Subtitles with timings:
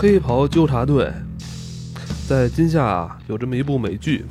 [0.00, 1.12] 黑袍纠察队
[2.28, 4.24] 在今夏啊有这么一部美剧，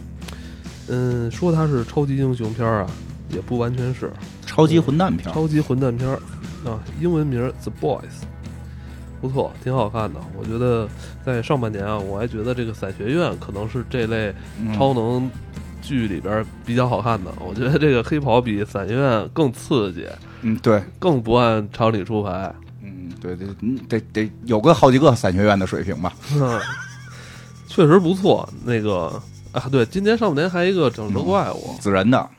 [0.88, 2.90] 嗯，说它是超级英雄片儿啊，
[3.32, 4.10] 也不完全是
[4.46, 6.16] 超级混蛋片儿，超级混蛋片儿
[6.64, 8.24] 啊，英文名儿 The Boys，
[9.20, 10.22] 不错，挺好看的。
[10.40, 10.88] 我觉得
[11.26, 15.30] 在上半年啊，我还觉得这个伞学院可能是这类嗯超能
[15.82, 17.30] 剧里边比较好看的。
[17.46, 20.08] 我觉得这个黑袍比伞学院更刺激，
[20.44, 22.56] 嗯，对，更不按常理出牌。
[23.24, 26.14] 嗯，对对，嗯得得有个好几个伞学院的水平吧。
[26.34, 26.60] 嗯，
[27.68, 28.48] 确实不错。
[28.64, 29.22] 那个
[29.52, 32.30] 啊，对，今年上半年还有一个《整蛇怪物》子人的，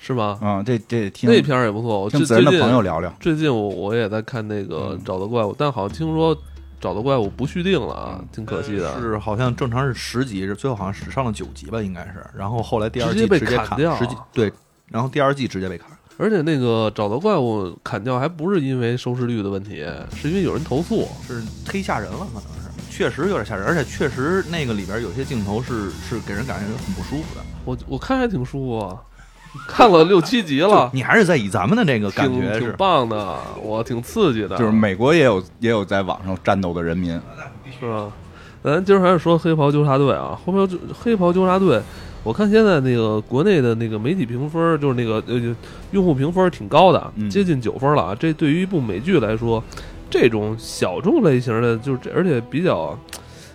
[0.00, 0.38] 是吗？
[0.42, 2.00] 嗯，这这听那片儿也不错。
[2.00, 3.12] 我最听子人的朋友聊聊。
[3.20, 6.34] 最近我我也在看那个嗯《找的怪物》，但好像听说
[6.80, 9.00] 《找的怪物》不续订了啊，挺可惜的。
[9.00, 12.24] 是好像正常是十集，是最后好像只上了九集吧，应该是。
[12.36, 14.52] 然后后来第二季直接被直接砍掉十集对，
[14.86, 15.88] 然后第二季直接被砍。
[16.18, 21.08] 而且那个《找到怪物》砍掉还不是因为收视率的问题，是因为有人投诉。
[21.26, 27.40] 是忒吓人了，可能是确实有点吓人，而且确实那个里边有些镜头是是给人感觉很不舒服的。
[27.64, 28.98] 我我看还挺舒服啊，
[29.68, 34.56] 看了六七集了，你还是在以咱们的那个感挺挺觉是，棒的，我挺刺激的。
[34.58, 37.12] 就是美国也有也有在网上战斗的人民，
[37.78, 38.10] 是吧？
[38.60, 41.80] 咱今儿还是说黑袍纠察队啊，黑袍纠黑袍纠察队，
[42.24, 45.56] 我看现在那个国内的那个媒体评分，就是那个呃
[45.92, 48.14] 用户评分挺高的，嗯接近九分了啊。
[48.14, 49.62] 这对于一部美剧来说，
[50.10, 52.98] 这种小众类型的，就是这而且比较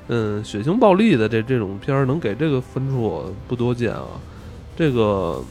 [0.08, 4.06] 嗯血腥暴力的这这种片儿，能给这个分数不多见啊。
[4.76, 5.44] 这个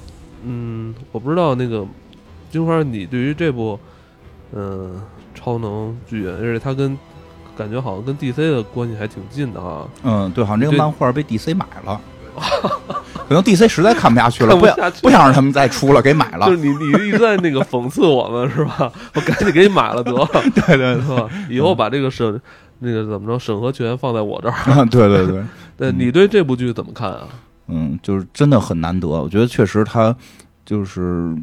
[0.44, 1.86] 嗯，我不知道那个
[2.50, 3.78] 金花，你对于这部
[4.52, 5.00] 嗯
[5.34, 6.98] 超能剧，而且它跟
[7.56, 9.86] 感觉好像跟 DC 的关系还挺近的啊。
[10.02, 12.00] 嗯，对，好像这个漫画被 DC 买了，
[13.32, 16.52] 可能 DC 实在看不下去了，不想不想让他们再出了，给买了就。
[16.52, 18.92] 是你你一直在那个讽刺我们是吧？
[19.14, 20.28] 我赶紧给你买了得了，
[20.66, 21.28] 对对对？
[21.48, 22.40] 以后把这个审
[22.80, 24.84] 那个怎么着审核权放在我这儿。
[24.86, 25.42] 对对对，
[25.78, 27.22] 对你对这部剧怎么看啊？
[27.68, 29.08] 嗯，就是真的很难得。
[29.08, 30.14] 我觉得确实他
[30.66, 31.34] 就是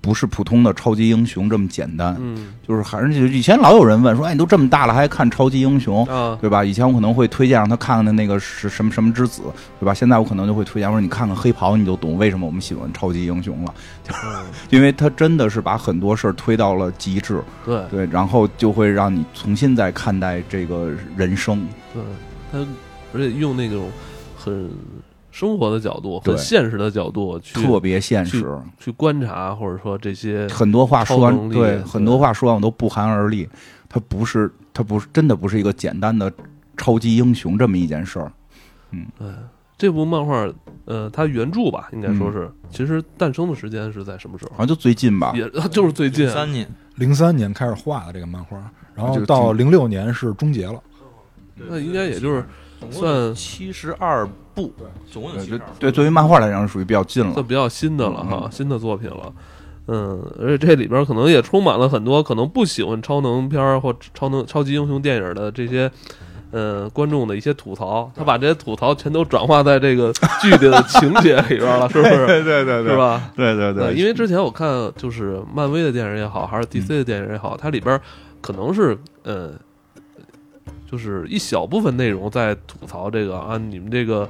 [0.00, 6.04] 不是普通的超级英雄这么简单，嗯就是还是以前老有人问说，哎，你都这么大了还看超级英雄？
[6.06, 6.64] 啊，对吧？
[6.64, 9.42] 以前我可能会推荐让他看看的那个是什么什么之子，
[9.78, 9.92] 对吧？
[9.92, 13.74] 现在我可能就会推荐我说你看看黑袍，你就懂为什么我们喜欢超级英雄了，
[14.08, 22.02] 嗯 因为他真的是把很多事儿推到了极致，对对，然后就会让你重新再看待这个人生，对，
[22.50, 22.58] 他
[23.12, 23.90] 而且用那种
[24.36, 24.70] 很
[25.30, 26.34] 生活的角度、对。
[26.34, 28.44] 很现实的角度去特别现实，
[28.78, 31.82] 去观察，或者说这些很多话说完，对，对。
[31.82, 33.48] 很多话说完我都不寒而栗。
[33.88, 36.32] 他不是，他不是，真的不是一个简单的
[36.76, 38.32] 超级英雄这么一件事儿。
[38.92, 39.06] 嗯。
[39.76, 40.46] 这部漫画，
[40.84, 42.32] 呃，它原著吧，应该说嗯。
[42.32, 44.50] 是，其实诞生的时间是在什么时候？
[44.50, 44.58] 好？
[44.58, 46.68] 像就最近吧，也 就是最近，三年。
[46.96, 48.58] 零三年开始画的这个漫画，
[48.94, 50.78] 然后到零六年是终结了。
[51.56, 52.44] 那应该也就是
[52.90, 54.28] 算七十二
[54.68, 54.72] 部，
[55.10, 55.60] 总共有对七十二。
[55.78, 57.46] 对，作为漫画来讲是，属于比较近了算。
[57.46, 59.32] 比较新的了嗯哈，新的作品了。
[59.86, 65.90] 嗯，而且这里边可能也充满了很多可能不喜欢超能片儿或超能超级英雄电影的这些。
[66.52, 70.12] 呃，观众的一些吐槽，他把这些吐槽全都转化在这个
[70.42, 72.26] 剧里的情节里边了，是不是？
[72.26, 72.96] 对对对是？
[72.96, 73.30] 吧？
[73.36, 78.00] 对对呃因为之前我看就是漫威的电影也好，还是 DC 的电影也好，它里边
[78.40, 79.52] 可能是呃，
[80.90, 84.28] 就是一小部分内容在吐槽这个啊，你们这个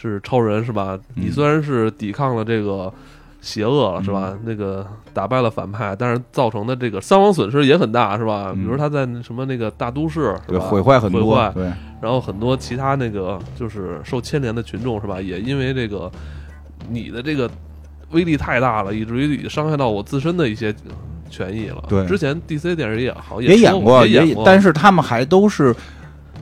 [0.00, 0.98] 是超人是吧？
[1.14, 2.90] 你嗯虽然是抵抗了这个
[3.42, 4.34] 邪恶了是吧？
[4.44, 8.52] 那个打败了反派，但是造成的这个伤亡损失也很大是吧？
[8.54, 10.64] 嗯比如他在什么那个大都市是对，吧？
[10.64, 11.64] 毁坏很多毁坏，对，
[12.00, 15.20] 然后很多其他那个就是受牵连的群众是吧？
[15.20, 16.10] 也因为这个
[16.88, 17.50] 你的这个
[18.12, 20.74] 威力太大了，以至于伤害到我自身的一些
[21.28, 21.84] 权益了。
[21.90, 25.76] 对之前 DC 电视也好也演演过，也演过，但是他们还都是。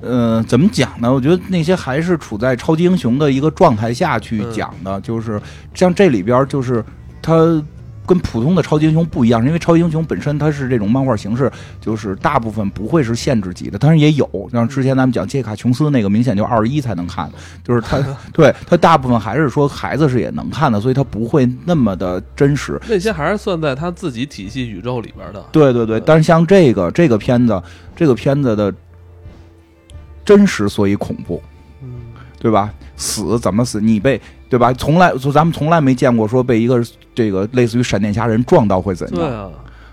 [0.01, 1.13] 呃，怎么讲呢？
[1.13, 5.41] 我觉得那些还是处在超级英雄的一个状态下去嗯讲的，就是
[5.75, 6.85] 像这里边，就是
[7.21, 7.63] 他
[8.07, 17.31] 跟普通的超级英雄不一样，因为超级英雄本身它是这种漫画形式，就是大部分不会是限制级的，当然也有，像之前咱们讲杰卡琼斯那个，明显就二十一才能看，
[17.63, 17.99] 就是他
[18.33, 22.81] 对他大部分还是说孩子是也能看的，所以他不会那么的真实。
[22.89, 25.45] 那些还是算在他自己体系宇宙里边的。
[25.53, 27.63] 对对对，嗯但是像这个这个片子，
[27.95, 28.73] 这个片子的
[30.29, 31.43] 真实所以恐怖，
[31.83, 31.89] 嗯，
[32.39, 32.71] 对吧？
[32.99, 33.81] 死怎么死？
[33.81, 34.21] 你被
[34.51, 34.71] 对吧？
[34.75, 36.85] 从来就咱们从来没见过说被一个
[37.15, 39.17] 这个类似于闪电侠人撞到会怎样。
[39.17, 39.49] 对啊，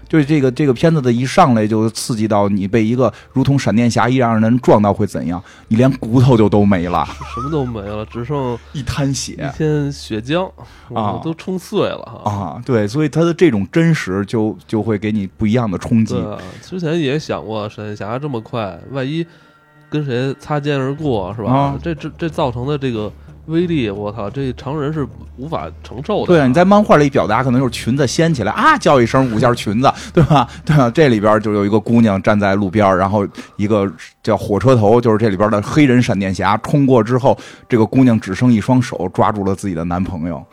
[0.09, 5.41] 就是这个这个片子的一上来就刺激到你被一个如同闪电侠一样的人撞到会怎样？
[5.69, 10.51] 你连骨头就都没了，什么都没了，只剩一滩血一血片血浆，
[10.93, 12.29] 啊都冲碎了哈。
[12.29, 12.61] 啊！
[12.65, 16.23] 对，所以他的这种真实就就会给你不一样的冲击对。
[16.23, 19.25] 啊，之前也想过闪电侠这么快，万一
[19.95, 21.51] 跟谁擦肩而过，是吧？
[21.51, 23.11] 啊这这这造成的这个
[23.45, 25.07] 威力，我操，这常人是
[25.37, 26.27] 无法承受的。
[26.27, 30.47] 对啊，你在漫画里表达可能就是裙子掀起来啊，叫一声五件裙子，对吧？
[30.65, 30.89] 对吧？
[30.89, 33.25] 这里边就有一个姑娘站在路边，然后
[33.55, 33.89] 一个
[34.21, 37.37] 叫火车头，就是这里边的黑人闪电侠冲过之后，
[37.69, 40.43] 这个姑娘只剩一双手抓住了自己的男朋友。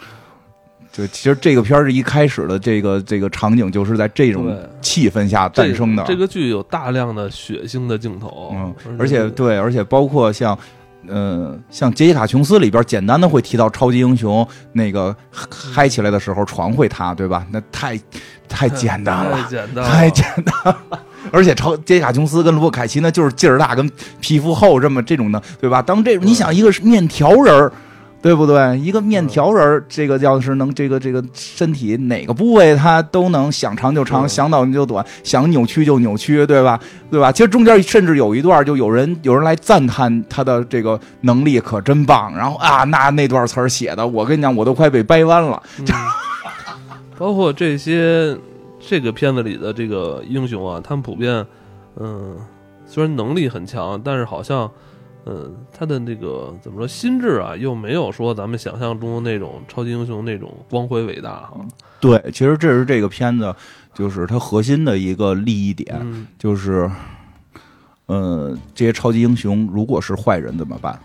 [0.92, 6.04] 就其实这个片儿一开始的这个这个场景，就是在这种气氛下诞生的。
[6.04, 10.56] 这个剧有大量的血腥的镜头，嗯，而且对，而且包括像，
[11.08, 17.46] 呃，像杰西卡琼斯里边简单的会提到超级英雄那个嗨起来的时候床会塌，对吧？
[17.50, 17.98] 那太
[18.46, 20.78] 太简单太了， 简单了，太简单了。
[21.32, 23.90] 而且超杰西卡琼斯跟罗伯凯奇那就是劲儿大跟
[24.20, 25.80] 皮肤厚这么这种的，对吧？
[25.80, 27.72] 当这种你想一个是面条人儿。
[28.22, 28.78] 对不对？
[28.78, 36.78] 一个面条人儿，这个要是能这个这个身体哪个部位他都能想长就长，对想短就短，想扭曲就扭曲，对吧？
[37.10, 37.32] 对吧？
[37.32, 45.62] 其实中间甚至有一段，就有人有人来赞叹他的这个能力可真棒，然后啊，那那段词儿写的，我跟你讲，我都快被掰弯了。
[45.80, 45.84] 嗯
[47.18, 48.36] 包括这些
[48.80, 51.46] 这个片子里的这个英雄啊，他们普遍，
[52.00, 52.36] 嗯，
[52.84, 54.68] 虽然能力很强，但是好像，
[55.24, 61.60] 嗯，他的那个怎么说，心智啊，又没有说咱们想象中那种超级英雄那种光辉伟大哈。
[62.00, 63.54] 对，其实这是这个片子
[63.94, 66.90] 就是它核心的一个利益点，嗯，就是，
[68.06, 70.98] 呃，这些超级英雄如果是坏人怎么办？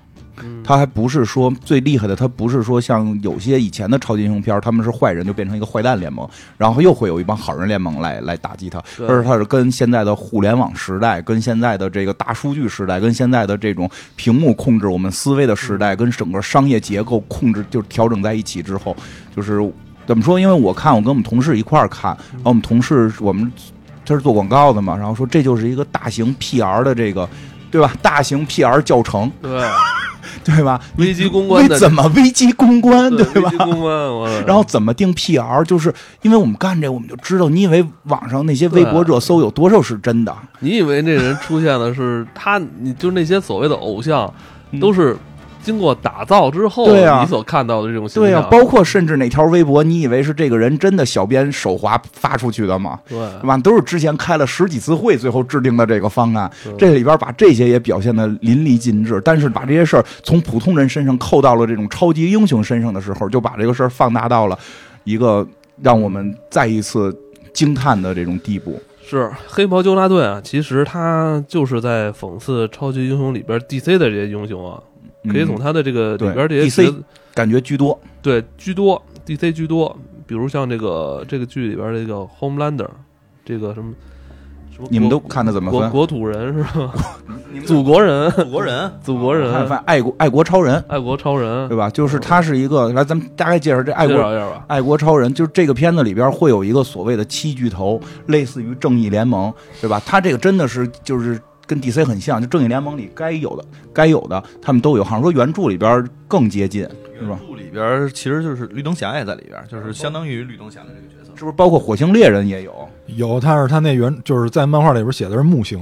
[0.43, 18.95] 嗯他还不是说最厉害的，他不是说像有些以前的超级英雄片儿，他们是坏人就变成一个坏蛋联盟，然后又会有一帮好人联盟来来打击他，对而是他是跟现在的互联网时代、跟现在的这个大数据时代、跟现在的这种屏幕控制我们思维的时代，跟整个商业结构控制就调整在一起之后，
[19.35, 19.59] 就是
[20.05, 20.39] 怎么说？
[20.39, 23.49] 因为我看我跟我们同事一块儿看，然后我们同事我们
[24.05, 27.27] 他是做广告的嘛，然后说这就是一个大型 PR 的这个。
[27.71, 27.93] 对吧？
[28.01, 29.61] 大型 PR 教程，对，
[30.43, 30.79] 对吧？
[30.97, 33.63] 危机公关你怎么危机公关，对对吧危机？
[33.63, 40.35] 公关，我然后怎么定 PR，就是因为我们干这，我们就知道，你以为网上那些微博热搜有多少是真的？
[40.59, 42.57] 你以为那人出现的是他？
[42.79, 44.31] 你就那些所谓的偶像，
[44.79, 45.15] 都是
[45.67, 52.97] 经过打造之后，对啊你所看到的这种形象对呀、包括甚至哪条微博，你以为是这个人真的小编手滑发出去的吗？
[53.05, 53.57] 对对吧？
[53.57, 56.49] 都是之前开了十几次会，最后制定的这个方案。
[56.77, 64.57] 这里边把这些也表现的淋漓尽致，但是把这些事儿从普通人身上扣到了这种超级英雄身上的时候，就把这个事儿放大到了
[65.03, 65.45] 一个
[65.81, 67.13] 让我们再一次
[67.53, 68.81] 惊叹的这种地步。
[69.09, 74.77] 是黑袍纠察队啊，其实他就是在讽刺超级英雄里边 DC 的这些英雄啊，
[75.29, 76.95] 可以从嗯他的这个里边这些 DC
[77.33, 77.99] 感觉居多。
[78.21, 82.87] 对居多 DC 居多，比如像这个这个剧里边这个 Homelander，
[83.45, 83.93] 这个什么
[84.75, 85.79] 什么你们都看的怎么分？
[85.79, 86.93] 国国土人是吧？
[87.65, 89.53] 祖国人， 祖国人， 祖国人，
[89.85, 91.89] 爱国爱国超人，爱国超人，对吧？
[91.89, 94.15] 就是他是一个，来咱们大概介绍这爱国。
[94.67, 100.01] 爱国超人，就是这个片子里边会有一个所谓的七巨头，类似于正义联盟，对吧？
[100.05, 106.81] 他这个真的是就是跟 DC 很像，就正义联盟里该有的该有的他们都有，好像说原著里边更接近，
[107.19, 107.37] 是吧？
[107.39, 111.27] 原著里边其实就是绿灯侠也在里边，就是相当于绿灯侠的这个角色。
[111.37, 112.73] 是不是包括火星猎人也有？
[113.05, 115.79] 有，但是他那原就是在漫画里边写的是木星，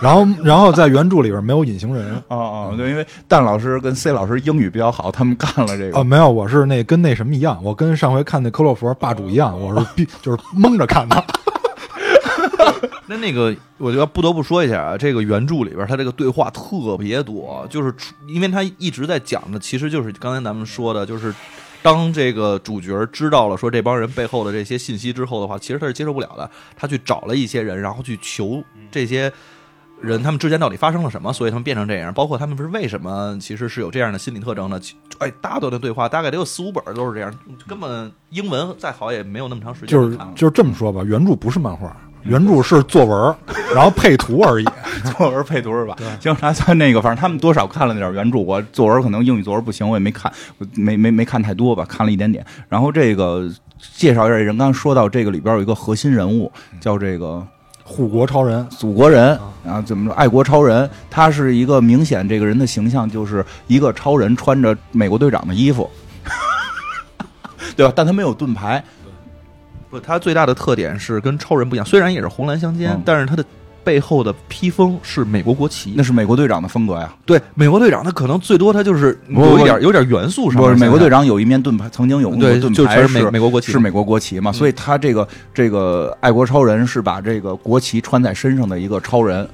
[0.00, 5.98] 然后然后在原著里边没有隐形人哦哦，对，因为蛋老师跟 C 老师英语比较好，他们干了这个。
[5.98, 11.22] 啊，没有，我是那跟那什么一样，我跟上回看那科洛弗霸主一样，我是必就是蒙着看的。
[13.06, 17.94] 那那个，我觉得不得不说一下啊，这个原著里边他这个对话特别多，就是
[18.26, 21.34] 因为他一直在讲的，其实就是刚才咱们说的，就是
[21.82, 29.32] 当这个主角知道了说这帮人背后的这些信息之后的话，其实他是接受不了的，他去找了一些人，然后去求这些。
[30.00, 31.32] 人他们之间到底发生了什么？
[31.32, 34.78] 所以他们变成这样，包括他们是为什么其实是有这样的心理特征呢？
[34.78, 37.34] 其哎，大段的对话大概得有四五本都是这样，
[37.66, 43.34] 根本英文再好也没有那么长时间就是就是这么说吧，原著不是漫画，原著是作文，
[43.74, 44.64] 然后配图而已。
[45.16, 45.96] 作文配图是吧？
[46.20, 50.32] 行，咱咱那个，反正他们多少看了那点原著，我作文可能英语作文不行，我也没看，
[50.74, 52.44] 没没没看太多吧，看了一点点。
[52.68, 53.48] 然后这个
[53.94, 56.50] 介绍一下人，刚刚说到这个里边有一个核心人物，
[56.80, 57.46] 叫这个
[57.82, 65.90] 护国超人，祖国人，然后怎么说爱国超人，他是一个明显这个人的形象就是一个超人穿着美国队长的衣服，
[67.76, 67.92] 对吧？
[67.94, 68.82] 但他没有盾牌，
[69.94, 73.44] 不，它最大的特点是跟超人不一样，虽然也是红蓝相间，嗯但是它的
[73.84, 76.02] 背后的披风是美国国旗那。
[76.02, 77.14] 是美国队长的风格呀。
[77.24, 89.46] 对，美国队长他可能最多他就是不有一点有点元素上不是面美国队长有一面盾牌，曾经有过对，盾牌是美美国国旗是美国国旗嘛，所以他这个这个爱国超人是把这个国旗穿在身上的一个超人，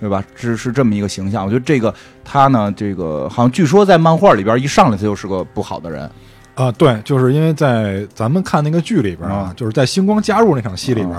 [0.00, 0.24] 对吧？
[0.34, 1.44] 是是这么一个形象。
[1.44, 1.92] 我觉得这个
[2.24, 6.08] 他呢，这个好像据说在漫画里边一上来他就是个不好的人，
[6.54, 11.18] 啊，对，就是因为在咱们看那个剧里边啊，就是在星光加入那场戏里边，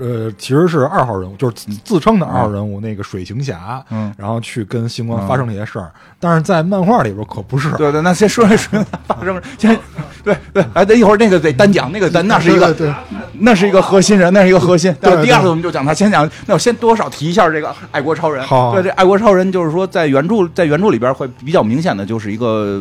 [0.00, 9.78] 呃，其实是二号人物，就是自自称的二号人物那个水行侠，嗯，然后去跟星光发生这些事儿，但是在漫画里边可不是，对对，那先说说发生，先
[10.24, 12.94] 对对，哎，等一会儿那个得单讲，那个单那是一个对对
[13.34, 14.94] 那是一个核心人，那是一个核心。
[15.00, 18.46] 对对第二次我们就讲他，先讲，那我先多少提一下这个爱国超人。
[18.46, 22.80] 好对，这爱国超人就是说在原著在原著里边会比较明显的就是一个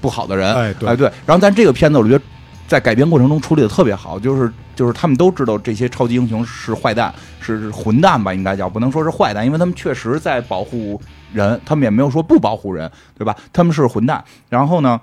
[0.00, 1.10] 不好的人，哎对哎对。
[1.26, 2.24] 然后但这个片子我觉得
[2.66, 11.00] 在改编过程中处理的特别好，就是就是他们都知道这些超级英雄是坏蛋，是是混蛋吧，应该叫不能说是坏蛋，因为他们确实在保护
[11.32, 13.36] 人，他们也没有说不保护人，对吧？
[13.52, 14.24] 他们是混蛋。
[14.48, 15.00] 然后呢，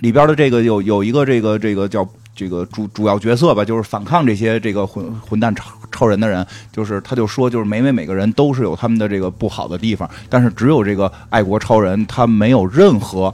[0.00, 13.32] 里边的这个有有一个这个这个叫这个主主要角色吧，就是反抗这些这个混混蛋超超人的人，就是他就说，就是每每每个人都是有他们的这个不好的地方，但是只有这个爱国超人，他没有任何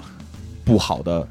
[0.65, 1.27] 不好的。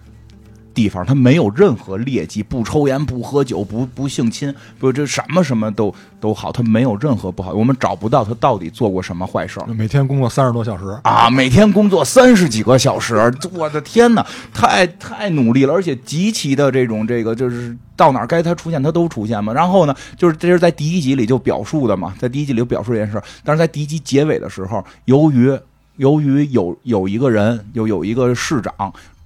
[0.71, 7.51] 地方他没有任何劣迹，不抽烟，不喝酒，不不性侵，不这什么什么都都好，他没有任何不好。
[7.51, 9.65] 我们找不到他到底做过什么坏事儿。
[9.73, 13.15] 每天工作三十多小时，啊，每天工作三十几个小时，
[13.51, 19.51] 我的天哪，太太努力了，而且极其的这种这个就是到哪儿该他出现他都出现嘛。
[19.51, 25.59] 然后呢，就是这是在第一集里就表述的嘛，在第一集里就表述这件事儿，但是在第一集结尾的时候，由于
[25.97, 28.73] 由于有有一个人有有一个市长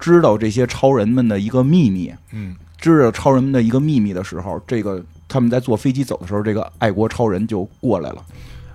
[0.04, 8.22] 知道这些超人们的一个秘密，嗯，知道超人们的一个秘密的时候，这个他们在坐飞机走的时候，这个爱国超人就过来了。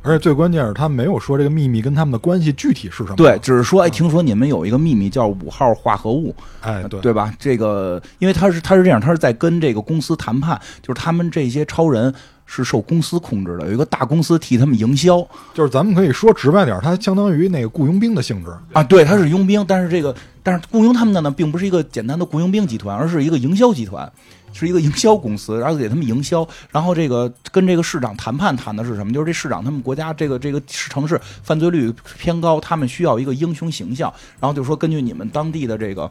[0.01, 7.31] 而且最关键是他没有说这个秘密跟他们的关系具体是什么，对，，只是说，哎，听说你们有一个秘密叫五号化合物，哎，对，对吧？
[7.39, 12.15] 这个，因为他是他是这样，他是在跟这个公司谈判，就是他们这些超人
[12.50, 15.19] 是受公司控制的，有一个大公司替他们营销
[15.52, 24.11] 就是咱们可以说直白点，它相当于那个雇佣兵的性质，啊，对，它是佣兵，但是这个但是雇佣他们的呢，并不是一个简单的雇佣兵集团，而是一个营销集团。
[24.55, 29.12] 是一个营销公司，然后给他们营销，然后这个跟这个市长谈判谈的是什么？
[29.12, 36.11] 就是这市长他们国家这个这个城市犯罪率偏高，他们需要一个英雄形象，然后就说根据你们当地的这个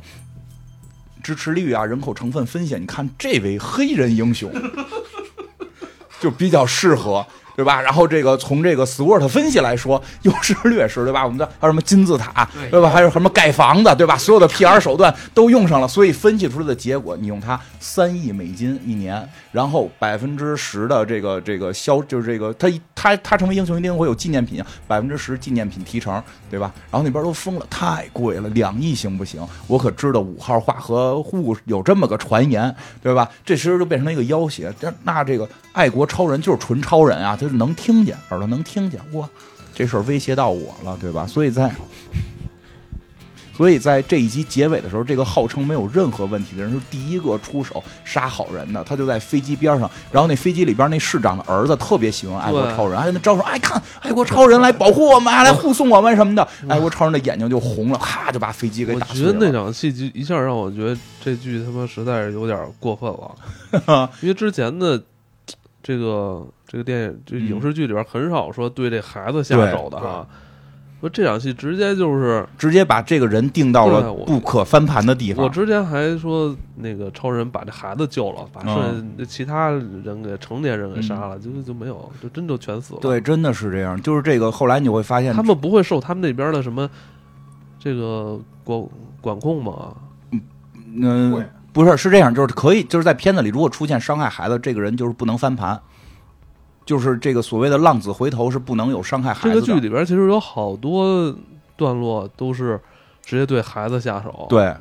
[1.23, 4.49] 支持率啊、人口成分分析，你看这位黑人英雄
[6.19, 7.25] 就比较适合。
[7.57, 7.81] 对吧？
[7.81, 11.25] 然后这个从这个 SWOT 分析来说，优势劣势，对吧？
[11.25, 12.87] 我们的还有什么金字塔，对吧？
[12.87, 14.15] 还有什么盖房子，对吧？
[14.15, 26.21] 所有的 PR 手段都用上了，所以分析出来的结果，你用它三亿美金一年，然后百分之十的这个这个销，就是这个它它它成为英雄一定会有纪念品，百分之十纪念品提成，
[26.51, 26.71] 对吧？
[26.91, 29.43] 然后那边都疯了，太贵了，两亿行不行？
[29.65, 33.27] 我可知道五号化合物有这么个传言，对吧？
[33.43, 34.71] 这其实就变成了一个要挟。
[34.79, 39.29] 这那这个爱国超人就是纯超人啊，他是能听见，耳朵能听见，哇，
[39.75, 41.27] 这事儿威胁到我了，对吧？
[41.27, 41.71] 所以在。
[43.55, 48.83] 所以在这一集结尾的时候，这个号称没有任何问题的人是第一个出手杀好人的。
[48.83, 56.47] 他就在飞机边上，然后那飞机里边那市长的儿子特别喜欢爱国超人，还跟他招手，哎，看爱国超人来保护我们，来护送我们什么的。
[56.69, 59.33] 爱国超人的眼睛就红了，咔就把飞机给我打碎了。
[59.33, 65.01] 觉得那场戏就一下让我觉得这剧他妈实在是有点过分了， 因为之前的
[65.87, 70.27] 这个这个电影这影视剧里边很少说对这孩子下手的哈。
[70.99, 75.45] 说这场戏直接就是，直接把这个人定到了不可翻盘的地方。
[75.45, 78.75] 我之前还说那个超人把这孩子救了，把剩
[79.17, 82.99] 下其他人给成年人给杀了，就就没有，就真就全死了。
[82.99, 84.01] 对，真的是这样。
[84.01, 86.89] 就是这个，后来你会发现，他们不会受他们那边的什么
[87.79, 88.83] 这个管
[89.21, 89.95] 管控吗？
[90.99, 91.45] 嗯、会
[91.77, 95.79] 不是是这样，就是可以，就是在片子里，如果出现伤害孩子，这个人就是不能翻盘，
[96.83, 99.53] 就是这个所谓的浪子回头是不能有伤害孩子的。
[99.53, 101.35] 这个剧里边其实有好多
[101.75, 102.81] 段落都是
[103.23, 104.75] 直接对孩子下手，，对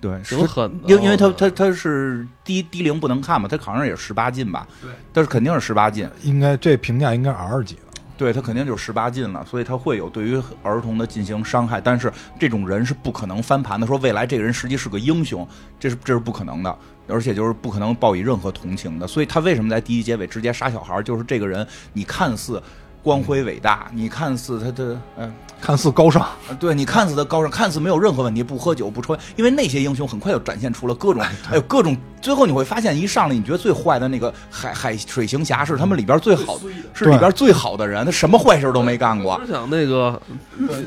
[0.00, 0.88] 对是挺狠的。
[0.88, 4.66] 因因为他他他是低低龄不能看嘛，他好像也是十八禁吧？
[4.82, 7.81] 对，但是肯定是十八禁，应该这评价应该 R 级的。
[8.22, 13.84] 对他肯定就是十八禁了，所以他会有对于儿童的进行伤害，但是这种人是不可能翻盘的。
[13.84, 15.44] 说未来这个人实际是个英雄，
[15.80, 19.08] 这是这是不可能的，而且就是不可能报以任何同情的。
[19.08, 21.02] 所以他为什么在第一结尾直接杀小孩？
[21.02, 22.62] 就是这个人，你看似
[23.02, 25.32] 光辉伟大，你看似他的嗯。
[25.60, 26.26] 看似高尚，
[26.58, 36.58] 对你看似他高尚，看似没有任何问题，不喝酒不抽烟，因为那些英雄很快就展现出了各种，还有各种，最后你会发现，一上来你觉得最坏的那个海海水行侠是他们里边最好，
[36.92, 40.20] 是里边最好的人，他什么坏事都没干过，只想那个，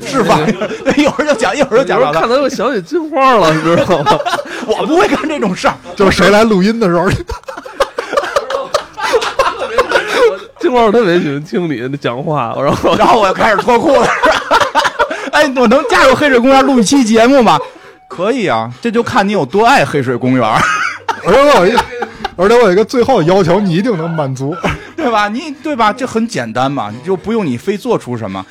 [0.04, 0.38] 是吧？
[0.98, 4.12] 一会儿就讲，一会儿就讲看他又想起金花了，你知道吗？
[4.68, 7.08] 我不会干这种事儿，就是谁来录音的时候，
[10.66, 14.08] 这金光特别喜欢听你的讲话，然后然后我就开始脱裤子。
[15.30, 17.56] 哎，我能加入黑水公园录一期节目吗？
[18.08, 20.44] 可以啊，这就看你有多爱黑水公园，
[21.24, 21.78] 而且我有一个，
[22.34, 24.56] 而且我有一个最后要求，你一定能满足。
[24.96, 25.28] 对吧？
[25.28, 25.92] 你对吧？
[25.92, 28.44] 这很简单嘛，你就不用你非做出什么。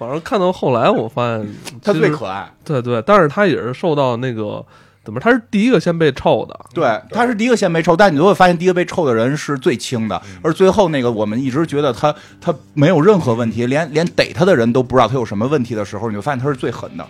[0.00, 1.46] 反正看到后来，我发现
[1.80, 4.64] 他最可爱，对对，但是他也是受到那个
[5.06, 17.06] 怎么，他是第一个先被臭的，对，他是第一个先被臭，但你都会发现，第一个被臭的人是最轻的，而最后那个我们一直觉得他他没有任何问题，连连逮他的人都不知道他有什么问题的时候，你就发现他是最狠的，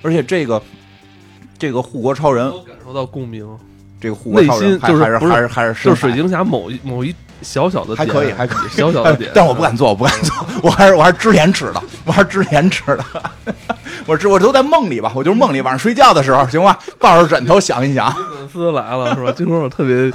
[0.00, 0.60] 而且这个
[1.58, 3.46] 这个护国超人，都感受到共鸣，
[4.00, 13.04] 这个护国超人还还是还是还是就是水晶侠某一某一小小的还可以还可以小小的点， 但我不敢做，我不敢做，我还是我还是知廉耻的，我还是知廉耻的。
[14.06, 19.32] 我这我都在梦里吧，我就是梦里晚上睡觉的时候，行吧，抱着枕头想一想， 粉丝来了是吧？
[19.32, 20.12] 金光我特别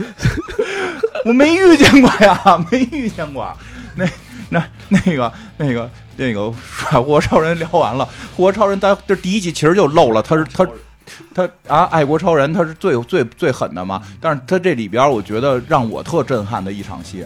[1.26, 3.52] 我没遇见过呀，没遇见过。
[3.96, 4.06] 那
[4.50, 8.06] 那那个那个那个，护国超人聊完了，
[8.36, 10.68] 护国超人他这第一集其实就漏了，他是他。
[11.34, 17.26] 他啊，爱国超人他是最最最狠的嘛，但是他这里边我觉得让我特震撼的一场戏，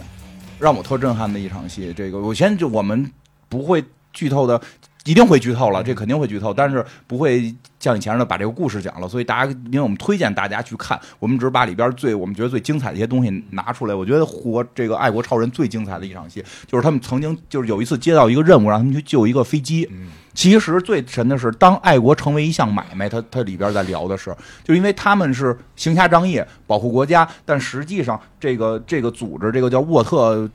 [0.58, 1.92] 让我特震撼的一场戏。
[1.94, 3.12] 这个我先就我们
[3.46, 4.58] 不会剧透的，
[5.04, 9.06] 一定会剧透了，这肯定会剧透，但是不会像以前似的把这个故事讲了。
[9.06, 13.94] 所以大家，因为我们推荐大家去看，我们只是把里边最我们觉得最精彩的一些东西拿出来。
[13.94, 19.88] 我觉得活这个爱国超人最精彩的一场戏，就是他们曾经就是有一次接到一个任务，让他们去救一个飞机。
[20.32, 24.34] 其实最神的是，当爱国成为一项买卖，他他里边在聊的是，
[24.64, 30.50] 就因为他们是行侠仗义，保护国家，但实际上这个这个组织，这个叫沃特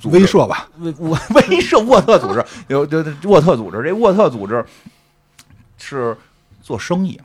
[0.00, 4.64] 组织威慑吧，威威威慑沃特组织有这这沃特组织，这沃特组织
[5.78, 6.16] 是
[6.62, 7.20] 做生意，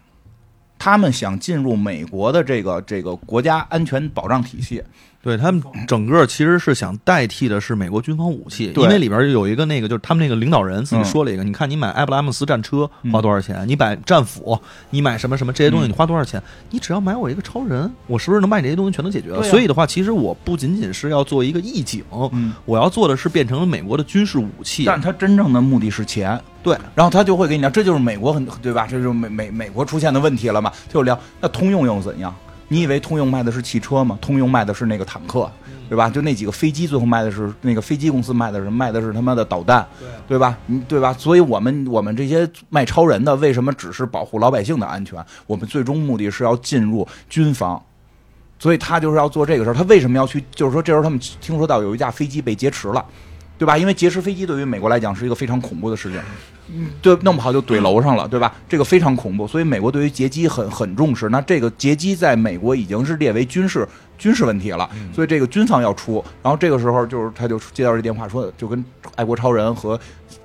[0.77, 4.83] 他们想进入美国的这个这个国家安全保障体系。
[5.21, 16.41] 对他们整个其实是想代替的是美国军方武器，因为里边有一个那个就是他们那个领导人自己嗯说了一个，你看你买埃布拉姆斯战车花多少钱，你买战斧，你买什么什么这些东西嗯你花多少钱，
[16.71, 19.39] 你只要买我一个超人，我是不是能把你这些东西全都解决了？
[19.39, 24.85] 啊所以的话，其实我不仅仅是要做一个义警，嗯，我要做的是变成了美国的军事武器。
[24.85, 26.39] 但他真正的目的是钱。
[26.63, 28.87] 对，然后他就会给你讲，这就是美国很对吧？
[28.87, 30.71] 这就是美美美国出现的问题了嘛？
[30.87, 32.35] 他就聊那通用又怎样？
[32.71, 34.17] 你以为通用卖的是汽车吗？
[34.21, 35.51] 通用卖的是那个坦克，
[35.89, 36.09] 对吧？
[36.09, 39.85] 就那几个飞机，最后卖的是那个飞机公司卖的是卖的是他妈的导弹，
[40.25, 40.57] 对吧？
[40.67, 41.11] 嗯，对吧？
[41.11, 45.21] 所以我们我们这些卖超人的，为什么只是保护老百姓的安全？
[45.45, 47.83] 我们最终目的是要进入军方。
[48.57, 49.73] 所以他就是要做这个事儿。
[49.73, 50.41] 他为什么要去？
[50.55, 53.03] 就是说，这时候他们听说到有一架飞机被劫持了，
[53.57, 53.77] 对吧？
[53.77, 56.23] 因为劫持飞机对于美国来讲是一个非常恐怖的事情，嗯，
[57.01, 58.53] 对，弄不好就怼楼上了，对吧？
[58.67, 61.29] 这个非常恐怖，所以美国对于劫机很很重视。
[61.29, 66.23] 那这个劫机在美国已经是列为军事军事问题了，所以这个军方要出。
[66.41, 68.83] 然后这个时候就是他就接到这电话说，就跟
[69.15, 69.99] 爱国超人和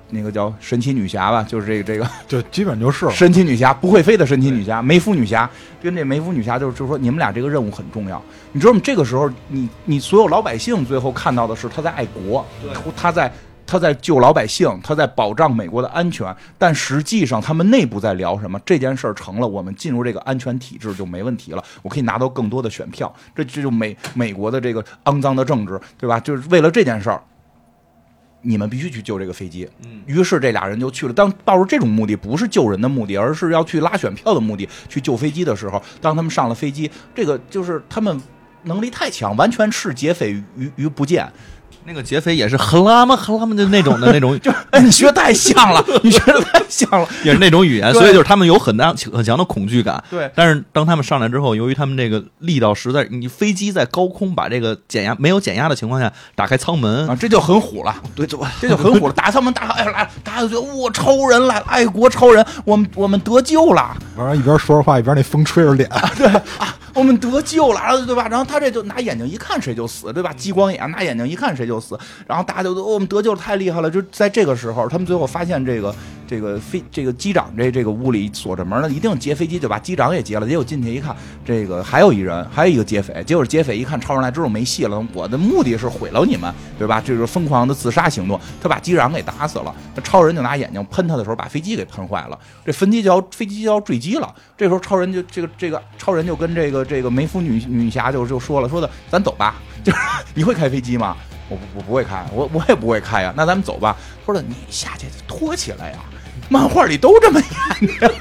[0.09, 3.11] 那个叫神奇女侠吧，就是这个这个就基本就是了。
[3.15, 5.49] 神奇女侠不会飞的神奇女侠，梅夫女侠
[5.81, 8.21] 跟这梅夫女侠就是就是说你们俩这个任务很重要。
[8.51, 8.79] 你知道吗？
[8.83, 12.45] 这个时候你你所有老百姓最后看到的是他在爱国，
[12.95, 13.31] 他在
[13.67, 16.35] 他在救老百姓，他在保障美国的安全。
[16.57, 18.59] 但实际上他们内部在聊什么？
[18.65, 23.13] 这件事儿成了，我们进入这个安全体制就没问题了，我可以拿到更多的选票。
[23.35, 26.19] 这这就美美国的这个肮脏的政治，对吧？
[26.19, 27.21] 就是为了这件事儿。
[28.43, 29.67] 你们必须去救这个飞机。
[29.83, 31.11] 嗯于是这俩人就去了。
[31.11, 38.21] 当抱着这种目的，不是救人的目的，而是要去拉选票的目的去救飞机的时候，当他们上了飞机，这个就是他们
[38.63, 41.29] 能力太强，完全视劫匪于于不见。
[41.87, 47.07] 那个劫匪也是很拉嘛很拉嘛的那种的那种， 就哎，你学的太像了，你学的太像了。
[47.23, 50.03] 也是那种语言，所以就是他们有很大很强的恐惧感。
[50.09, 59.13] 对但是当他们上来之后，由于他们这个力道实在，你飞机在高空把这个减压没有减压的情况下打开舱门，啊，这就很虎了，对，这这就很虎了。
[59.13, 63.95] 打舱门打哎来，大家就觉得哇，超人来了，爱国超人，我们我们得救了。
[64.17, 65.89] 完了，一边说着话，一边那风吹着脸。
[66.97, 68.27] 我们得救了，对吧？
[68.27, 70.33] 然后他这就拿眼睛一看谁就死，对吧？
[70.33, 73.91] 激光眼拿眼睛一看谁就死，然后大家就都、哦我们得救了，太厉害了！
[73.91, 75.93] 就在这个时候，他们最后发现这个
[76.27, 80.47] 这个飞这个机长这这个屋里锁着门呢，一定劫飞机，就把机长也劫了。
[80.47, 83.23] 结果进去一看，这个还有一人，还有一个劫匪。
[83.23, 87.01] 结果劫匪一看超人来，之后没戏了，我的目的是毁了你们，对吧？
[87.03, 89.73] 这是疯狂的自杀行动，他把机长给打死了。
[89.95, 92.37] 那超人就拿眼睛喷他的时候，把飞机给喷坏了。
[92.65, 94.33] 这飞机就要飞机就要坠机了。
[94.57, 99.97] 这时候超人就这个这个超人就跟这个这个梅夫女女侠就就说了，说的咱走吧， 就是
[100.33, 101.15] 你会开飞机吗？
[101.49, 103.33] 我我不会开，我我也不会开呀。
[103.37, 103.95] 那咱们走吧。
[104.25, 105.99] 说的你下去拖起来呀，
[106.49, 108.13] 漫画里都这么演的。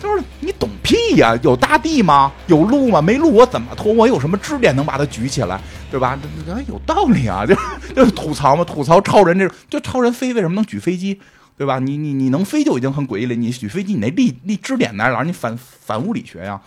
[0.00, 1.38] 就是你懂屁呀？
[1.42, 2.30] 有大地吗？
[2.46, 3.02] 有路吗？
[3.02, 3.92] 没路我怎么拖？
[3.92, 5.60] 我有什么支点能把它举起来？
[5.90, 6.18] 对吧？
[6.46, 7.54] 这 这有道理啊， 就
[7.94, 11.18] 就是吐槽嘛，吐槽超人这种，就超人飞为什么能举飞机？
[11.56, 11.78] 对吧？
[11.78, 15.24] 你你你能飞就已经很诡异了，你举飞机你那力力支点在哪儿？
[15.24, 16.60] 你反反物理学呀，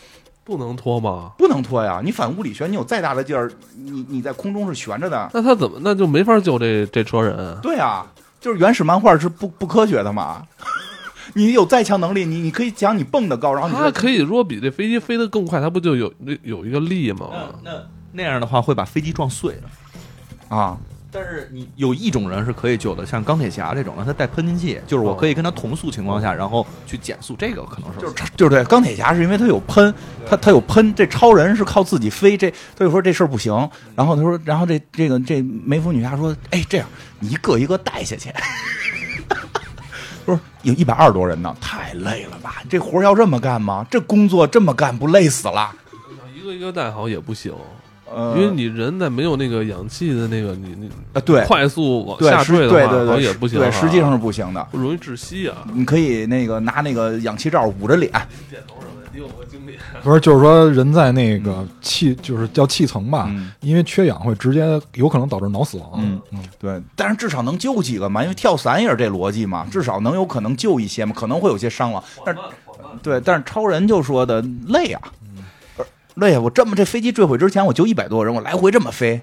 [0.44, 1.32] 不能拖吗？
[1.38, 2.02] 不能拖呀！
[2.04, 5.30] 你反物理学，你有再大的劲儿，你你在空中是悬着的。
[5.32, 7.60] 那他怎么那就没法救这这车人啊？
[7.62, 8.06] 对啊，
[8.40, 10.46] 就是原始漫画是不不科学的嘛。
[11.36, 17.30] 你有再强能力，你你可以讲你蹦得高，然后你他可以如果比这飞机飞得更快，它不就有有一个力吗？
[17.64, 17.72] 那
[18.14, 20.58] 那样的话会把飞机撞碎了。
[20.58, 20.76] 啊，
[21.12, 29.94] 但是你有一种人是可以救的，像钢铁侠这种的，他带喷气器，就是我可以跟他同速情况下，然后去减速，这个可能是就是就是对钢铁侠是因为他有喷，
[30.28, 33.52] 他他有喷，这超人是靠自己飞，这他就说这事儿不行。
[33.96, 36.88] 然后他说，然后这这个这梅芙女侠说，哎，这样
[37.20, 38.32] 你一个一个带下去。
[40.26, 42.58] 不是有一百二十多人呢，太累了吧？
[42.70, 43.84] 这活要这么干吗？
[43.90, 45.72] 这工作这么干不累死了？
[46.36, 47.52] 一个一个带好也不行，
[48.14, 54.68] 呃，因为你人在没有那个氧气的那个你你啊对快速往下坠的话，对对也不行对，啊，实际上是不行的。
[54.72, 55.58] 容易窒息啊。
[55.74, 58.12] 你可以那个拿那个氧气罩捂着脸，
[58.50, 59.78] 点头什么的，你有过经历？
[60.04, 65.92] 不是，就是说人在那个气，就是叫气层吧，嗯因为缺氧会直接有可能导致脑死亡。
[65.98, 72.42] 嗯嗯对，但是至少能救几个嘛，因为跳伞也是这逻辑嘛，至少能有可能救一些嘛，可能会有些伤亡，但是
[73.04, 75.12] 对，但是超人就说的累啊，呃
[76.20, 76.40] 累啊！
[76.40, 79.22] 我这么这飞机坠毁之前，我就一百多人，我来回这么飞，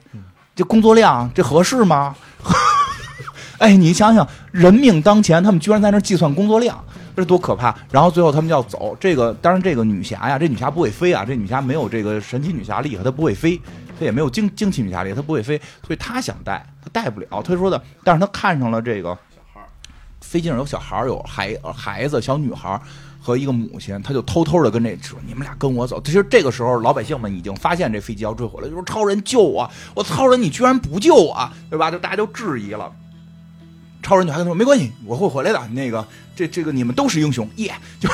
[0.55, 2.17] 这工作量这合适吗？
[3.59, 6.83] 哎，你想想，人命当前，他们居然在那计算工作量，
[7.17, 7.75] 这多可怕！
[7.91, 13.59] 然后最后他们就要走，这个当然这个女侠呀，这女侠不会飞啊，这女侠没有这个神奇女侠厉害，她不会飞，
[13.99, 17.43] 她也没有惊惊奇女侠厉害，她不会飞，所以她想带，她带不了。
[17.43, 19.61] 她说的，但是她看上了这个小孩
[20.21, 22.81] 飞机上有小孩儿，有孩孩子，小女孩儿
[23.27, 29.69] 和一个母亲，他就偷偷的跟这说：“你们俩跟我走。”其实这个时候，老百姓们已经发现这飞机要坠毁了，就说：“超人救我！
[29.97, 32.93] 我超人，你居然不救我，对吧？”就大家就质疑了。
[34.01, 35.67] 超人就还跟他说：“没关系，我会回来的。
[35.73, 38.09] 那个，这这个你们都是英雄，耶、就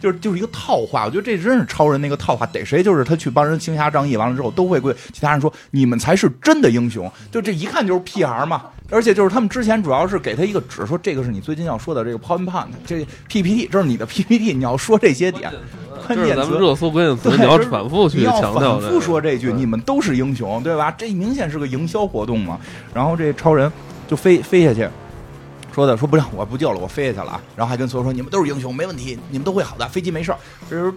[0.00, 8.62] 就是就是一个套话，我觉得这真是超人那个套话，逮谁就是他去帮人行侠仗义，完了之后都会对其他人说你们才是真的英雄，就这一看就是屁孩嘛。
[8.88, 15.50] 而且就是他们之前主要是给他一个纸，说这个是你最近要说的这个 PowerPoint，这 PPT，这是你的 PPT，你要说这些点，
[16.06, 16.56] 关键词。
[16.56, 20.88] 热搜关键词，你要反复去强调反复说这句，嗯你们都是英雄，对吧？
[20.96, 22.60] 这明显是个营销活动嘛。
[22.94, 23.70] 然后这超人
[24.06, 24.88] 就飞飞下去，
[25.76, 27.42] 说的说不让，我不救了，我飞下去了啊。
[27.54, 30.38] 然后还跟所有人说你们都是英雄，没问题，你们都会好的，飞机没事儿。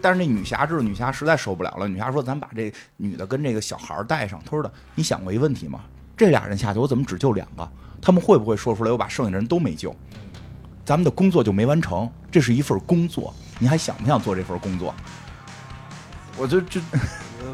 [0.02, 4.42] 但是那女侠知道女侠实在受不了了，女侠说咱把这女的跟这个小孩儿带上。
[4.46, 5.82] 他说的，你想过一问题吗？
[6.16, 7.70] 这俩人下去，我怎么只救两个？
[8.02, 9.94] 他们会不会说出来，我把剩下的人都没救？
[10.86, 14.96] 咱们的工作就没完成，这是一份工作，你还想不想做这份工作？
[16.38, 16.80] 我就这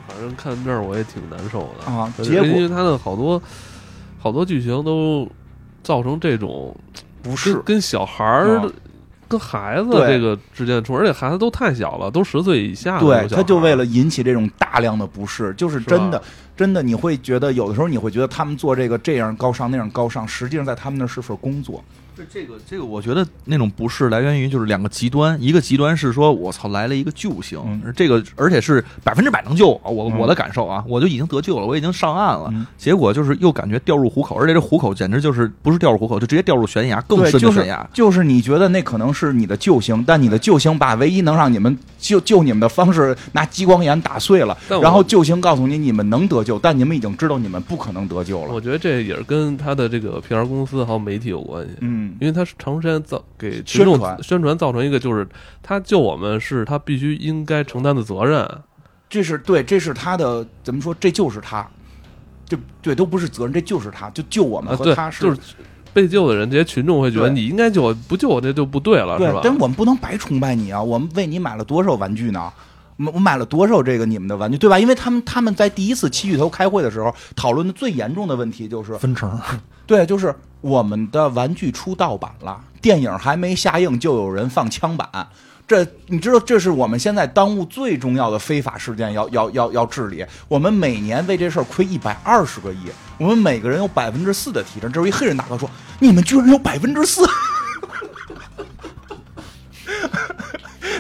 [0.08, 3.42] 反正看这儿我也挺难受的啊结果因为他的好多
[4.20, 5.28] 好多剧情都
[5.82, 6.76] 造成这种
[7.30, 7.56] 不是。
[7.56, 8.74] 跟跟小孩儿、嗯
[9.28, 16.22] 跟孩子这个之间的冲突，而且孩子都太小了，都十岁以下的对，他就为了引起这种大量的不适，就是是真的，
[16.56, 21.84] 真的，你会觉得有的时候你会觉得他们做这个这样高尚那样高尚，实际上在他们那儿是份工作。
[22.16, 37.88] 对这个这个，我觉得那种不适来源于就是两个极端，一个极端是说我操来了一个救星，嗯这个而且是百分之百能救我，我嗯我的感受啊，我就已经得救了，我已经上岸了，嗯结果就是又感觉掉入虎口，而且这虎口简直就是不是掉入虎口，就直接掉入悬崖，更深的悬崖。
[37.94, 48.62] 就是你觉得那可能是你的救星，但你的救星把唯一能让你们救救你们的方式拿激光眼打碎了，然后救星告诉你你们能得救，但你们已经知道你们不可能得救了我。
[48.62, 51.72] 觉得这也是跟他的这个 PR 公司还有媒体有关系。
[51.82, 55.28] 嗯，因为他是长时间造给群众宣传宣传造成一个就是
[55.64, 58.48] 他救我们是他必须应该承担的责任，
[59.10, 60.96] 这是对，这是他的怎么说？
[61.00, 61.68] 这就是他，
[62.48, 65.40] 这对都不是责任，这就是他，就救我们和他，就是
[65.96, 70.84] 被救的人，这些群众会觉得你应该救我，不救我这就不对了，是吧？，对但我们不能白崇拜你啊！
[70.84, 72.52] 我们为你买了多少玩具呢？
[72.98, 74.78] 我我买了多少这个你们的玩具，对吧？
[74.78, 79.40] 因为他们他们在第一次七巨头开会的时候讨论的最严重的问题就是，分成，
[79.88, 85.08] 对，就是我们的玩具出盗版了，电影还没下映就有人放枪版。
[85.68, 90.24] 这你知道，这是我们现在当务最重要的非法事件要要要要治理。
[90.48, 94.92] 我们每年为这事儿亏一百二十个亿，我们每个人有百分之四的提成。
[94.92, 97.26] 这时候一黑人大哥说：“你们居然有百分之四！”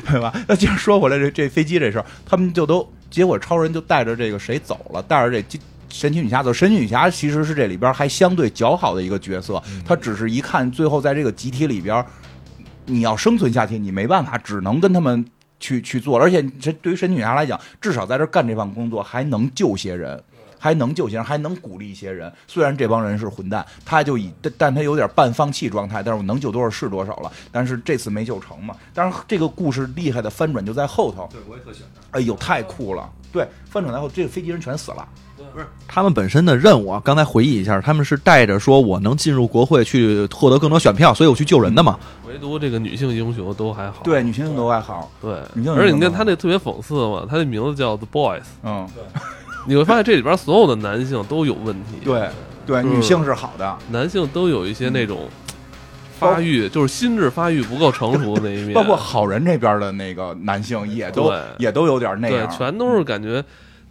[0.08, 0.34] 对吧？
[0.47, 6.54] 那接着说回来，这这飞机这事儿，他们就都结果超人就带着这个谁走了，带着这机神奇女侠走。
[6.54, 12.06] 神奇女侠其实是这里边还相对较好的一个角色，她只是一看最后在这个集体里边，
[12.86, 15.26] 你要生存下去，你没办法，只能跟他们
[15.60, 16.19] 去去做。
[16.19, 20.24] 而且这对于神奇女侠来讲，至少在这干这份工作还能救些人。
[20.58, 22.32] 还能救些人，还能鼓励一些人。
[22.48, 27.32] 虽然这帮人是混蛋，他就以但但他有点半放弃状态，但是我能救多少是多少了。
[27.52, 28.76] 但是这次没救成嘛。
[28.91, 31.30] 当然，这个故事厉害的翻转就在后头。
[31.32, 33.08] 对，我也特喜欢哎呦，太酷了！
[33.32, 35.08] 对，翻转在后，这个飞机人全死了。
[35.55, 41.97] 不是他们本身的任务啊，刚才回忆一下，他们是带着说我能进入国会去获得更多选票，所以我去救人的嘛。
[42.27, 44.01] 唯独这个女性英雄都还好。
[44.03, 45.09] 对，女性都还好。
[45.21, 48.85] 对，女性而且你看他那特别讽刺嘛，他那名字叫 The Boys，嗯，
[49.65, 52.01] 你会发现这里边所有的男性都有问题。
[52.03, 52.27] 对
[52.65, 53.77] 对，嗯女性是好的。
[53.89, 55.29] 男性都有一些那种
[56.19, 63.41] 发育，就是心智发育不够成熟的那一面，包括好人这边的那个男性也都也都有点那对样，，全都是感觉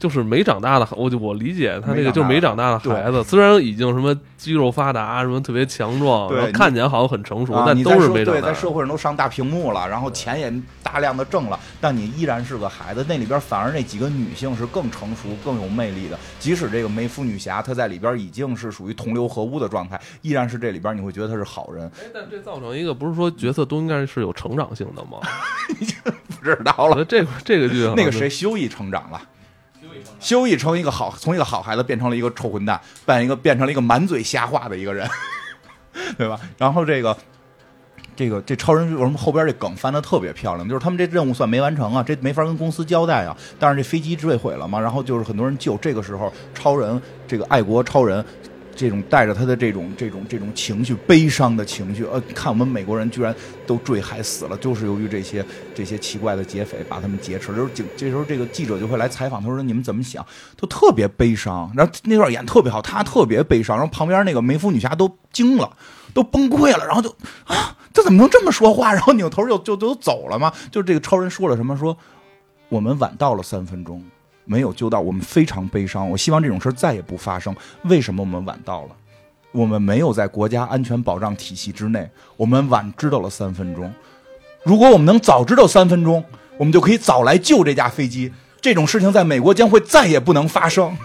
[0.05, 8.53] 就是没长大的，我就我理解他那个就是没长大的孩子，虽然已经什么肌肉发达，什么特别强壮，对然后看起来好像很成熟，啊，但你都是没长对，在。
[8.53, 13.03] 社会上都上大屏幕了，然后钱也大量的挣了，但你依然是个孩子。
[13.09, 16.19] 那里边反而那几个女性是更成熟、更有魅力的。
[16.39, 21.91] 即使这个梅夫女侠她在里边已经是属于同流合污的状态，依然是这里边你会觉得她是好人。
[21.99, 25.19] 哎，但这造成一个不是说角色都应该是有成长性的吗？
[26.29, 29.21] 不知道了，这个这个剧那个谁修一成长了。
[30.25, 35.07] 修一成一个好，从一个好孩子变成了一个臭混蛋，扮一个变成了一个满嘴瞎话的一个人，
[36.17, 36.41] 对吧？
[36.57, 37.15] 然后这个
[38.17, 40.67] 这个这超人为什么后边这梗翻的特别漂亮？
[40.67, 43.37] 就是他们这任务算没完成啊，这没法跟公司交代啊。
[43.59, 45.77] 但是这飞机坠毁了嘛，然后就是很多人救。
[45.77, 48.25] 这个时候，超人这个爱国超人。
[48.75, 53.35] 这种带着他的这种这种这种情绪，悲伤的情绪，呃，看我们美国人居然
[53.67, 57.55] 都坠海死了，就是由于这些这些奇怪的劫匪把他们劫持。
[57.55, 60.25] 就是警，这时候这个记者就会来采访，他说：“你们怎么想？”
[60.59, 61.71] 都特别悲伤。
[61.75, 63.77] 然后那段演特别好，他特别悲伤。
[63.77, 65.71] 然后旁边那个梅夫女侠都惊了，
[66.13, 67.09] 都崩溃了，然后就
[67.45, 68.93] 啊，他怎么能这么说话？
[68.93, 70.53] 然后扭头就就就走了嘛。
[70.71, 71.77] 就是这个超人说了什么？
[71.77, 71.97] 说
[72.69, 74.03] 我们晚到了三分钟。
[74.45, 76.09] 没有救到，我们非常悲伤。
[76.09, 77.55] 我希望这种事再也不发生。
[77.85, 78.91] 为什么我们晚到了？
[79.53, 83.93] 我们没有在国家安全保障体系之内，我们晚知道了三分钟。
[84.65, 86.25] 如果我们能早知道三分钟，
[86.57, 88.33] 我们就可以早来救这架飞机。
[88.61, 90.97] 这种事情在美国将会再也不能发生。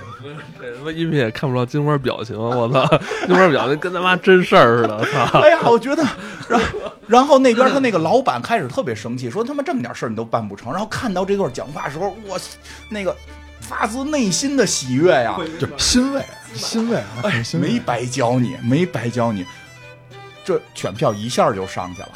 [0.59, 2.85] 这他妈音频也看不到金花表情，我操，
[3.27, 5.39] 金花表情跟他妈真事儿似的，操！
[5.39, 6.03] 哎呀，我觉得，
[6.47, 6.65] 然后
[7.07, 10.71] 然后那边他那个老板开始特别生气，说他妈这么点事儿你都办不成。
[10.71, 12.39] 然后看到这段讲话的时候，我
[12.89, 13.15] 那个
[13.61, 15.37] 发自内心的喜悦呀！
[15.59, 19.45] 就欣慰，欣慰啊，哎没白教你，没白教你，
[20.43, 22.09] 这选票一下就上去了。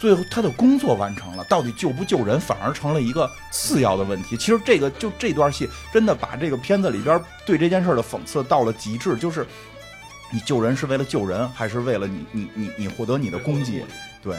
[0.00, 4.36] 最后他的工作完成了，到底救不救人反而成了一个次要的问题。
[4.36, 9.46] 其实这个就这段戏真的把这个片子里边对这件事的讽刺到了极致，就是
[10.30, 13.82] 你救人是为了救人，还是为了你你你你获得你的功绩？
[14.22, 14.36] 对，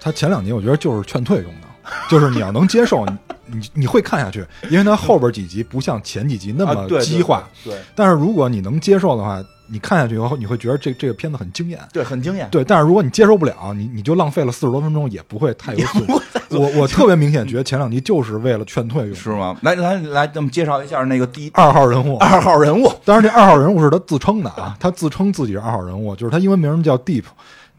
[0.00, 1.68] 他前两集我觉得就是劝退用的，
[2.08, 7.48] 就是你要能接受，你你你会看下去，因为他后边几集不像前几集那么啊对激化。
[7.64, 11.78] 对但是如果你能接受的话，你看下去以后，你会觉得这这个片子很惊艳。
[11.92, 12.48] 对，很惊艳。
[12.50, 16.04] 对，但是如果你接受不了，你你就浪费了四十多分钟，也不会太有损。
[16.50, 19.16] 我我特别明显觉得前两集就是为了劝退用的。
[19.16, 19.56] 是吗？
[19.62, 22.92] 来来来，咱们介绍一下那个第二号人物，二号人物。
[23.04, 27.22] 当然这二号人物是他自称的啊，他自称自己是二号人物，就是他英文名叫 Deep，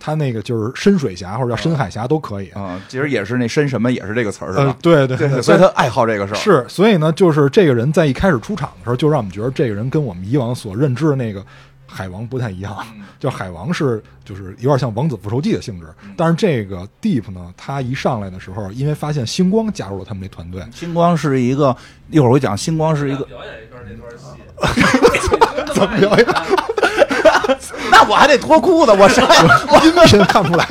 [0.01, 2.49] 他那个就是深水侠或者叫深海侠都可以。
[2.49, 6.37] 啊、其实也是那深什么也是这个词儿是吧？，呃对对对对，所以他爱好这个事儿。
[6.37, 11.45] 是，所以呢，就是这个人在一开始出场的时候，就让我们觉得这个人跟我们以往所认知的那个
[11.85, 12.75] 海王不太一样。
[13.21, 15.85] 就海王是就是有点像王子复仇记的性质，
[16.17, 21.75] 但是这个 Deep 呢，他一上来的时候，因为发现星光加入了他们这团队，星光是一个，
[22.09, 26.25] 一会儿我讲，星光是一个，表演一段那段戏， 怎么表演？
[27.91, 29.27] 那我还得脱裤子，我上，
[29.83, 30.67] 音频看不出来，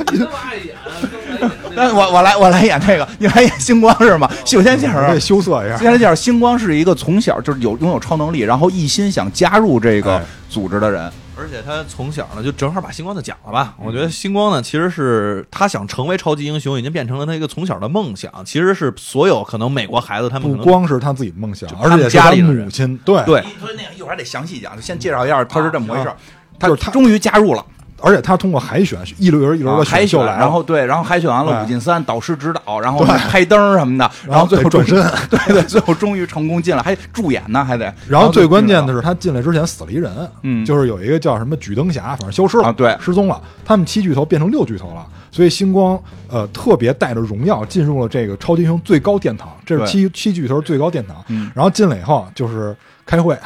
[1.73, 4.29] 那 那我我来我来演这个，你来演星光是吗？
[4.45, 5.77] 首先介绍我得，羞涩一下。
[5.77, 11.11] 先来介绍，星光是一个从小就是有拥有超能力，然后一心想加入这个哎组织的人。
[11.37, 13.73] 而且他从小呢，就正好把星光的讲了吧。
[13.83, 18.31] 我觉得星光呢，其实是他想成为超级英雄，已经变成了他一个从小的梦想。
[18.45, 26.15] 其实是所有可能美国孩子他们不光是他自己的梦想，而且是他家里的母亲对对所以那个一会儿还得详细讲，先介绍一下他是这么回事儿。
[26.61, 27.65] 他就是他终于加入了，
[27.99, 34.95] 而且他通过海选一轮一轮海选，然后对，然后海选完了五进三，导师指导，然后拍灯什么的，然后最后转身，
[35.29, 37.93] 对对，最后终于成功进来，还助演呢，还得。
[38.07, 40.11] 然后最关键的是，他进来之前死了一人，
[40.43, 40.63] 嗯。
[40.65, 42.95] 就是有一个叫什么举灯侠，反正消失了，啊对。
[42.99, 43.41] 失踪了。
[43.65, 45.97] 他们七巨头变成六巨头了，所以星光
[46.29, 51.17] 呃特别带着荣耀进入了这个超级英雄最高殿堂，这是七七巨头最高殿堂。
[51.27, 51.49] 嗯。
[51.55, 53.37] 然后进来以后就是开会，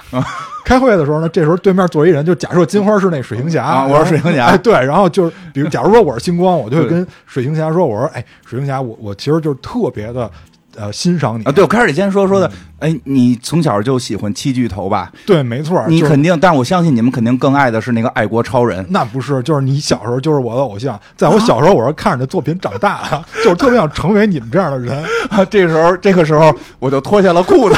[0.63, 10.29] 开会的时候呢，这时候对面坐一人，就假设金花是那水行侠，啊我是水行侠哎，对，然后就是比如假如说我是星光，我就会跟水行侠说，我说哎，水行侠，我我其实就是特别的。
[10.77, 15.09] 呃欣赏你啊，对，我开始先说说的，哎，你从小就喜欢七巨头吧？
[15.25, 18.85] 对，没错，你肯定，但是我相信你们肯定更爱的是那个爱国超人。
[18.89, 25.01] 那不是，就是你小时候就是我的偶像，在我小时候我是看着这作品长大的， 就是特别想成为你们这样的人。
[25.29, 27.75] 啊， 这个时候，这个时候我就脱下了裤子，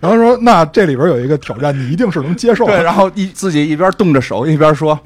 [0.00, 2.82] 然后说，那这里边有一个挑战，你一定是能接受对，的。
[2.84, 4.98] 然后一自己一边动着手一边说，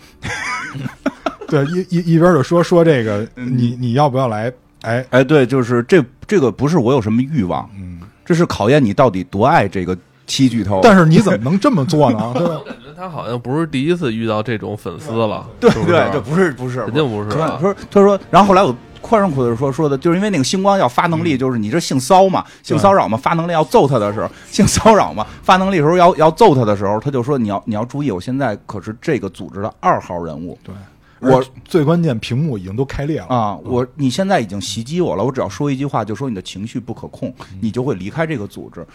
[1.48, 4.52] 对，一一一边就说说这个，你你要不要来？
[4.82, 10.80] 哎，哎，对，就是这这个不是我有什么欲望，嗯，这是考验你到底多爱这个七巨头。
[10.82, 12.32] 但是你怎么能这么做呢？
[12.34, 12.64] 对吧我？
[12.64, 30.58] 感觉他好像不是第一次遇到这种粉丝了，对不对，这不是不是，肯定不是他啊说他说，然后后来我宽上裤子说说的，就是因为那个星光要发能嗯力，就是你这性骚嘛，性骚扰嘛，发能力要揍他的时候，性骚扰嘛，发能力的时候要 要揍他的时候，他就说你要你要注意，我现在可是这个组织的二号人物。
[30.62, 30.74] 对，
[31.20, 33.26] 我最关键，屏幕已经都开裂了。
[33.26, 38.86] 啊，我你现在已经袭击我了，我只要说一句话，就说你的情绪不可控，嗯你就会离开这个组织。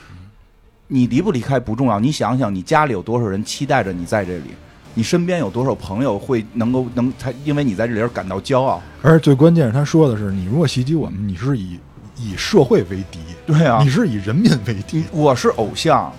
[0.88, 4.52] 你离不离开不重要，你想想，你家里有多少人期待着你在这里？
[4.95, 8.81] 你身边有多少朋友会能够能才因为你在这里而感到骄傲？
[9.03, 11.79] 而最关键是，他说的是，你如果袭击我们，你是以
[12.17, 15.03] 以社会为敌，对啊你，是以人民为敌。
[15.12, 16.12] 我是偶像，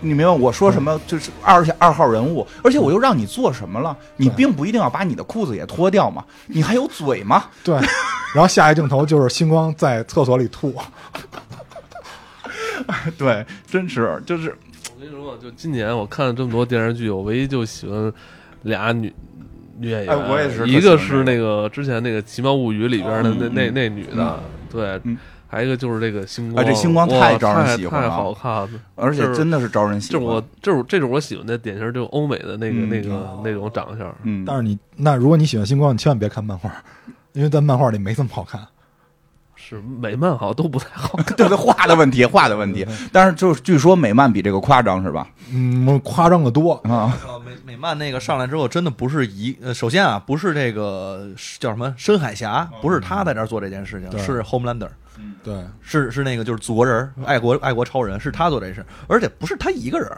[0.00, 1.00] 你明白我说什么？
[1.06, 3.96] 就是二二号人物，而且我又让你做什么了？
[4.16, 7.44] 你并不一定要把你的裤子也脱掉嘛，你还有嘴吗？
[7.62, 7.76] 对，
[8.34, 10.74] 然后下一镜头就是星光在厕所里吐。
[13.16, 14.56] 对，真是就是我
[15.02, 18.12] 跟你说，就今年我看了这么多电视剧，我唯一就喜欢
[18.62, 19.12] 俩女
[19.78, 24.38] 女演员，哎我也是一个是那个之前那个《奇妙物语》里边的那、嗯那那女的，
[24.70, 30.18] 对，嗯还有一个就是这个星光，啊这星光太招人喜欢了太好看了，而且真的是招人喜欢。
[30.18, 36.72] 这是我这是这是我喜欢的典型，就是欧美的那个、嗯那个那种长相，嗯，但是你那如果你喜欢星光，你千万别看漫画，
[37.32, 38.60] 因为在漫画里没这么好看。
[39.76, 41.34] 是美漫好像都不太好看。
[41.36, 42.86] 对对，画的问题，画的问题。
[43.10, 45.26] 但是就是据说美漫比这个夸张是吧？
[45.52, 46.74] 嗯，夸张的多。
[46.84, 54.88] 啊，呃美美漫那个上来之后，真的不是一呃，首先啊，不是这个叫什么深海侠，不是他在这儿做这件事情，对是 Homelander，
[55.42, 60.10] 对，是是那个就是祖国人儿，爱国爱国超人，是他做这事，而且不是他一个人，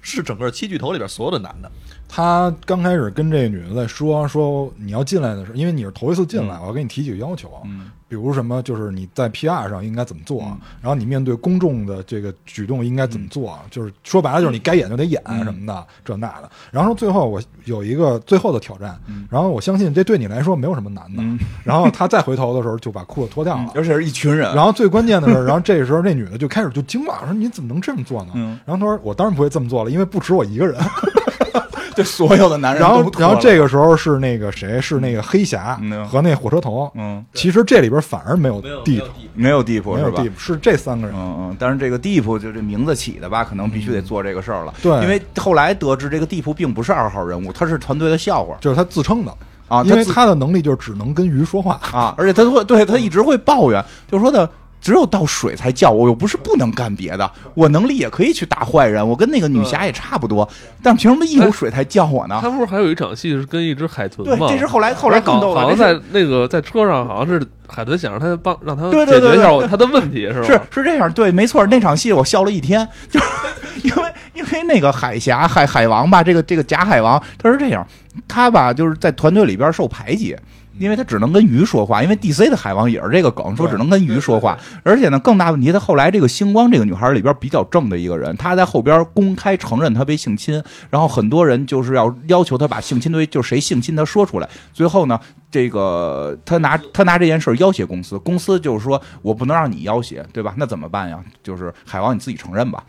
[0.00, 1.70] 是整个七巨头里边所有的男的。
[2.08, 10.40] 他刚开始跟这个女的在说说你要进来的时候，因为你是头一次进来，我要给你提几个要求，嗯比如什么就是你在 PR 上应该怎么做，
[10.80, 16.50] 然后你面对公众的这个举动应该怎么做，就是说白了就是你该演就得演什么的、这那的。
[16.70, 18.98] 然后最后我有一个最后的挑战，
[19.30, 21.22] 然后我相信这对你来说没有什么难的。
[21.22, 23.72] 嗯然后他再回头的时候就把裤子脱掉了。
[23.74, 24.54] 而且是一群人。
[24.54, 28.32] 然后最关键的是， 然后这个时候那女的就开始就惊了，说你怎么能这么做呢？
[28.34, 30.80] 嗯然后他说我当然不会这么做了，因为不止我一个人。
[31.98, 36.90] 对 所有的男人然后然后这个时候是那个谁，是那个黑侠嗯和那火车头。
[36.94, 39.02] 嗯，其实这里边反而没有 deep，
[39.34, 41.16] 没有地铺没有是吧是这三个人。
[41.16, 44.72] 嗯嗯，但是这个地铺就这名字起的吧，可能必须得做这个事儿了。
[44.80, 49.34] 对因为后来得知这个地铺并不是二号人物，他是团队的笑话就是他自称的
[49.68, 51.80] 啊，因为他的能力就只能跟鱼说话。
[51.92, 54.48] 啊，而且他会对他一直会抱怨，就说的
[54.80, 60.48] 只有倒水才叫我，又不是不能干别的，我能力也可以去打坏人，我跟那个女侠也差不多，
[60.82, 62.38] 但凭什么一有水才叫我呢？
[62.40, 70.46] 他不是还有一场戏是跟一只海豚吗对，这是后来后来更好逗了，好像在那个在车上，好像是海豚想让他帮让他对对对解决一下他的问题，是吧？
[70.46, 73.26] 是是这样，对，没错，那场戏我笑了一天，就是
[73.82, 74.02] 因为
[74.34, 77.86] 因为那个海侠海海王吧，这个这个假海王他是这样，
[78.26, 80.36] 他吧就是在团队里边受排挤。
[80.78, 84.58] 因为他只能跟鱼说话，因为 DC 的海王也是这个梗，说只能跟鱼说话。
[84.82, 94.48] 而且呢，更大问题，他后来这个星光这个女孩里边比较正的一个人，她在后边公开承认她被性侵，然后很多人就是要要求她把性侵对就是谁性侵她说出来。
[94.72, 95.18] 最后呢，
[95.50, 100.54] 这个他拿他拿这件事要挟公司，公司就是说我不能让你要挟，对吧？
[100.56, 101.18] 那怎么办呀？
[101.42, 102.82] 就是海王你自己承认吧。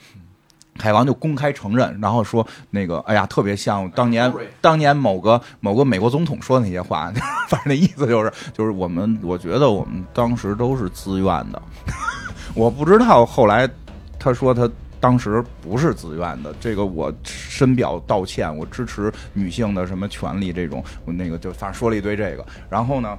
[0.80, 7.12] 海王就公开承认，然后说那个，哎呀，特别像当年当年某个某个美国总统说的那些话，
[7.50, 11.62] 反正那意思就是就是我们，我觉得我们当时都是自愿的，
[12.56, 13.70] 我不知道后来
[14.18, 14.70] 他说他
[15.00, 23.18] 当时不是自愿的，这个我深表道歉，我支持女性的什么权利这种，我那个就反正说了一堆这个，然后呢。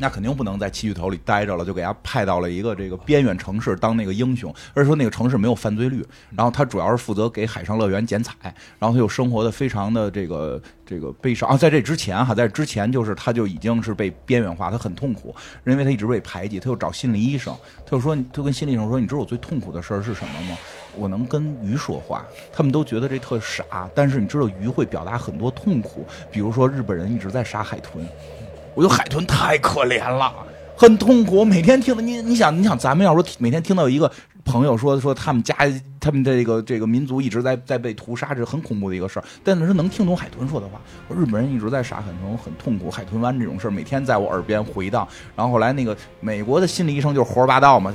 [0.00, 6.02] 那肯定不能在七巨头里待着了，就给他派到了一个这个边远城市当那个英雄，而且说那个城市没有犯罪率，
[6.34, 8.34] 然后他主要是负责给海上乐园剪彩，
[8.78, 11.56] 然后他又生活的非常的这个这个悲伤啊。
[11.56, 15.34] 在这之前哈，在之前就是他就已经是被边缘化，他很痛苦，
[15.66, 20.56] 因为他一直被排挤，他又找心理医生，他就说，他跟心理医生说，你知道我最痛苦的事儿是什么吗？
[20.96, 28.08] 我能跟鱼说话，他们都觉得这特傻，但是你知道鱼会表达很多痛苦，比如说日本人一直在杀海豚。
[28.74, 30.32] 我觉得海豚太可怜了，
[30.76, 31.44] 很痛苦。
[31.44, 34.10] 每天听的你，你想，你想，咱们要说每天听到一个
[34.44, 35.54] 朋友说说他们家
[35.98, 39.24] 他们这个这个民族一直在在被屠杀，这是很恐怖的一个事儿。
[39.44, 40.80] 但是能听懂海豚说的话，
[41.14, 42.90] 日本人一直在杀海豚，很痛苦。
[42.90, 45.06] 海豚湾这种事儿每天在我耳边回荡。
[45.36, 47.92] 然后后来那个美国的心理医生就是胡说八道嘛，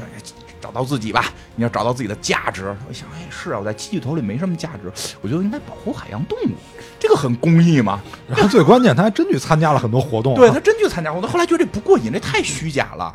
[0.61, 2.75] 找到自己吧，你要找到自己的价值。
[2.87, 6.51] 我想，哎，是啊，我在七巨头里没什么价值，我觉得应该保护海洋动物，
[6.99, 7.99] 这个很公益嘛。
[8.27, 10.37] 然后最关键，他还真去参加了很多活动啊。
[10.37, 13.13] 对他真去参加活动，后来觉得这不过瘾，这太虚假了。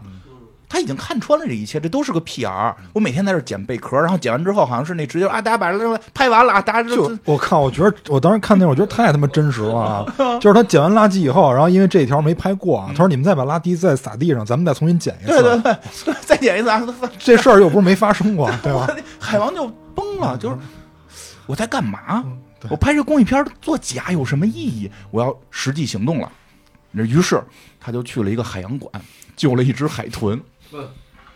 [0.73, 2.73] 他已经看穿了这一切，这都是个 PR。
[2.93, 10.07] 我每天在这捡贝壳，然后捡完之后，好像是那直接啊，大家把这拍完了啊，大家就我靠，我觉得我当时看那，我觉得太他妈真实了啊！
[10.41, 15.43] 就是他捡完垃圾以后，然后因为这条没拍过啊，他说你们再把垃圾再撒地上，咱们再重新捡一次。
[15.43, 15.61] 对对
[16.05, 16.81] 对， 再捡一次啊！
[17.19, 18.89] 这事儿又不是没发生过，对吧？
[19.19, 20.57] 海王就崩了，就是
[21.47, 22.23] 我在干嘛？
[22.69, 24.91] 我拍这公益片做假有什么意义？
[25.11, 26.31] 我要实际行动了。
[26.93, 27.41] 于是
[27.79, 28.93] 他就去了一个海洋馆，
[29.37, 30.41] 救了一只海豚。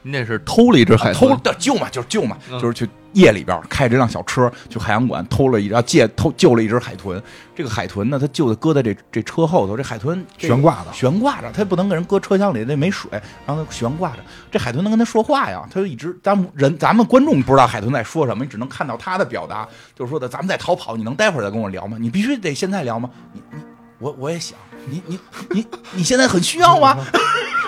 [0.03, 7.21] 那是偷了一只海豚，偷的救嘛，就是救嘛，就是去夜里边开这辆小车去海洋馆偷了一，然后借偷救了一只海豚。
[7.57, 13.11] 这个海豚呢，它救的搁在这这车后头，这海豚悬挂着，悬挂着，他不能给人搁车厢里，那没水，
[13.47, 14.19] 然后他悬挂着。
[14.51, 21.97] 这海豚能跟他说话呀，它就一直，咱们人咱们观众不知道海豚在说什么，你只能看到它的表达，就是说的，咱们在逃跑，你能待会儿再跟我聊吗？
[22.01, 23.09] 你必须得现在聊吗？
[23.33, 23.63] 你你
[24.01, 24.59] 我我也想，
[24.89, 25.19] 你你
[25.51, 26.99] 你你现在很需要吗？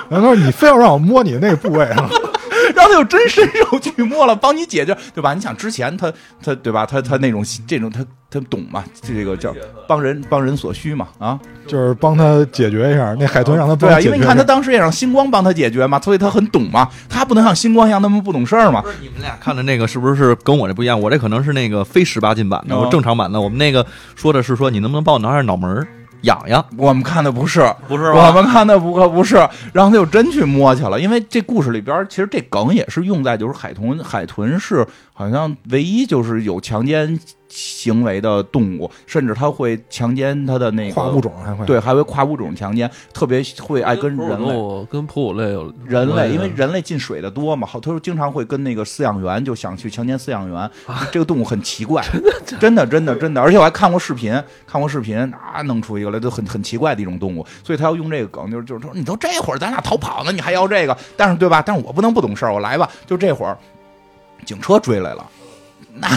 [0.09, 2.11] 难道你非要让我摸你那个部位啊，
[2.75, 5.35] 然后他就真伸手去摸了，帮你解决，对吧？
[5.35, 6.13] 你想之前他
[6.43, 6.87] 他对吧？
[6.87, 8.85] 他他那种这种他他懂嘛？
[9.03, 9.55] 这个叫
[9.87, 11.09] 帮人帮人所需嘛？
[11.19, 16.89] 啊，就是帮他解决一下那海豚，让他对啊，因为你看他当时也让星光帮他解决嘛，所以他很懂嘛。
[17.09, 18.83] 他不能像星光一样那么不懂事儿嘛。
[18.83, 21.01] 不是你们俩看的那个是不是跟我这不一样？
[21.01, 23.41] 我这可能是那个非十八禁版的，我正常版的。
[23.41, 25.87] 我们那个说的是说你能不能帮我挠下脑门儿？
[26.23, 29.37] 痒痒，我们看的不是，不是，我们看的不可不是，
[29.73, 37.19] 然后他就真去摸去了，因为这故事里边其实这梗也是用在就是海豚，海豚是好像唯一就是有强奸。
[37.57, 41.65] 行为的动物，甚至它会强奸它的那个跨物种，还会。
[41.65, 44.87] 对，还会跨物种强奸，特别会爱跟人类。
[44.91, 50.71] 跟哺乳类有人类，因为人类进水的多嘛，好，他说经常会跟那个饲养员就想去强奸饲养员，
[51.11, 52.05] 这个动物很奇怪，
[52.61, 53.17] 真的真的。
[53.17, 54.31] 真的，而且我还看过视频，
[54.67, 61.63] 看过视频啊，弄出一个来都很很奇怪的一种动物，所以他要用这个梗，就是就是说，你都这会儿咱俩逃跑呢，你还要这个， 但是对吧？
[61.65, 63.57] 但是我不能不懂事儿，我来吧，就这会儿，
[64.45, 65.25] 警车追来了，
[65.95, 66.09] 那。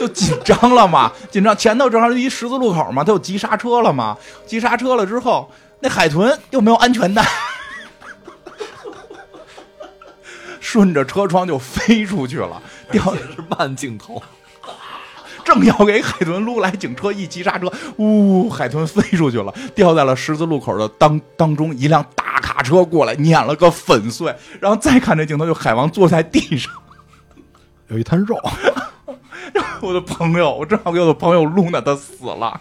[0.00, 7.22] 就紧张了嘛， 紧张前头正好就一十字路口嘛，他就急刹车了嘛，急刹车了之后，那海豚又没有安全带，
[10.58, 14.22] 顺着车窗就飞出去了，掉的是慢镜头，
[15.44, 26.72] 正要给海豚撸来，警车一急刹车，呜，海豚飞出去了，掉在了十字路口的当当中，一辆大卡车过来碾了个粉碎，然后再看这镜头，就海王坐在地上，
[27.88, 28.40] 有一滩肉。
[29.80, 32.60] 我的朋友，我正好给我的朋友露娜，他死了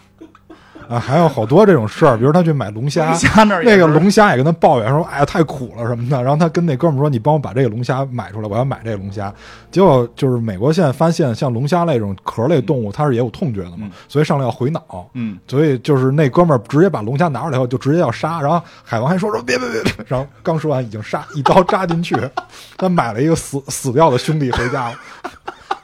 [0.87, 0.99] 啊！
[0.99, 3.15] 还有好多这种事儿，比如他去买龙虾，
[3.63, 9.31] 那个龙虾也跟他抱怨说：“哎呀，太苦了什么的。”然后他跟那哥们说：“你帮我把这个龙虾买出来，我要买这个龙虾。”
[9.69, 14.81] 结果就是美国现在发现，像龙虾类这种壳类动物，它是也有痛觉的嘛，所以上来要回脑。
[15.13, 18.41] 嗯，所以就是那哥们儿直接把龙虾拿出来以后，就直接要杀。
[18.41, 22.15] 然后海王还说：“说别别别！”然后刚说完，已经杀一刀扎进去，
[22.77, 24.95] 他买了一个死死掉的兄弟回家了。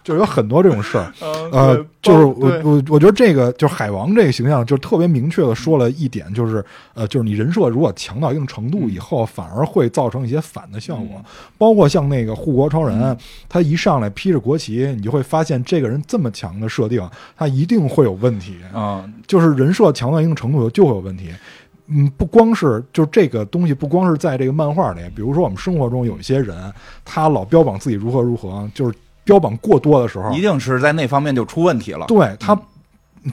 [0.05, 1.11] 就有很多这种事儿，
[1.51, 11.19] 呃，就是我我我觉得这个就是海王这个形象，就特别明确的说了一点，就是呃，就是你人设如果强到一定程度以后，反而会造成一些反的效果。
[11.57, 13.17] 包括像那个护国超人，
[13.49, 17.01] 他一上来披着国旗，你就会发现这个人这么强的设定，
[17.35, 19.03] 他一定会有问题啊。
[19.25, 21.31] 就是人设强到一定程度就会有问题。
[21.87, 26.71] 嗯，不光是就这个东西，不光是在这个漫画里，比如说我们生活中有一些人，
[27.03, 28.95] 他老标榜自己如何如何，就是。
[29.25, 32.05] 标榜过多的时候，一定是在那方面就出问题了。
[32.07, 32.57] 对他，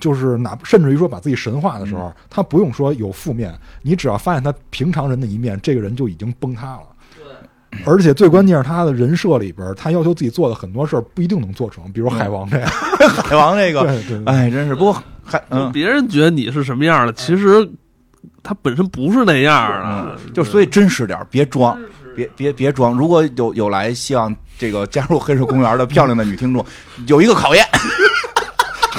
[0.00, 6.82] 就是哪甚至于说把自己神化的时候，他不用说有负面，你只要发现他平常人的一面，这个人就已经崩塌了。
[7.14, 12.70] 对，而且最关键是他的人设里边，他要求自己做的很多事儿不一定能做成，比如海王这样，
[13.24, 17.68] 海王这个， 对对，哎，真是不过海，别人觉得你是什么样的，其实
[18.42, 19.70] 他本身不是那样
[20.06, 21.78] 的，就所以真实点，别装。
[22.14, 22.96] 别别别装！
[22.96, 26.64] 如果有有来希望这个加入黑水公园的漂亮的女听众，
[27.06, 27.66] 有一个考验，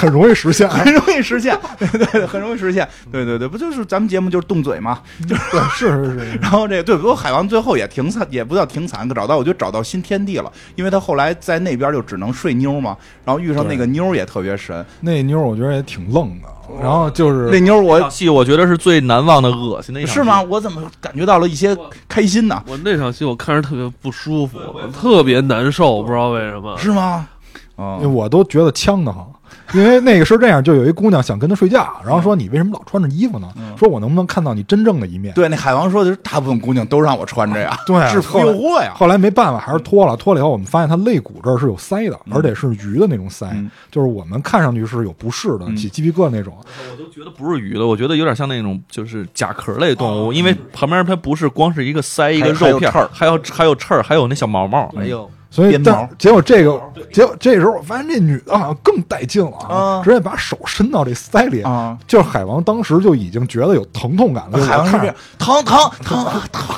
[0.04, 0.68] 很容易实现。
[0.68, 5.00] 很容易实现， 对对对，很容易实现，对对对，不就是咱们节目就是动嘴嘛？
[5.26, 16.48] 就，是是是是， 然后这个对，不过海王最后也挺惨，也不叫挺惨，找到我觉得找到新天地了，因为他后来在那边就只能睡妞嘛，然后遇上那个妞也特别神，那妞我觉得也挺愣的。
[16.80, 20.40] 然后就是那妞我这场戏我觉得是最难忘的恶心的一场是吗？？
[20.48, 21.76] 我怎么感觉到了一些
[22.08, 22.62] 开心呢？
[22.66, 24.58] 我那场戏我看着特别不舒服，
[24.90, 26.76] 特别难受，不知道为什么。
[26.78, 27.28] 是吗？
[27.76, 29.26] 啊因为我都觉得呛得慌，
[29.72, 33.48] 因为那个是这样，就有一姑娘想跟他睡觉，然后说你为什么老穿着衣服呢？
[33.78, 35.34] 说我能不能看到你真正的一面？
[35.34, 38.92] 对，那海王说的是大部分姑娘都让我穿着呀，对啊制服诱惑呀。
[38.94, 40.16] 后来没办法，还是脱了。
[40.16, 46.56] 脱了以后，我们发现他肋骨这儿是有腮的，而且是鱼的那种腮，嗯就是我们看上去是有不适的，嗯起鸡皮疙瘩那种。
[46.92, 54.92] 我都觉得不是鱼的，我觉得有点像那种就是甲壳类动物，因为旁边它不是光是一个鳃一个肉片还有还有刺儿，还有那小毛毛。
[54.96, 56.82] 哎呦，所以但结果这个，
[57.12, 61.96] 结果这时候我发现这女的好像更带劲了啊直接把手伸到这腮里啊！
[62.08, 64.58] 就是海王当时就已经觉得有疼痛感了。
[64.66, 66.76] 海王是这样，疼疼疼疼，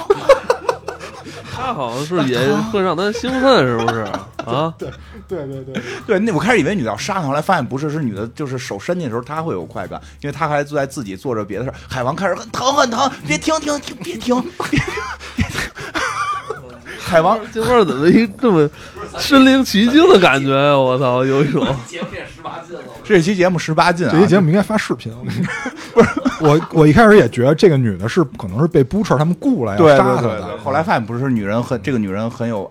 [1.57, 2.39] 他好像是也
[2.71, 4.01] 会让他兴奋，是不是
[4.45, 4.75] 啊？
[4.77, 4.91] 对
[5.27, 11.75] 对对对， 对，那我开始以为女的要杀他，后来发现不是，是女的，就是手伸进的时候她会有快感，因为她还在自己做着别的事儿。
[11.89, 14.91] 海王开始很疼很疼，别停停停，别停别停。
[17.07, 18.69] 海王这块儿怎么一这么
[19.17, 20.77] 身临其境的感觉呀？
[20.77, 21.65] 我操，有一种
[23.05, 25.13] 这期节目十八禁啊，这期节目应该发视频。
[25.95, 26.09] 不是
[26.41, 32.69] 我，我一开始也觉得这个女的是可能是被 Butcher 他们雇来杀她的对对对，，后来发现不是，女人很这个女人很有，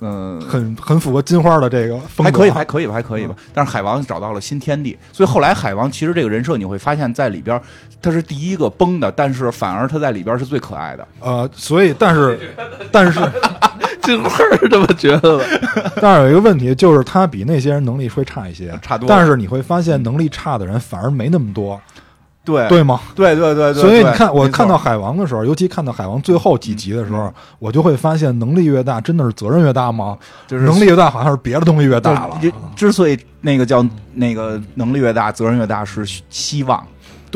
[0.00, 3.34] 嗯、很很符合金花的这个风格，还可以，还可以吧，还可以吧。
[3.54, 7.60] 但是海王找到了新天地，所以后来海王其实这个人设你会发现在里边
[8.02, 11.08] 他是第一个崩的，但是反而他在里边是最可爱的。
[11.20, 12.38] 呃，所以但是
[12.92, 13.18] 但是
[14.02, 14.30] 金花
[14.60, 15.44] 是这么觉得的。
[16.00, 21.80] 但是有一个问题，就是他比那些人能力会差一些，差多但是你会发现能力差的人反而没那么多，
[22.46, 23.00] 对对吗？
[23.14, 30.16] 对对对对，所以你看，我看到海王的时候，尤其看到海王最后几集的时候，我就会发现，能力越大，真的是责任越大吗？
[30.46, 32.40] 就是能力越大，好像是别的东西越大了。
[32.76, 33.84] 之所以那个叫
[34.14, 36.86] 那个能力越大，责任越大，是希望。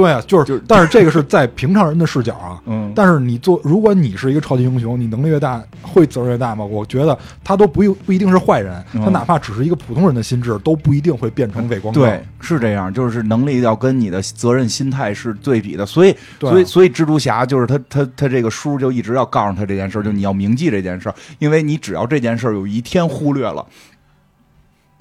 [0.01, 2.61] 对啊，就是，就是 但是这个是在平常人的视角啊。
[2.67, 6.65] 嗯但是你做，如果你是一个超级英雄，你能力越大，会责任越大吗？
[6.65, 12.03] 我觉得他都不一不一定是坏人，嗯他哪怕只是一个普通人的心智，都不一定会变成伪光正。
[12.03, 23.65] 对，是这样，就是能力要跟你的责任心态是对比的，所以，对啊所以，所以蜘蛛侠就是他，他，他这个叔就一直要告诉他这件事儿，就你要铭记这件事儿，因为你只要这件事儿有一天忽略了，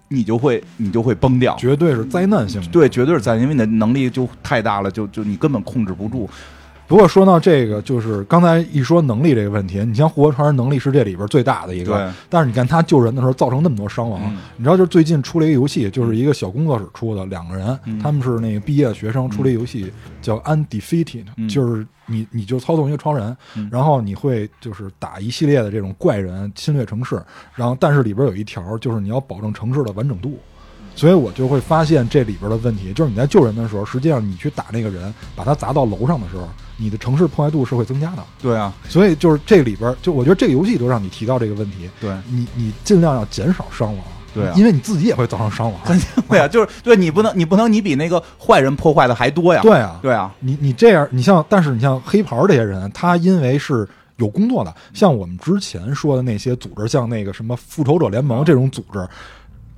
[0.09, 1.55] 你就会，你就会崩掉。
[1.57, 2.67] 绝对是灾难性的。
[2.67, 6.29] 对，绝对是在，因为你的能力就太大了，就就你根本控制不住。
[6.89, 27.21] 不过说到这个，就是刚才一说能力这个问题，你像复活超人能力是这里边最大的一个对，但是你看他救人的时候造成那么多伤亡，嗯你知道，就是最近出了一个游戏，就是一个小工作室出的，两个人，嗯他们是那个毕业的学生，出了一个游戏叫 Undefeated，、嗯就是你你就操纵一个超人，嗯然后你会就是打一系列的这种怪人侵略城市，
[27.53, 30.39] 然后但是里边有一条就是你要保证城市的完整度。
[30.99, 36.45] 所以我就会发现这里边的问题，就是你在救人的时候，实际上你去打那个人，把他砸到楼上的时候，
[36.75, 38.23] 你的城市破坏度是会增加的。
[38.41, 45.81] 对啊，所以就是这里边，就我觉得这个游戏都让你提到这个问题，对，你你尽量要减少伤亡，对啊因为你自己也会造成伤亡。
[46.27, 49.61] 对啊，就是对你不能，你不能，你比那个坏人破坏的还多呀。
[49.61, 53.87] 对啊，对啊，你你这样，你像，但是你像黑袍这些人，他因为是
[54.17, 59.07] 有工作的，像我们之前说的那些组织，像那个什么复仇者联盟这种组织。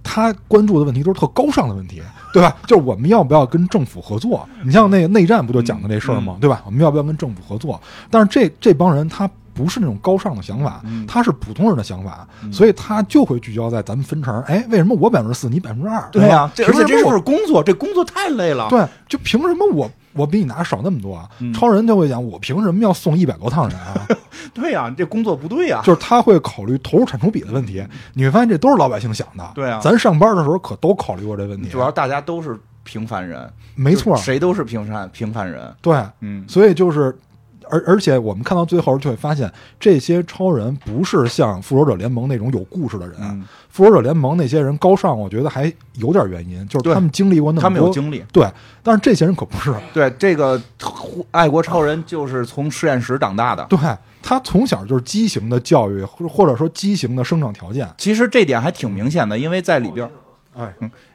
[0.04, 2.02] 他关注的问题都是特高尚的问题，
[2.34, 2.56] 对吧？
[2.66, 4.48] 就是我们要不要跟政府合作？
[4.64, 6.38] 你像那个内战不就讲的这事儿吗？
[6.42, 6.62] 对吧？
[6.66, 7.80] 我们要不要跟政府合作？
[8.10, 14.42] 但是这这帮人他不是那种高尚的想法，嗯他是普通人的想法，所以他就会聚焦在咱们分成。
[14.44, 16.08] 哎，为什么我百分之四，你百分之二？
[16.12, 17.62] 对呀、而且这是凭什么我不是工作？
[17.64, 18.68] 这工作太累了。
[18.70, 21.30] 对，就凭什么我我比你拿少那么多啊？
[21.40, 24.08] 嗯超人就会讲，我凭什么要送一百多趟人啊？
[24.54, 27.86] 对呀、这工作不对呀、就是他会考虑投入产出比的问题。
[28.14, 29.52] 你会发现这都是老百姓想的。
[29.56, 31.70] 对啊咱上班的时候可都考虑过这问题。
[31.70, 35.74] 主要大家都是平凡人，没错，谁都是平凡平凡人。
[35.82, 37.16] 对，嗯，所以就是。
[37.72, 43.16] 而而且我们看到最后就会发现，这些超人不是像复仇者联盟那种有故事的人。
[43.22, 48.22] 嗯复仇者联盟那些人高尚，我觉得还有点原因，就是他们经历过那么多，他们有经历。
[48.34, 48.46] 对，
[48.84, 49.74] 但是这些人可不是。
[49.94, 50.62] 对，这个
[51.32, 53.66] 爱国超人就是从实验室长大的。
[53.70, 53.80] 对
[54.22, 57.90] 他从小就是畸形的教育，或或者说畸形的生长条件。
[57.98, 60.06] 其实这点还挺明显的，因为在里边，
[60.54, 60.70] 哎，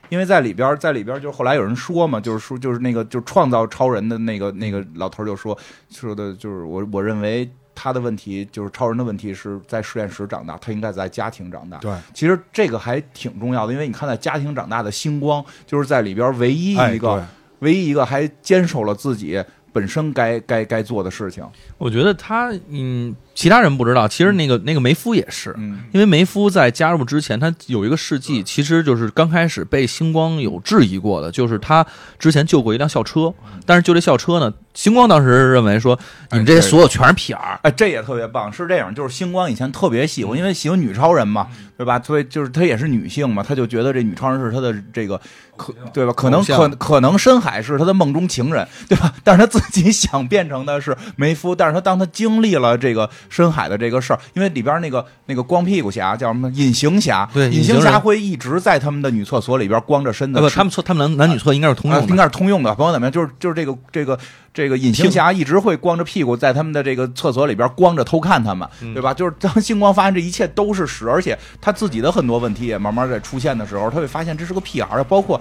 [0.08, 5.56] 因为在里边，在里边就是后来有人说嘛，就是说就是那个就创造超人的那个那个老头儿就说
[5.90, 11.76] 说的就是我我认为他的问题就是超人的问题是在实验室长大，他应该在家庭长大。
[11.78, 17.24] 对，其实这个还挺重要的，因为你看在家庭长大的星光，就是在里边唯一哎一个、对
[17.60, 19.42] 唯一一个还坚守了自己
[19.72, 21.46] 本身该该该做的事情。
[21.76, 25.78] 我觉得他，嗯，其他人不知道，其实那个那个梅夫也是，嗯。
[25.92, 31.86] 因为梅夫在加入之前，他有一个事迹，其实就是刚开始被星光有质疑过的，就是他
[32.18, 33.32] 之前救过一辆校车，
[33.66, 35.98] 但是救这校车呢，星光当时认为说，
[36.32, 37.60] 你们这些所有全是屁眼儿。
[37.62, 42.00] 哎，这也特别棒，是这样，就是星光以前特别喜欢，因为喜欢女超人嘛，对吧？
[42.02, 45.20] 所以就是她也是女性嘛，他就觉得这女超人是他的这个
[45.56, 46.12] 可对吧？
[46.14, 49.12] 可能可可能深海是他的梦中情人，对吧？
[49.22, 62.74] 但是他自己想变成的是梅夫，但是他当他经历了这个深海的这个事儿，因为里边那个那个光屁股侠叫什么隐形侠，对隐形侠会一直在他们的女厕所里边光着身子他们厕，他们男男女厕应该是通用的，该是通用的。
[62.74, 63.12] 朋友怎么样？
[63.12, 64.18] 就是就是这个这个
[64.56, 69.12] 这个隐形侠一直会光着屁股在他们的这个厕所里边光着偷看他们，嗯对吧？
[69.14, 75.38] 就是当星光发现这一切都是屎，而且他自己的很多问题也慢慢在出现的时候，他会发现这是个 PR，包括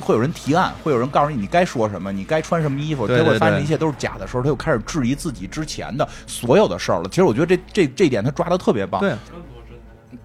[0.00, 7.08] 会有人提案，会有人告诉你你该说什么，你该穿什么衣服，结果发现一切都是假的时候，他又开始质疑自己之前的所有的事儿了。
[7.08, 9.00] 其实我觉得这这这点他抓的特别棒。
[9.00, 9.14] 对，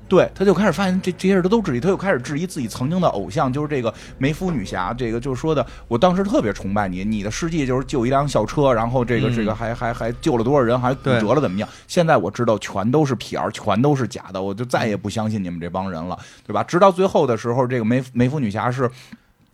[0.09, 11.69] 对，他就开始发现这这些事他都质疑，他又开始质疑自己曾经的偶像，就是这个梅夫女侠，这个就是说的，我当时特别崇拜你，你的事迹就是救一辆校车，然后这个、嗯这个还还还救了多少人，还骨折了怎么样？
[11.87, 16.63] 现在我知道全都是屁儿全都是假的，我就再也不相信你们这帮人了，对吧？
[16.63, 18.89] 直到最后的时候，这个梅梅夫女侠是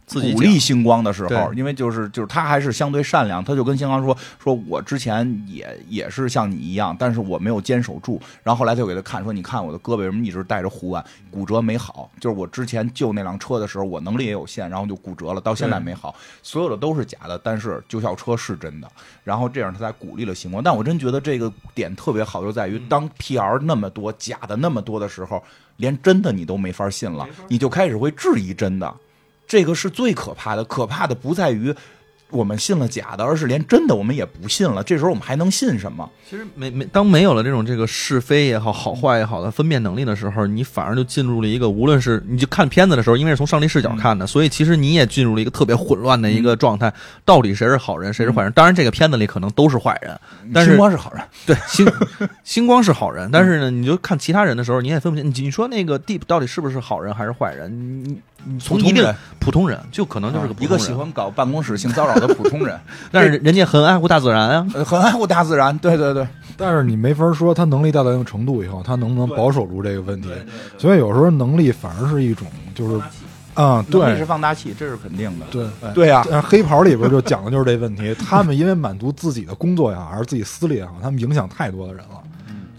[0.06, 8.22] 自己鼓励星光的时候，因为就是就是他还是相对善良，他就跟星光说说，我之前也也是像你一样，但是我没有坚守住。
[8.44, 16.16] 然后后来他就给他看说，你看我的胳膊为什么一直带着护腕，骨折没好，就是我之前救那辆车的时候，我能力也有限，然后就骨折了，到现在没好。
[16.44, 18.88] 所有的都是假的，但是救校车是真的。
[19.24, 20.64] 然后这样他才鼓励了星光。
[20.64, 25.44] 但我真觉得这个点特别好，就在于当 PR 那么多假的那么多的时候，
[25.78, 28.94] 连真的你都没法信了，你就开始会质疑真的。
[29.48, 31.74] 这个是最可怕的，可怕的不在于
[32.32, 34.84] 我们信了假的，而是连真的我们也不信了。
[34.84, 36.10] 这时候我们还能信什么？
[36.28, 46.92] 其实没没当没有了这种这个是非也好、好坏也好的分辨能力的时候，你反而就进入了一个无论是你就看片子的时候，因为是从上帝视角看的，所以其实你也进入了一个特别混乱的一个状态。
[47.24, 48.52] 到底谁是好人，谁是坏人？
[48.54, 50.20] 当然，这个片子里可能都是坏人，
[50.52, 51.88] 但是星光是好人，对星
[52.44, 55.30] 星光是好人，但是呢，你就看其他人的时候，你也分不清。
[55.30, 57.72] 你你说那个 Deep 到底是不是好人还是坏人？
[58.04, 58.22] 你你
[58.60, 62.80] 从一定普通人普通人，就可能就是个普通人一个喜欢搞办公室性骚扰的普通人，
[63.12, 64.68] 但是人家很爱护大自然啊。
[64.74, 65.78] 呃 很爱护大自然。
[65.80, 66.28] 对对对，
[66.58, 70.30] 但是你没法说他能力大到一定程度以后，他能不能保守住这个问题。
[70.78, 73.02] 所以有时候能力反而是一种，就是
[73.54, 75.46] 啊、能力是对放大器，这是肯定的。
[75.50, 75.66] 对。
[75.94, 82.22] 对呀、但黑袍里边就讲的就是这问题， 他们因为满足自己的工作也好，还是自己私利也好，他们影响太多的人了。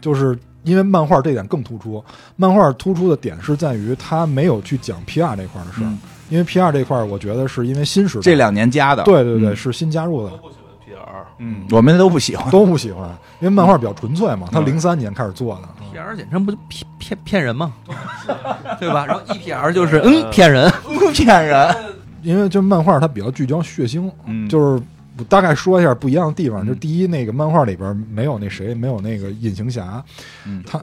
[0.03, 2.05] 就是因为漫画这点更突出，
[2.37, 5.99] 漫画突出的点是在于他没有去讲 PR 这块的事儿，嗯
[6.29, 9.05] 因为 PR 这块，我觉得是因为新时代这两年加的。
[9.05, 12.51] 对对对、嗯是新加入的，不喜欢 PR，嗯，我们都不喜欢。
[12.51, 13.09] 都不喜欢，
[13.41, 15.69] 因为漫画比较纯粹嘛，他嗯零三年开始做的。
[15.97, 17.73] PR 简称不就骗骗骗人吗？
[18.81, 19.07] 对吧？
[19.07, 20.69] 然后 EPR 就是嗯骗人，
[21.14, 21.75] 骗人。
[22.23, 24.83] 因为就漫画它比较聚焦血腥，嗯就是
[25.19, 26.67] 我大概说一下不一样的地方。
[26.67, 30.03] 就第一，那个漫画里边没有那谁，没有那个隐形侠，
[30.47, 30.83] 嗯他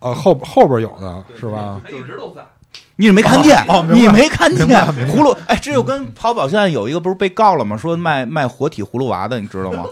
[0.00, 1.80] 呃后后边有的是吧？
[1.88, 2.42] 一直都在。
[2.96, 3.56] 你没看见？
[3.68, 5.36] 哦哦你没看见葫芦？
[5.46, 7.76] 哎，这就跟淘宝现在有一个不是被告了吗？
[7.76, 9.84] 说卖卖活体葫芦娃的，你知道吗？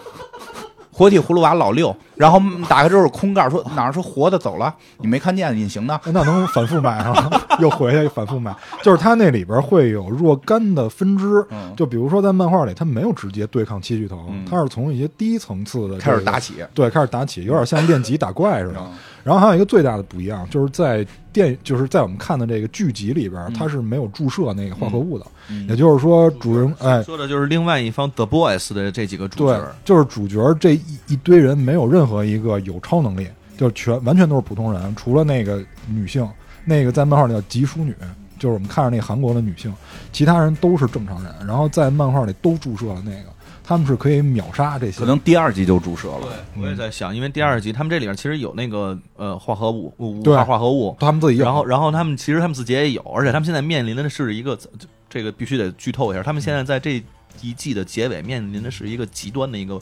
[0.97, 2.41] 活体葫芦娃老六，然后
[2.71, 6.01] 打开之后是空盖，说哪儿说活的走了，你没看见隐形的？
[6.07, 7.31] 那能反复买啊？
[7.61, 16.55] 又回去反复买， 就是它那里边会有若干的分支，嗯就比如说在漫画里，它没有直接对抗七巨头，嗯它是从一些低层次的这个开始打起。
[16.73, 18.83] 对，开始打起，有点像练级打怪似的。
[19.27, 25.27] 嗯然后还有一个最大的不一样，就是在电，就是在我们看的这个剧集里边，嗯它是没有注射那个化合物的。
[25.51, 33.27] 嗯也就是说，主人哎，说的就是另外一方 The Boys 的这几个主对角。，就是主角这一一堆人没有任何一个有超能力，
[33.59, 36.29] 就全完全都是普通人，除了那个女性，
[36.65, 37.93] 那个在漫画里叫吉淑女。
[38.39, 39.73] 就是我们看着那个韩国的女性，
[40.13, 43.31] 其他人都是正常人，然后在漫画里都注射了那个，
[43.67, 45.01] 他们是可以秒杀这些。
[45.01, 46.21] 可能第二集就注射了。
[46.55, 54.57] 对，我也在想，因为第二集他们这里面其实有那个呃化合物五对化化合物，他们自己有然后然后他们其实他们自己也有，而且他们现在面临的是一个
[55.11, 57.03] 这个必须得剧透一下，他们现在在这
[57.43, 59.81] 一季的结尾面临的是一个极端的一个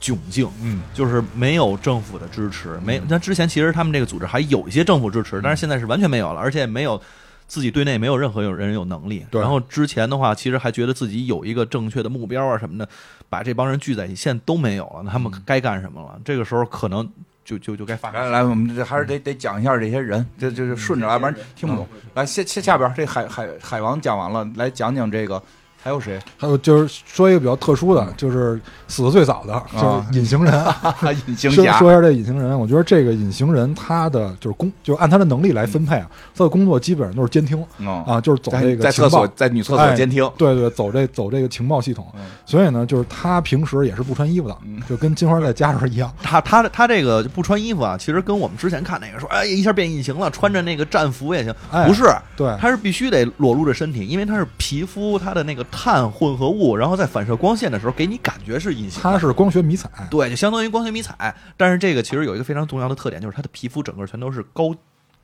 [0.00, 0.48] 窘境。
[0.62, 7.00] 嗯，就是没有政府的支持，没那之前其实他们这个组织还有一些政府支持，但是现在是完全没有了，而且没有
[7.46, 9.24] 自己对内没有任何有人有能力。
[9.30, 12.88] 对然后之前的话，其实还觉得自己有一个正确的目标啊什么的，
[13.28, 16.20] 把这帮人聚在一起，现在都没有了，那他们该干什么了？
[16.24, 17.08] 这个时候可能
[17.44, 18.20] 就就就该发生。
[18.20, 21.86] 来来，我们这还是得得讲一下这些人，这这就顺着来，不然听不懂。
[22.14, 25.40] 来，下下下边这海海海王讲完了，来讲讲这个
[25.86, 26.18] 还有谁？
[26.36, 30.52] 还有就是说一个比较特殊的，就是死的最早的，就是隐形人。
[31.28, 31.78] 隐形侠。
[31.78, 42.04] 说说一下这隐形人，我觉得这个隐形人他的就是工，就是按他的能力来分配啊，他的工作基本上都是监听嗯啊，就是走这个情报在厕所，在女厕所哎监听，对对，走这走这个情报系统。
[42.14, 42.22] 嗯。
[42.44, 44.56] 所以呢，就是他平时也是不穿衣服的，
[44.88, 46.12] 就跟金花在家时候一样。
[46.20, 52.02] 他他他这个不穿衣服啊，其实跟我们之前看那个说，哎，一下变隐形了，穿着那个战服也行，哎不是，
[52.34, 59.18] 对，他是必须得裸露着身体，因为他是皮肤他的那个碳混合物，然后在反射光线的时候，给你感觉是隐形它。
[59.18, 61.36] 是光学迷彩，对，就相当于光学迷彩。
[61.58, 64.74] 但是这个其实有一个非常重要的特点，就是它的皮肤整个全都是高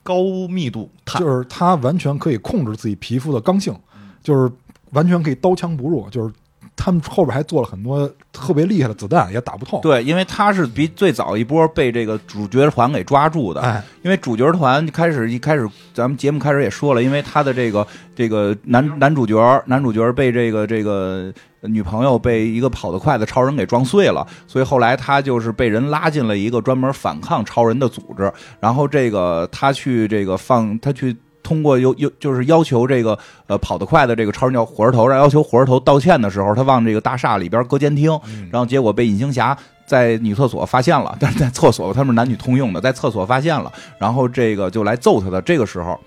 [0.02, 1.22] 高密度碳。
[1.22, 4.52] 就是它完全可以控制自己皮肤的刚性，嗯就是
[4.90, 6.32] 完全可以刀枪不入，就是
[6.74, 9.80] 他们后边还做了很多特别厉害的子弹，也打不透。
[9.80, 13.60] 对，因为他是比最早一波被这个主角团给抓住的。
[13.60, 31.16] 哎，因为主角团开始一开始，咱们节目开始也说了，因为他的这个这个男男主角男主角被这个这个女朋友被一个跑得快的超人给撞碎了，所以后来他就是被人拉进了一个专门反抗超人的组织，然后这个他去这个放他去。
[31.42, 38.10] 通过要要就是要求这个呃跑得快的这个超人叫火车头，让要求火车头道歉的时候，他往这个大厦里边搁监听，
[38.50, 45.42] 然后结果被隐形侠在女厕所发现了，但是在厕所他们是男女通用的，在厕所发现了，然后这个就来揍他的。
[45.42, 45.98] 这个时候，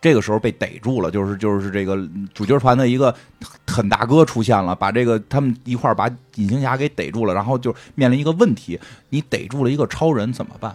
[0.00, 1.98] 这个时候被逮住了，就是就是这个
[2.32, 3.14] 主角团的一个
[3.66, 8.78] 狠大哥出现了，把这个他们一块把隐形侠给逮住了，然后就面临一个问题：
[9.10, 10.74] 你逮住了一个超人怎么办？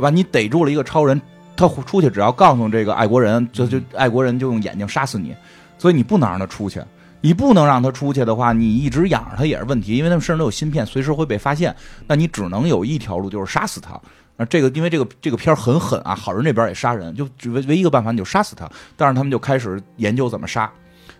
[0.00, 1.20] 把，你逮住了一个超人，
[1.56, 5.34] 他出去只要告诉这个爱国人，就就爱国人就用眼睛杀死你，
[5.78, 6.82] 所以你不能让他出去。
[7.24, 11.72] 你不能让他出去的话，你一直养着他也是问题，因为他们身上都有芯片，随时会被发现。
[12.04, 14.00] 那你只能有一条路，就是杀死他。
[14.36, 18.68] 那，这个因为这个这个片儿很狠啊，好人这边也杀人，就唯唯一一个办法，你就杀死他。
[18.96, 20.68] 但是他们就开始研究怎么杀。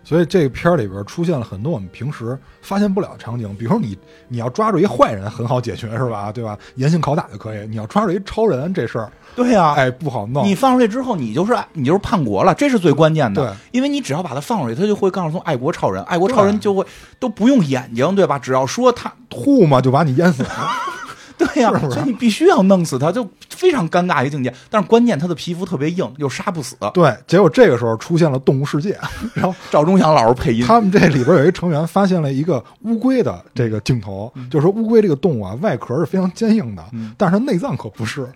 [0.03, 3.97] 所以这个片儿里边出现了很多我们平时发现不了的场景，比如说你
[4.27, 6.31] 你要抓住一坏人很好解决是吧？
[6.31, 6.57] 对吧？
[6.75, 7.67] 严刑拷打就可以。
[7.67, 10.45] 你要抓住一超人这事儿，对呀、哎，不好弄。
[10.45, 13.41] 你放出去之后，你就是你就是叛国了，这是最关键的。
[13.45, 16.85] 对，因为你只要把他放出去，他就会告诉从爱国超人，爱国超人就会
[17.19, 18.37] 都不用眼睛，对吧？
[18.37, 20.49] 只要说他，吐嘛就把你淹死了。
[21.37, 21.91] 对呀、是是？
[21.91, 24.53] 所以你必须要弄死他，就非常尴尬一个境界。
[24.69, 26.75] 但是关键他的皮肤特别硬，又杀不死。
[26.93, 28.97] 对，结果这个时候出现了动物世界，
[29.33, 36.83] 然后赵忠祥老师配音，他们这里边有一成员发现了一个乌龟的这个镜头，就是说乌龟这个动物啊，外壳是非常坚硬的，
[37.17, 38.27] 但是它内脏可不是。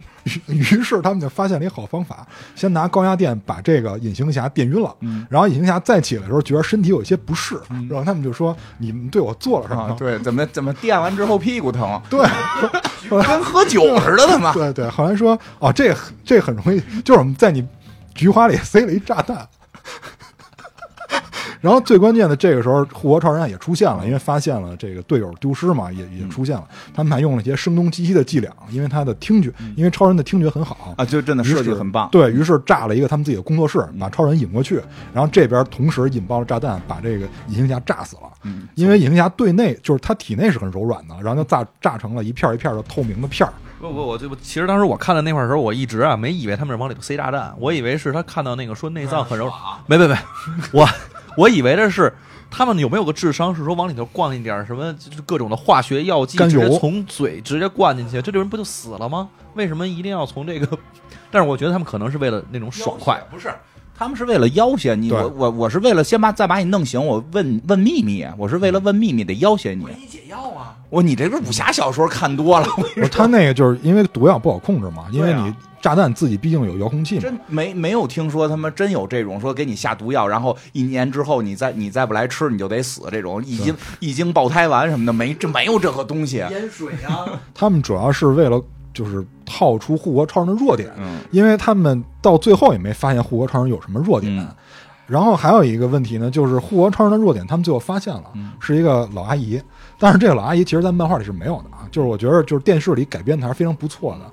[0.48, 4.94] 于 于是他们就发现了一个好方法，先拿高压电把这个隐形侠电晕了，
[5.30, 7.58] 然后隐形侠再起来的时候觉得身体有一些不适，
[7.90, 12.20] 然后他们就说：“你们对我做了什么？”啊，对，怎么怎么电完之后屁股疼，对，
[13.28, 14.54] 跟喝酒似的，他妈。
[14.54, 15.96] 对对，好像说哦，这
[16.26, 17.66] 这很容易，就是我们在你
[18.14, 19.48] 菊花里塞了一炸弹。
[21.62, 26.68] 然后最关键的，这个时候护国超人也出现了，因为发现了这个队友丢失嘛，也也出现了。
[26.94, 32.08] 他们还用了一些声东击西的伎俩，因为他的听觉，因为超人的听觉很好啊，就真的设计很棒。
[32.12, 34.82] 对于是炸了一个他们自己的工作室，把超人引过去，
[35.14, 38.24] 然后这边同时引爆了炸弹，把这个隐形侠炸死了。
[38.44, 43.54] 嗯，因为隐形侠对内就是他体内是很柔软的，然后就炸炸成了一片一片的透明的片儿。
[43.80, 49.52] 不不，我就其实当时我看的那块儿的时候，我一直啊没以为他们是往里头塞炸弹，我以为是他看到那个说内脏很柔，
[49.86, 50.16] 没没没，
[50.72, 50.88] 我
[51.38, 52.12] 我以为的是
[52.50, 59.30] 他们有没有个智商是说往里头灌一点什么就是各种的化学药剂，直接从嘴直接灌进去，这种人不就死了吗？
[59.54, 60.68] 为什么一定要从这个？
[61.30, 63.54] 但是我觉得他们可能是为了那种爽快，不是。
[63.98, 69.84] 他们是为了要挟你，我我我是为了先把再把你弄醒，我问问秘密，我是为了问秘密得要挟你。
[69.86, 70.76] 给你解药啊！
[70.90, 77.22] 我你这个武侠小说看多了，我跟你不是说他那个就是因为毒药不好控制嘛，因为你炸弹自己毕竟有遥控器嘛。
[77.22, 86.38] 真没没有听说他们真有这种说给你下毒药，然后一年之后你再你再不来吃你就得死这种一经一经爆胎丸什么的，没这没有这个东西。
[86.38, 87.26] 淹水啊！
[87.56, 88.64] 他们主要是为了
[88.98, 94.36] 就是套出护国超人的弱点，嗯因为他们到最后也没发现护国超人有什么弱点。
[94.36, 94.48] 嗯
[95.06, 99.62] 然后还有一个问题呢，就是护国超人的弱点，他们最后发现了，嗯是一个老阿姨。
[99.98, 101.88] 但是这个老阿姨其实，在漫画里是没有的啊。
[101.90, 104.30] 就是我觉得，就是电视里改编的还是非常不错的。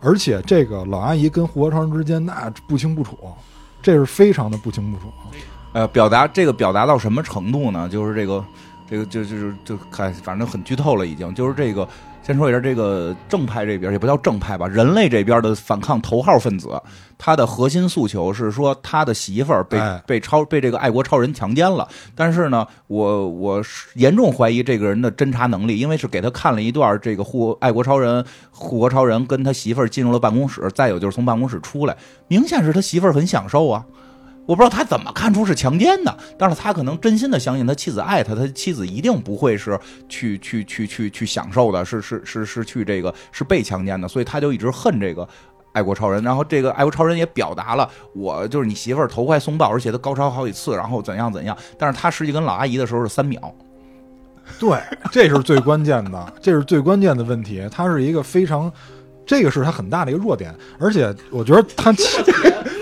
[0.00, 3.16] 而且这个老阿姨跟护国超人之间那不清不楚，
[3.80, 5.04] 这是非常的不清不楚。
[5.72, 7.88] 呃，表达这个表达到什么程度呢？
[7.88, 8.44] 就是这个
[8.86, 11.88] 这个就就是就看，反正很剧透了，已经就是这个。
[12.28, 16.68] 先说一下这个正派这边，也不叫正派吧，人类这边的反抗头号分子，
[17.16, 21.88] 他的核心诉求是说他的媳妇儿被、哎被超被这个爱国超人强奸了。
[22.14, 33.82] 但是呢，我我是严重怀疑这个人的侦查能力，因为是给他看了一段这个护爱国超人护国超人跟他媳妇儿进入了办公室，再有就是从办公室出来，明显是他媳妇儿很享受啊。
[34.48, 39.78] 我不知道他怎么看出是强奸的，但是他可能真心的相信他妻子爱他，他妻子一定不会是
[40.08, 45.28] 去去去去去享受的，是是是是去这个是被强奸的，所以他就一直恨这个
[45.72, 46.24] 爱国超人。
[46.24, 51.54] 然后这个爱国超人也表达了，我就是你媳妇儿头快送抱，而且他高潮好几次，然后怎样怎样。
[51.76, 53.54] 但是他实际跟老阿姨的时候是三秒，
[54.58, 54.80] 对，
[55.12, 57.68] 这是最关键的，这是最关键的问题。
[57.70, 58.72] 他是一个非常，
[59.26, 61.92] 这个是他很大的一个弱点，而且我觉得他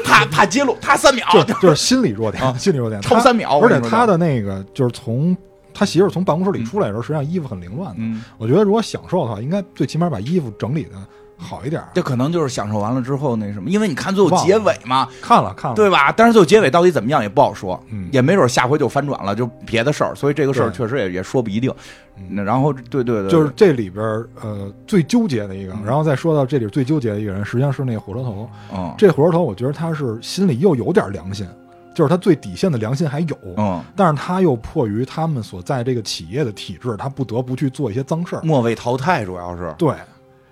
[0.06, 5.36] 怕怕揭露，他三秒就 就是心理弱点，啊心理弱点，超他三秒，而且他的那个就是从
[5.74, 7.96] 他媳妇儿从办公室里出来的时候，实际上衣服很凌乱的。
[7.98, 10.92] 嗯，我觉得如果享受的话，应该最起码把衣服整理的
[11.36, 11.82] 好一点。
[11.94, 16.12] 这可能就是享受完了之后那什么，因为你看最后结尾嘛，看了看了，对吧？
[16.12, 21.70] 但是最后结尾到底怎么样也不好说，嗯也没准下回就翻转了，就别的事儿，所以这个事儿确实也也说不一定。
[22.18, 28.48] 嗯那然后对对对，就是这里边儿呃最纠结的一个，嗯然后再说到这里最纠结的一个人，实际上是那个火车头。
[28.74, 31.46] 嗯这火车头，我觉得他是心里又有点良心，
[31.94, 38.40] 就是他最底线的良心还有，嗯，但是他又迫于他们所在这个企业的体制，他不得不去做一些脏事儿。
[38.42, 39.94] 末位淘汰主要是对，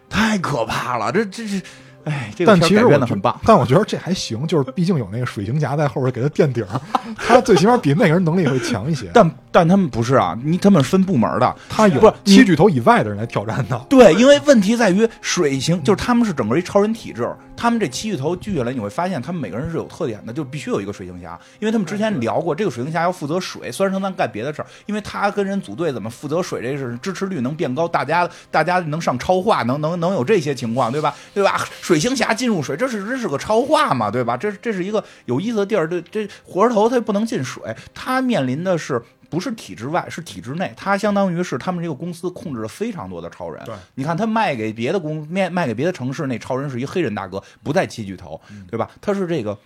[0.09, 1.63] 太可怕了，这这是，
[2.05, 3.39] 哎，但其实我很棒。
[3.45, 6.69] 但我觉得这还行，就是毕竟有那个水行侠在后边给他垫底儿，
[7.17, 9.11] 他最起码比那个人能力会强一些。
[9.15, 13.79] 但但他们不是啊，你他们分部门的，他有七巨头以外的人来挑战的。
[13.89, 31.15] 对，因为问题在于水行，就是他们是整个一超人体制，他们这七巨头聚下来，你会发现他们每个人是有特点的，就必须有一个水行侠，因为他们之前聊过，这个水行侠要负责水，虽然说咱干别的事儿，因为他跟人组队怎么负责水，这是支持率能变高，大家大家能上超话，能能能有这些情况，对吧？
[31.33, 31.61] 对吧？
[31.81, 34.37] 水行侠进入水，这是这是个超话嘛，对吧？
[34.37, 37.63] 这这是一个有意思的地儿，这这火车头他不能进水，
[37.95, 39.03] 他面临的是。
[39.31, 40.73] 不是体制外，是体制内。
[40.77, 43.65] 他相当于是他们这个公司控制了非常多的超人。
[43.65, 48.41] 对，你看他卖给别的公卖卖给别的城市，那超人是一黑人大哥，不在七巨头，
[48.71, 48.89] 对吧？
[49.01, 49.59] 他是这个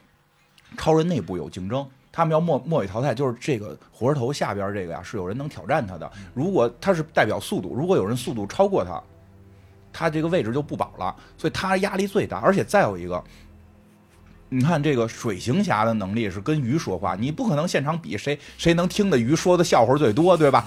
[0.78, 6.10] 超人内部有竞争，他们要末末位淘汰，就是这个火车头下边这个呀，是有人能挑战他的。
[6.32, 9.02] 如果他是代表速度，如果有人速度超过他，
[9.92, 12.38] 他这个位置就不保了，所以他压力最大。
[12.38, 13.22] 而且再有一个。
[14.50, 20.66] 你看这个水行侠的能力是跟鱼说话，你不可能现场比谁谁能听的鱼说的笑话最多，对吧？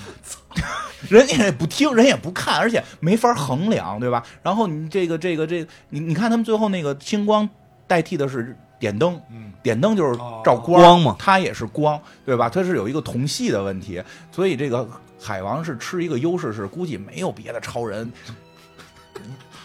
[1.09, 4.23] 人家也不听，人也不看，而且没法衡量，对吧？
[4.43, 7.49] 然后你这个这个这个，你你看他们最后那个星光
[7.87, 12.47] 代替的是点灯，嗯，点灯就是哦照光，光嘛它也是光，对吧？
[12.47, 13.99] 它是有一个同系的问题，
[14.31, 14.87] 所以这个
[15.19, 18.11] 海王是吃一个优势，是估计没有别的超人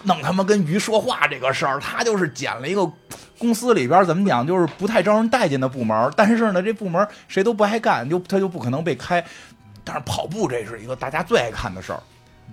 [0.07, 2.91] 弄他妈跟鱼说话这个事儿，他就是捡了一个
[3.39, 9.25] 公司里边怎么讲，就是不太招人待见的部门，但是呢，这部门谁都不爱干，就他就不可能被开。
[9.85, 12.03] 但是跑步这是一个大家最爱看的事儿，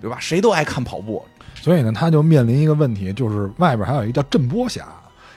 [0.00, 0.18] 对吧？
[0.20, 1.24] 谁都爱看跑步，
[1.54, 4.86] 所以呢，他就面临一个问题，就是外边还有一个叫震波侠，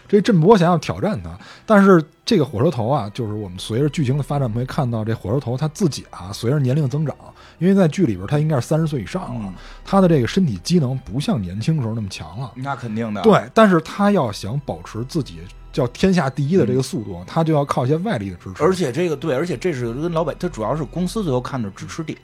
[0.08, 1.32] 这震波侠要挑战他，
[1.66, 7.16] 但是这个火车头啊，就是我们随着剧情的发展，会看到这火车头他自己啊，随着年龄增长，
[7.60, 9.54] 因为在剧里边他应该是三十岁以上了，嗯
[9.84, 12.52] 他的这个身体机能不像年轻时候那么强了。
[12.56, 13.22] 那肯定的。
[13.22, 15.40] 对，但是他要想保持自己
[15.72, 18.64] 叫天下第一的这个速度，他就要靠一些外力的支持。
[18.64, 22.18] 而且这个对，而且这是跟老板，他主要是公司最后看的支持点，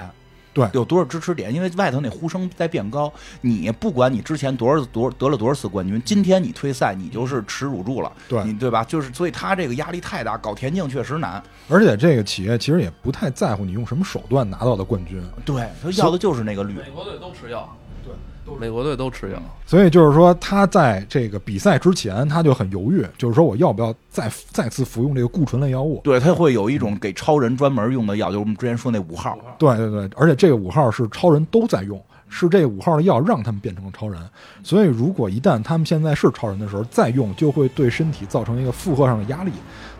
[0.53, 0.67] 对。
[0.73, 8.43] 有多少支持点，因为外头那呼声在变高，你不管你之前多少多得了多少次冠军，今天你退赛，你就是耻辱柱了，对。
[8.43, 8.83] 你对吧？
[8.83, 17.82] 就是所以他这个压力太大，搞田径确实难，而且这个企业其实也不太在乎你用什么手段拿到的冠军，对他要的就是那个绿，美国队都吃药，对，
[18.59, 19.41] 美国队都吃药。
[19.65, 26.01] 所以就是说他在这个比赛之前他就很犹豫，就是说我要不要再再次服用这个固醇类药物？
[26.03, 34.21] 对他会有一种给超人专门用的药，就是我们之前说那五号，对对对，而且这个五号是超人都在用，是这五号的药让他们变成了超人。
[34.63, 39.51] 所以如果一旦他们现在是超人的时候再用，就会对身体造成一个负荷上的压力。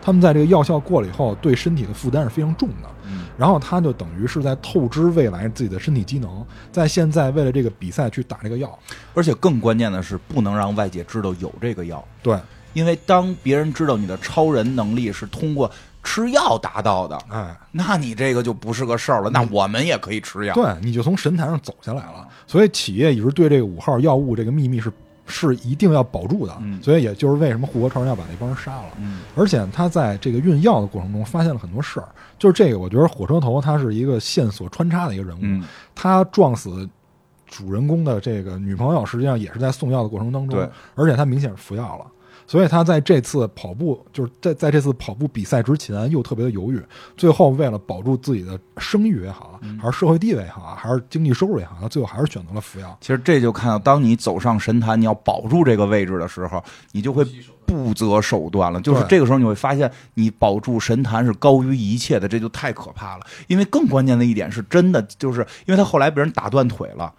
[0.02, 2.88] 他们在这个药效过了以后，对身体的负担是非常重的。
[3.06, 8.78] 嗯，然后他就等于是在透支未来自己的身体机能，在现在为了这个比赛去打这个药。
[9.14, 12.38] 而且更关键的是不能让外界知道有这个药，对，
[12.72, 15.70] 因为当别人知道你的超人能力是通过
[16.02, 19.30] 吃药达到的，哎，那你这个就不是个事儿了。
[19.30, 20.54] 那我们也可以吃药。
[20.54, 22.28] 对，你就从神坛上走下来了。
[22.46, 24.92] 所以企业一直对这个五号药物这个秘密是
[25.26, 28.84] 是一定要保住的，嗯所以也就是为什么护国超人要把那帮人杀了。
[28.98, 32.08] 嗯而且他在这个运药的过程中发现了很多事儿，
[32.38, 35.64] 就是这个，我觉得火车头他是一个线索穿插的一个人物，嗯
[35.94, 36.88] 他撞死
[37.46, 42.06] 主人公的这个女朋友，实际上也是在送药的过程当中，而且他明显是服药了。
[42.46, 46.80] 所以他在这次跑步，就是在在这次跑步比赛之前又特别的犹豫，
[47.16, 52.96] 最后为了保住自己的声誉也好，嗯还是社会地位也好，还是经济收入也好，他最后还是选择了服药。
[53.00, 57.24] 其实这就看到，当你走上神坛，你要保住这个位置的时候，你就会
[57.64, 58.80] 不择手段了。
[58.80, 63.26] 就是这个时候，你会发现，你保住神坛是高于一切的，这就太可怕了。
[63.46, 67.12] 因为更关键的一点是，真的就是因为他后来被人打断腿了。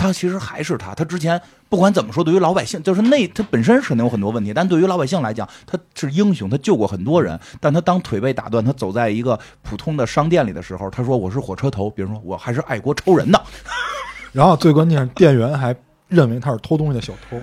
[0.00, 1.38] 他其实还是他，他之前
[1.68, 7.38] 不管怎么说，对于老百姓，就是那他本身是可能有很多问题，但对于老百姓来讲，他是英雄，他救过很多人。
[7.60, 13.38] 但他当腿被打断，他走在一个普通的商店里的时候，他说我是火车头，比如说我还是爱国超人呢。
[14.32, 15.76] 然后最关键是店员还
[16.08, 17.38] 认为他是偷东西的小偷。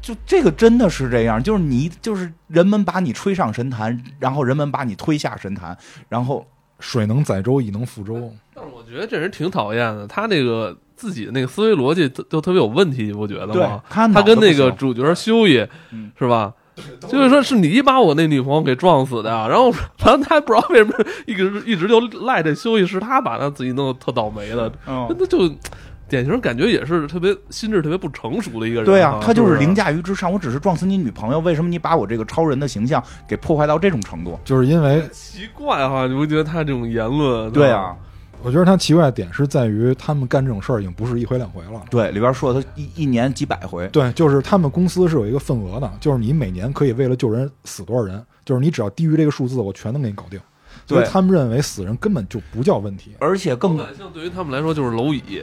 [0.00, 5.76] 就这个真的是这样，就是你就是人们把你吹上神坛，然后人们把你推下神坛，
[6.08, 6.44] 然后
[6.82, 8.30] 水能载舟，亦能覆舟。
[8.52, 13.82] 但是我觉得这人挺讨厌的，他那个自己的那个思维逻辑都都特别有问题，你不觉得对吗？
[13.88, 16.52] 他他跟那个主角修一嗯是吧？
[17.06, 20.92] 就是说是你把我那女朋友给撞死的，然后然后他不知道为什么
[21.26, 25.48] 一直一直就赖这休息是他把他自己弄得特倒霉的，嗯那就
[26.12, 28.84] 典型感觉也是特别心智特别不成熟的一个人。
[28.84, 30.30] 啊对啊，，他就是是凌驾于之上。
[30.30, 34.38] 我只是撞死你女朋友，为什么你把我这个超人的形象给破坏到这种程度？
[34.44, 37.50] 就是因为奇怪哈，你不觉得他这种言论？
[37.50, 37.96] 对啊，，
[38.42, 41.82] 我觉得他奇怪的点是在于，他们干这种事儿已经不是一回两回了。
[41.88, 50.38] 对，里边说他一一年几百回，对，就是他们公司是有一个份额的，就是你每年可以为了救人死多少人，就是你只要低于这个数字，我全能给你搞定。
[50.86, 53.12] 所以他们认为死人根本就不叫问题。
[53.18, 55.42] 而且更感性对于他们来说就是蝼蚁。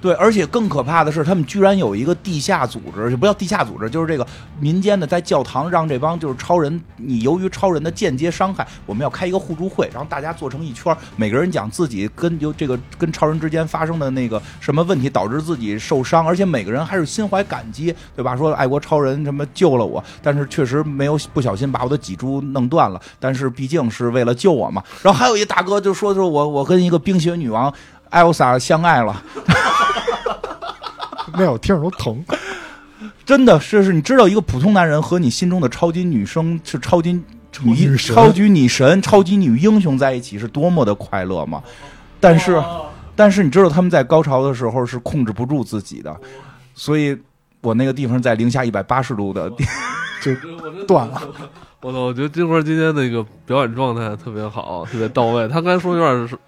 [0.00, 4.24] 对，而且更可怕的是，他们居然有一个地下组织，就不叫地下组织，就是这个
[4.60, 18.36] 民间的，在教堂让这帮就是超人，你由于超人的间接伤害，我们要开一个互助会，然后大家坐成一圈，每个人讲自己跟就这个跟超人之间发生的那个什么问题导致自己受伤，而且每个人还是心怀感激，对吧？
[18.36, 24.82] 说爱国超人什么救了我，但是确实没有不小心把我的脊柱弄断了，但是毕竟是为了救我嘛。
[25.02, 27.72] 然后还有一大哥就说，说我我跟一个冰雪女王
[28.10, 29.22] 艾欧莎相爱了。
[31.34, 32.24] 那我听着都疼。
[33.24, 37.24] 真的，这是你知道一个普通男人和你心中的超级女生是超级女
[37.70, 41.62] 女超级女神、超级女英雄在一起是多么的快乐吗？
[42.18, 42.60] 但是，
[43.14, 46.16] 但是你知道他们在高潮的时候是控制不住自己的，
[46.74, 47.16] 所以
[47.60, 49.64] 我那个地方在零下一百八十度的地，
[50.22, 51.20] 就断了。
[51.80, 51.98] 我操！
[52.00, 55.46] 我觉得金花今天那个表演状态特别好，特别到位。
[55.48, 56.38] 他刚才说有点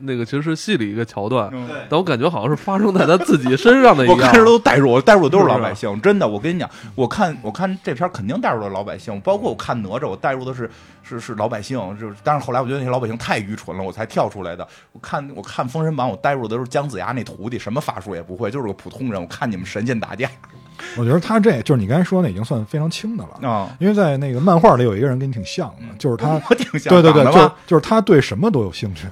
[0.00, 1.50] 那个，其实是戏里一个桥段，
[1.88, 4.16] 但我感觉好像是发生在他自己身上的一样。
[4.18, 6.26] 我看着都代入，我代入的都是老百姓，真的。
[6.26, 10.70] 我跟你讲，我看我看这片肯定代入了老百姓，包括我看哪吒，我代入的是
[11.02, 12.14] 是是老百姓，就是。
[12.22, 14.66] 但是后来我觉得那些老百姓太愚蠢了，我才跳出来的。
[14.92, 19.20] 我看我看《封神榜》，我代入的都是姜子牙那徒弟，什么法术也不会，就是个普通人。
[19.20, 20.28] 我看你们神仙打架
[20.96, 23.46] 我觉得他这就是你刚才说那已经算非常轻的了。
[23.46, 29.06] 啊，因为在那个漫画里有一个人跟你挺像的，就是他，我挺像对对对，就就是他对什么都有兴趣，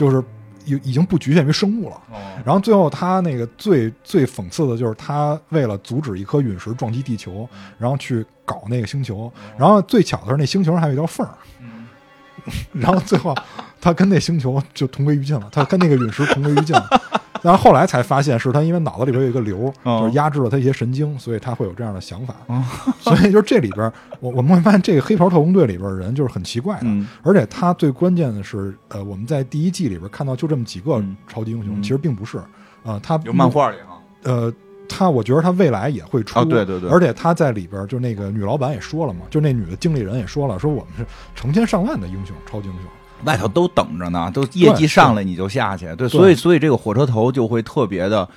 [0.00, 0.24] 就是
[0.64, 1.96] 已已经不局限于生物了。
[2.10, 7.46] 哦然后最后他那个最最讽刺的就是他为了阻止一颗陨石撞击地球，
[7.78, 11.34] 然后去搞那个星球，然后最巧的是那星球上还有一条缝儿，
[12.72, 13.34] 然后最后
[13.78, 16.88] 他跟那星球就同归于尽了，他跟那个陨石同归于尽了。
[17.42, 22.34] 然后后来才发现是他因为脑子里边有一个瘤，哦就是压制了他一些神经，所以他会有这样的想法。
[23.00, 32.38] 所以就是这里边，我我们会发现这个黑袍特工队里边人就是很奇怪的，嗯而且他最关键的是，呃，我们在第一季里边看到就这么几个嗯超级英雄，嗯其实并不是，
[32.84, 34.52] 啊、他有漫，画里哈，呃，
[34.88, 42.84] 他我觉得他未来也会出，哦对对对而且他在里边就那个女老板也说了嘛，就那女的经理人也说了，说我们是成千上万的英雄，超级英雄。
[43.24, 48.28] 外头都等着呢，都业绩上来你就下去，对，所以所以这个火车头就会特别的。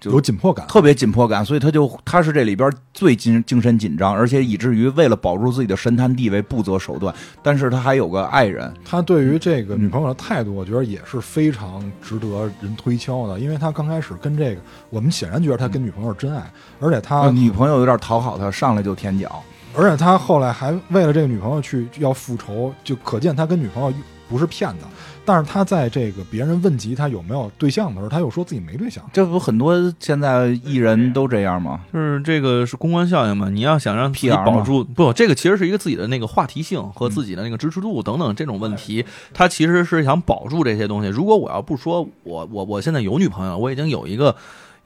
[0.00, 7.14] 就有紧迫感，特别紧迫感，所以他就他是这里边最精精神紧张，而且以至于为了保住自己的神坛地位不择手段。
[7.42, 14.60] 但是他还有个爱人，他对于这个女朋友的态度，我觉得也是非常值得人推敲的，因为他刚开始跟这个，
[14.90, 19.42] 我们显然觉得他跟女朋友是真爱，而且他呃女朋友有点讨好他，上来就舔脚。
[19.74, 23.90] 而且他后来还为了这个女朋友去要复仇，就可见他跟女朋友
[24.28, 24.86] 不是骗子。
[25.26, 29.02] 但是他在这个别人问及他有没有对象的时候，他又说自己没对象。
[29.10, 31.80] 这不很多现在艺人都这样吗？
[31.90, 33.48] 就是这个是公关效应嘛？
[33.48, 39.02] 你要想让自己 PR 保住，不，这个其实是一个自己的那个话题性和自己的那个支持度等等这种问题，
[39.32, 41.08] 他其实是想保住这些东西。
[41.08, 44.36] 如果我要不说我我我现在有女朋友，我已经有一个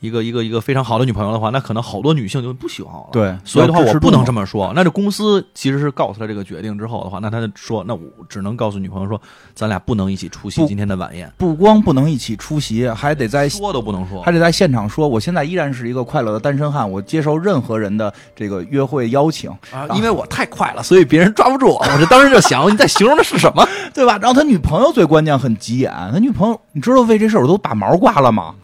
[0.00, 3.08] 一个一个一个非常好的女朋友的话，那可能好多女性就不喜欢我了。
[3.12, 4.72] 对所以的话，我不能这么说。
[4.74, 9.20] 那这公司其实是告诉他这个决定之后的话，那他就说，那我只能告诉女朋友说，
[9.54, 14.30] 咱俩不能一起出席今天的晚宴，不光不能一起出席，还得在说都不能说还。
[14.30, 21.78] 得在现场说，我现在依然是一个快乐的单身汉，我接受任何人的这个约会邀请，啊，因为我太快了， 所以别人抓不住我。
[21.92, 23.66] 我这当时就想，你在形容的是什么？
[23.92, 24.16] 对吧？
[24.22, 28.54] 然后他女朋友最关键很急眼，他女朋友你知道为这事我都把毛刮了吗？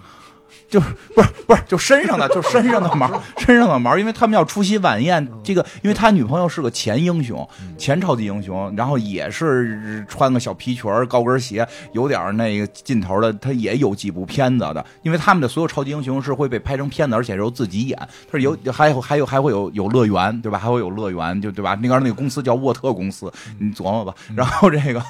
[0.74, 3.08] 就是不是不是就身上的就身上的毛
[3.38, 7.48] 身上的毛，因为他们要出席晚宴，这个因为他女朋友是个前英雄，
[7.78, 17.96] 前超级英雄，然后也是穿个小皮裙儿高跟鞋，有点那个劲头的，他也有几部片子的，因为他们的所有超级英雄是会被拍成片子，而且是由自己演，
[18.28, 20.58] 他是有还有还有还会有有乐园，对吧？
[20.58, 21.78] 还会有乐园，就对吧？
[21.80, 24.12] 那个那个公司叫沃特公司，你琢磨吧。
[24.34, 25.00] 然后这个，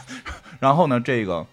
[0.60, 1.46] 然后呢，这个。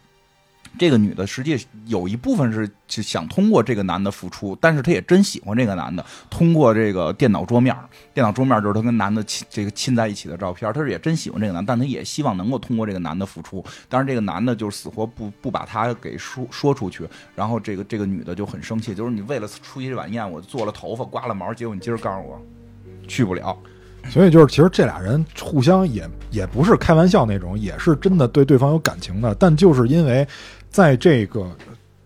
[0.80, 2.69] 这个女的实际有一部分是
[3.03, 6.03] 想通过这个男的付出，但是她也真喜欢这个男的。
[6.30, 7.76] 通过这个电脑桌面，
[8.13, 13.63] 电脑桌面就是她跟男的亲这个亲在一起的照片，她是也真喜欢这个男，但她也希望能够通过这个男的付出。
[13.89, 22.41] 但是这个男的就是死活不不把她给说说出去，然后这个这个女的就很生气，就是你为了出席这晚宴，我做了头发，刮了毛，结果你今儿告诉我
[23.07, 23.57] 去不了。
[24.09, 29.36] 所以就是，其实这俩人互相也也不是开玩笑那种，也是真的对对方有感情的。
[29.36, 30.28] 但就是因为
[30.72, 31.55] 在这个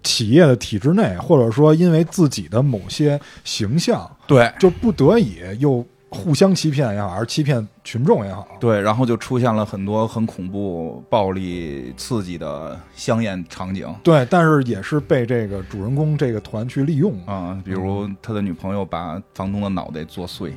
[0.04, 4.52] 企业的体制内，或者说因为自己的某些形象，对。
[4.60, 5.86] 就不得已又
[6.16, 13.94] 互相欺骗也好，还是欺骗群众也好，对，然后就出现了很多很恐怖、暴力、刺激的香艳场景。
[14.02, 17.14] 对，但是也是被这个主人公这个团去利用。
[17.28, 20.54] 啊、比如他的女朋友把房东的脑袋做碎，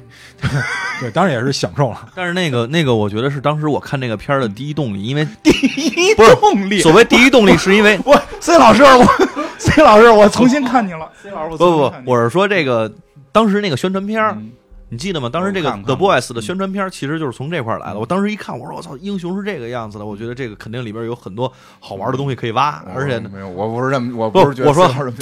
[1.01, 2.09] 对，当然也是享受了。
[2.15, 6.81] 但是那个那个，我觉得是当时我看这个片儿的第一动力，因为 第一动力。
[6.81, 9.05] 所谓第一动力，是因为 我 C 老师，我
[9.59, 11.11] C 老师，我重新看你了。
[11.23, 12.91] C 老师，我不不我是说这个
[13.33, 14.53] 当时那个宣传片儿，嗯
[14.91, 15.29] 你记得吗？
[15.29, 17.99] 当时这个 The Boys 的宣传片其实就是从这块儿来的。
[17.99, 25.13] 我当时一看，我说我操，英雄是这个样子的，我觉得这个肯定里边有很多好玩的东西可以挖，而且呢没有，我不是这么，我不是觉得 我说这么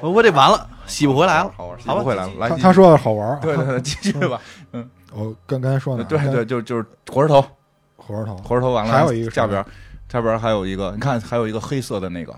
[0.00, 1.50] 我我这完了，洗不回来了。
[1.56, 2.32] 好玩，洗不回来了。
[2.38, 4.40] 来，他他说的好玩，对对对，继续吧。
[4.72, 4.88] 嗯。
[5.12, 7.40] 我刚刚才说的，对对，就就是火车头，
[7.96, 9.64] 火车头，火车头完了，还有一个下边，
[10.10, 12.34] 下边还有一个，你看还有一个黑色的那个，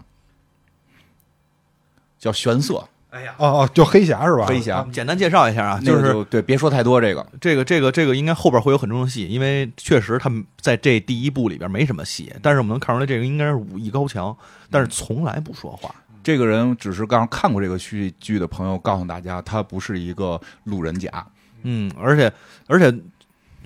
[2.16, 4.44] 叫玄色哎呀，哦哦，就黑侠是吧？
[4.46, 7.26] 黑侠，简单介绍一下啊，那就是个对，别说太多这个。
[7.40, 14.36] 这个这个这个应该后边会有很重的戏，因为确实他们在这第一部里边没什么戏，但是我们能看出来这个应该是武艺高强，
[14.70, 15.94] 但是从来不说话。
[16.22, 21.26] 这个人只是刚看过这个剧剧的朋友告诉大家，他不是一个路人甲。
[21.62, 22.30] 嗯，而且
[22.66, 22.94] 而且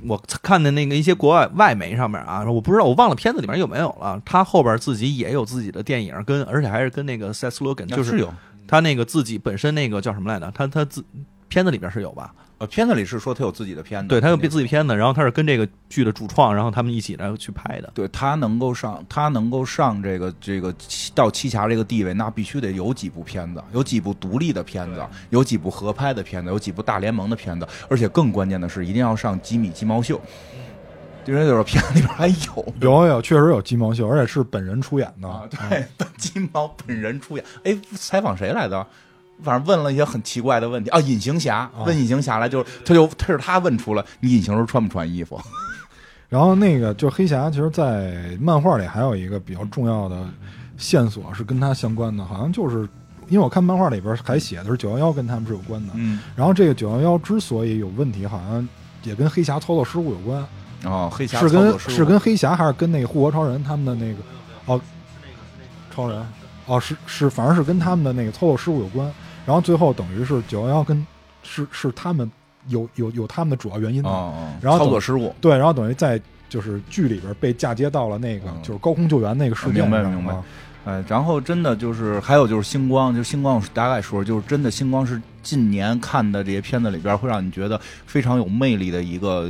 [0.07, 8.33] 我看的那个一些国外外媒上面啊，我不知道我忘了片子里面有没有了，他后边自己也有自己的电影，跟而且还是跟那个 Seth Rogen，就是有，
[8.73, 10.51] 他那个自己本身那个叫什么来着？
[10.53, 11.05] 他他自
[11.47, 12.35] 片子里边是有吧？
[12.57, 17.93] 呃，片子里是说他有自己的片子，对他有自己片子，然后他是跟这个剧的主创，然后他们一起来去拍的。
[17.93, 30.19] 对他能够上，他能够上这个这个七到七侠这个地位，那必须得有几部片子，有几部独立的片子，有几部合拍的片子，有几部大联盟的片子，而且更关键的是，一定要上吉米鸡毛秀。
[31.27, 35.29] 因为有的片子里边还有有有，确实有鸡毛秀，而且是本人出演的。
[35.29, 37.45] 啊，对，本 鸡毛本人出演。
[37.65, 38.87] 哎，采访谁来的？
[39.43, 41.01] 反正问了一些很奇怪的问题啊。
[41.01, 45.41] 隐形侠问隐形侠来，就是他就他是他问出了你隐形时候穿不穿衣服？
[46.29, 50.27] 然后那个就黑侠，其实，在漫画里还有一个比较重要的
[50.79, 52.89] 线索是跟他相关的，好像就是
[53.29, 55.93] 因为我看漫画里边还写的是九幺幺跟他们是有关的。
[55.95, 58.67] 嗯，然后这个九幺幺之所以有问题，好像
[59.03, 60.43] 也跟黑侠操作失误有关，
[60.85, 64.19] 哦，黑侠是跟是跟黑侠还是跟那个护国超人他们的那个
[64.67, 64.81] 哦，
[65.95, 66.27] 超人
[66.67, 69.11] 哦是是反正是跟他们的那个操作失误有关。
[69.45, 71.07] 然后最后等于是九幺幺跟
[71.43, 72.31] 是是他们
[72.69, 74.09] 有有有他们的主要原因的。
[74.09, 75.35] 哦，哦然后操作失误。
[75.41, 80.45] 对，然后等于在就是剧里边被嫁接到了那个嗯就是高空救援那个事件上明白明白啊
[80.85, 89.49] 哎，然后真的就是还有就是星光，就星光，我大概说，就是真的星光是近年看的这些片子里边会让你觉得非常有魅力的一个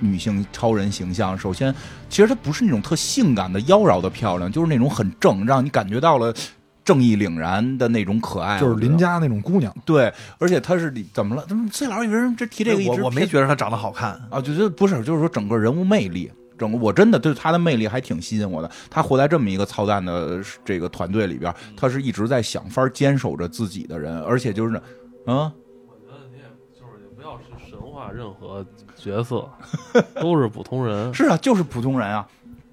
[0.00, 1.36] 女性超人形象。
[1.38, 1.74] 首先，
[2.08, 6.34] 其实她不是那种特性感的妖娆的漂亮，就是那种很正，让你感觉到了
[6.84, 8.58] 正义凛然的那种可爱。
[8.58, 9.72] 就是邻家那种姑娘。
[9.84, 11.44] 对，而且她是怎么了？
[11.46, 18.70] 怎么崔老师以为人这提这个一直我我没觉得她长得好看，啊，就觉得不是，就是说整个人物魅力，整个我真的对她的魅力还挺吸引我的。
[18.90, 24.74] 她活在这么一个操蛋的这个团队里边，她是一直在想法坚守着自己的人，而且就是，
[25.26, 25.36] 嗯，
[25.86, 28.64] 我觉得你也就是也不要去神化任何
[28.96, 29.46] 角色，
[30.14, 32.26] 都是普通人， 是啊，就是普通人啊，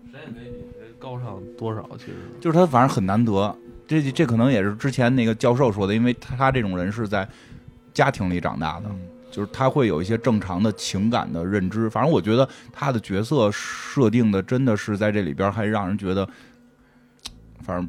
[0.10, 3.54] 谁也没比谁高尚多少，其实就是他反正很难得。
[3.86, 7.28] 这这可能也是之前那个教授说的，因为他他这种人是在
[7.94, 9.00] 家庭里长大的，嗯
[9.30, 11.90] 就是他会有一些正常的情感的认知。
[11.90, 16.28] 反正我觉得他的角色设定的真的是在这里边还让人觉得，
[17.60, 17.88] 反正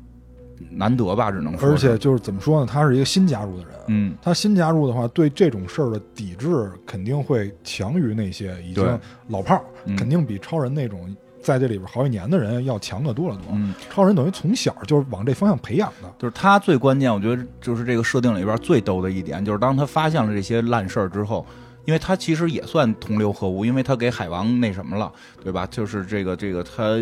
[0.71, 1.69] 难得吧，只能说。
[1.69, 13.47] 而且就是怎么说呢，他是一个新加入的人，嗯，他新加入的话，对这种事儿的抵制肯定会强于那些已经老炮儿，嗯肯定比超人那种在这里边好几年的人要强得多得多。
[13.53, 21.47] 嗯，超人等于从小就是往这方向培养的，就是他最关键，我觉得就是这个设定里边最逗的一点，就是当他发现了这些烂事儿之后，
[21.85, 25.11] 因为他其实也算同流合污，因为他给海王那什么了，
[25.43, 25.67] 对吧？
[25.71, 26.99] 就是这个这个他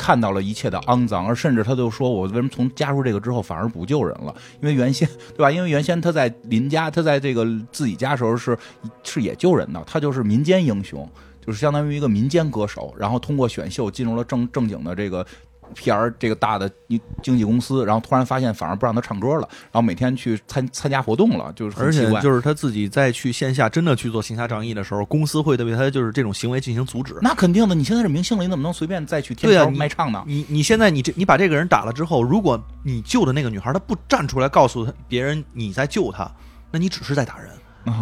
[0.00, 4.34] 看到了一切的肮脏，而甚至他就说：“我为什么从加入这个之后反而不救人了？
[4.62, 5.06] 因为原先
[5.36, 5.50] 对吧？
[5.50, 8.56] 因为原先他在林家，他在这个自己家时候是
[9.02, 11.06] 是也救人的，他就是民间英雄，
[11.44, 15.26] 就是相当于一个民间歌手，然后通过选秀进入了正正经的这个
[15.74, 22.10] PR 这个大的一经纪公司，然后突然发现反而不让他唱歌了，然后每天去参参加活动了，就是很而且。
[22.20, 27.16] 就是他自己再去线下真的去做行侠仗义的时候，公司会对他就是这种行为进行阻止。
[27.22, 30.22] 那肯定的，你现在是明星了，你怎么能随便再去天桥卖唱呢？
[30.26, 36.30] 你你现在你这你把这个人打了之后，如果你救的那个女孩她不站出来告诉他别人你在救她，
[36.70, 37.50] 那你只是在打人。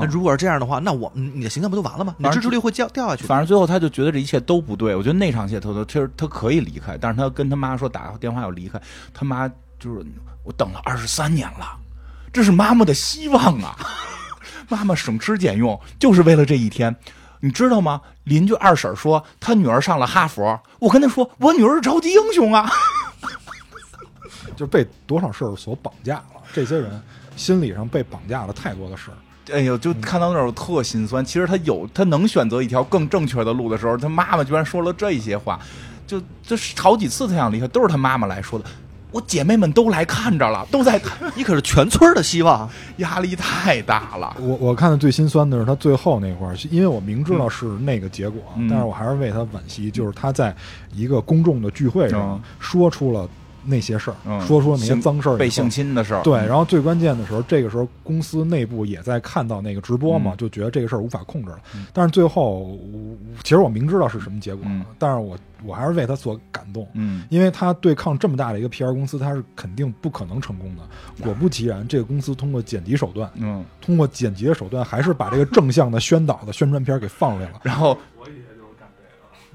[0.01, 2.15] 那如果是这样的话，那我嗯你的形象不就完了吗？
[2.19, 3.25] 你的支持率会掉掉下去。
[3.25, 4.95] 反正最后他就觉得这一切都不对。
[4.95, 8.81] 我觉得那场戏他都其实他可以离开，但是他跟他妈说打个电话要离开，
[9.15, 9.49] 他妈
[9.79, 10.05] 就是
[10.45, 11.77] 我等了二十三年了，
[12.33, 13.77] 这是妈妈的希望啊！
[14.69, 16.95] 妈妈省吃俭用就是为了这一天。
[17.41, 18.01] 你知道吗？
[18.25, 22.69] 邻居二婶说她女儿上了哈佛，我跟她说我女儿是超级英雄啊！
[24.57, 26.43] 就被多少事儿所绑架了。
[26.53, 27.01] 这些人
[27.37, 29.17] 心理上被绑架了太多的事儿。
[29.53, 31.25] 哎呦，就看到那儿我特心酸。
[31.25, 35.59] 其实他有他能选择一条更正确的路的时候，他妈妈居然说了这些话，
[36.07, 38.65] 就这是好几次他想离开，都是他妈妈来说的。
[39.11, 42.69] 我姐妹们都来看着了，都在看，你可是全村的希望。
[42.99, 44.37] 压力太大了。
[44.39, 49.91] 我我看的最心酸的是他最后那块儿，因为我明知道是那个结果，嗯但是我还是为他惋惜。
[49.91, 50.55] 就是他在
[50.93, 53.27] 一个公众的聚会上嗯说出了
[53.69, 61.59] 那些事儿，嗯说出了那些脏事儿，被性侵的事儿，对，然后最关键的时候，这个时候公司内部也在看到那个直播嘛，嗯就觉得这个事儿无法控制了。
[61.93, 66.89] 但是最后，我其实我明知道是什么结果，嗯但是我我还是为他所感动。
[66.95, 70.83] 嗯，因为他对抗这么大的一个 PR 公司，他是肯定不可能成功的。
[71.23, 77.61] 果不其然，这个公司通过剪辑手段，嗯，通过剪辑的手段，还是把这个正向的宣导的宣传片给放出来了。
[77.63, 77.97] 然后。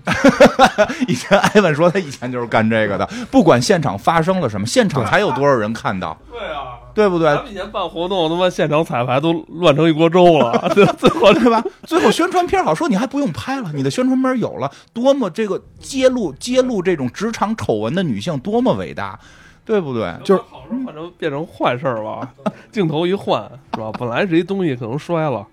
[1.08, 7.44] 以前艾文说他以前就是干这个的，不管现场发生了什么，现场才有多少人看到，对啊，对不对咱？
[7.44, 11.64] 们以前办活动，他妈现场彩排都乱成一锅粥了，最最后对吧？
[11.86, 19.18] 最后宣传片好说，你还不用拍了，你的宣传片有了，多么这个揭露揭露这种职场丑闻的女性多么伟大，
[19.64, 20.14] 对不对？
[20.26, 22.28] 就是好事换成变成坏事儿吧，
[22.72, 23.90] 镜头一换是吧？
[23.98, 25.48] 本来是一东西可能摔了，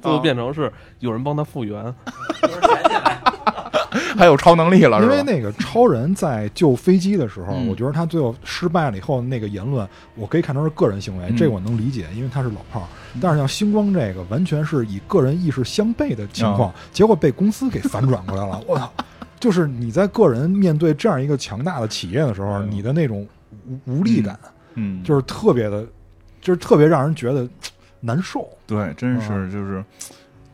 [0.00, 1.92] 最后变成是有人帮他复原。
[4.18, 5.02] 还有超能力了？
[5.02, 12.86] 因为那个超人在救飞机的时候，嗯我觉得他最后失败了以后那个言论，我可以看成是个人行为，嗯这个我能理解，因为他是老炮儿。
[13.20, 18.60] 但是像星光这个，完全是以个人意识相悖的情况，结果被公司给反转过来了。
[18.66, 18.90] 我操！
[19.38, 23.26] 就是你在个人面对这样一个强大的企业的时候，嗯你的那种
[23.86, 24.38] 无无力感，
[24.74, 25.84] 嗯，就是特别的，
[26.40, 27.46] 就是特别让人觉得
[28.00, 28.48] 难受。
[28.66, 29.84] 对，真是嗯就是，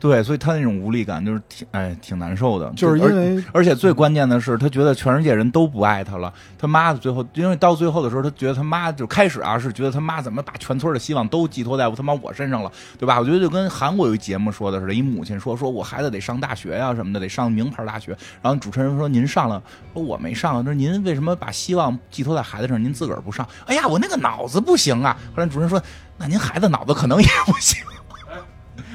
[0.03, 6.33] 对，所以他那种无力感就是挺哎挺难受的，就是因为而而且最关键的是，他觉得全世界人都不爱他了。
[6.59, 12.69] 他妈的最后，因为到最后的时候，他觉得他妈就开始啊是觉得他妈怎么把全村的希望都寄托在我他妈我身上了，
[12.99, 13.17] 对吧？
[13.17, 18.11] 我觉得就跟韩国有一节目说的似的，一母亲说说我孩子得上大学呀、什么的，得上名牌大学。
[18.41, 19.63] 然后主持人说您上了，
[19.93, 23.47] 说我没上，说您为什么把希望寄托在孩子上，您自个儿不上？
[23.67, 25.17] 哎呀，我那个脑子不行啊。
[25.33, 25.81] 后来主持人说，
[26.17, 27.81] 那您孩子脑子可能也不行。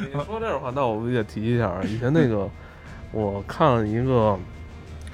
[0.00, 2.48] 你说这种话，那我们也提一下，以前那个
[3.12, 4.38] 我看了一个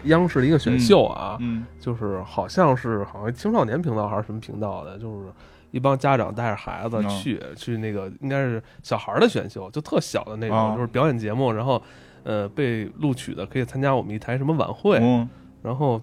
[0.05, 5.33] 央视的一个选秀啊，嗯就是好像是好像青少年频道还是什么频道的，就是
[5.71, 11.83] 一帮家长带着孩子嗯去、去那个应该是小孩儿的选秀，就特小的那种，哦就是表演节目，然后
[12.23, 15.29] 呃被录取的可以参加我们一台什么晚会，嗯
[15.63, 16.01] 然后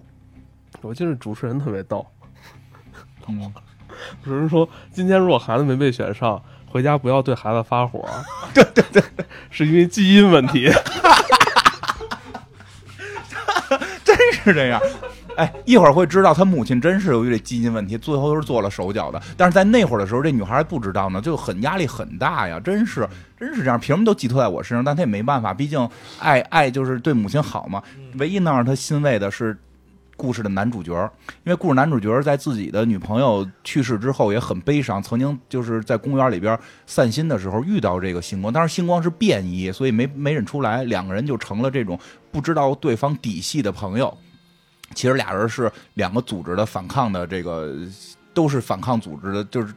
[0.80, 2.04] 我记得主持人特别逗，
[3.28, 3.52] 嗯，
[4.24, 6.42] 主持人说今天如果孩子没被选上。
[6.72, 8.08] 回家不要对孩子发火，
[8.54, 9.02] 对对对，
[9.50, 10.70] 是因为基因问题。
[14.02, 14.80] 真是这样。
[15.36, 19.20] 哎，一会儿会知道他母亲真是由于这基因问题，最后都是做了手脚的。
[19.36, 23.08] 但是在那会儿的时候，这女孩还不知道呢，就很压力很大呀，真是
[23.38, 24.84] 真是这样，凭什么都寄托在我身上？
[24.84, 25.88] 但她也没办法，毕竟
[26.18, 27.82] 爱爱就是对母亲好嘛。
[28.14, 29.58] 唯一能让她欣慰的是。
[30.22, 30.92] 故事的男主角，
[31.42, 41.98] 因为故事男主角在自己的女朋友去世之后也很悲伤，曾经就是在公园里边散心的时候遇到这个星光，但是星光是便衣，所以没没认出来，两个人就成了这种
[42.30, 44.16] 不知道对方底细的朋友。
[44.94, 47.76] 其实俩人是两个组织的反抗的，这个
[48.32, 49.74] 都是反抗组织的，就是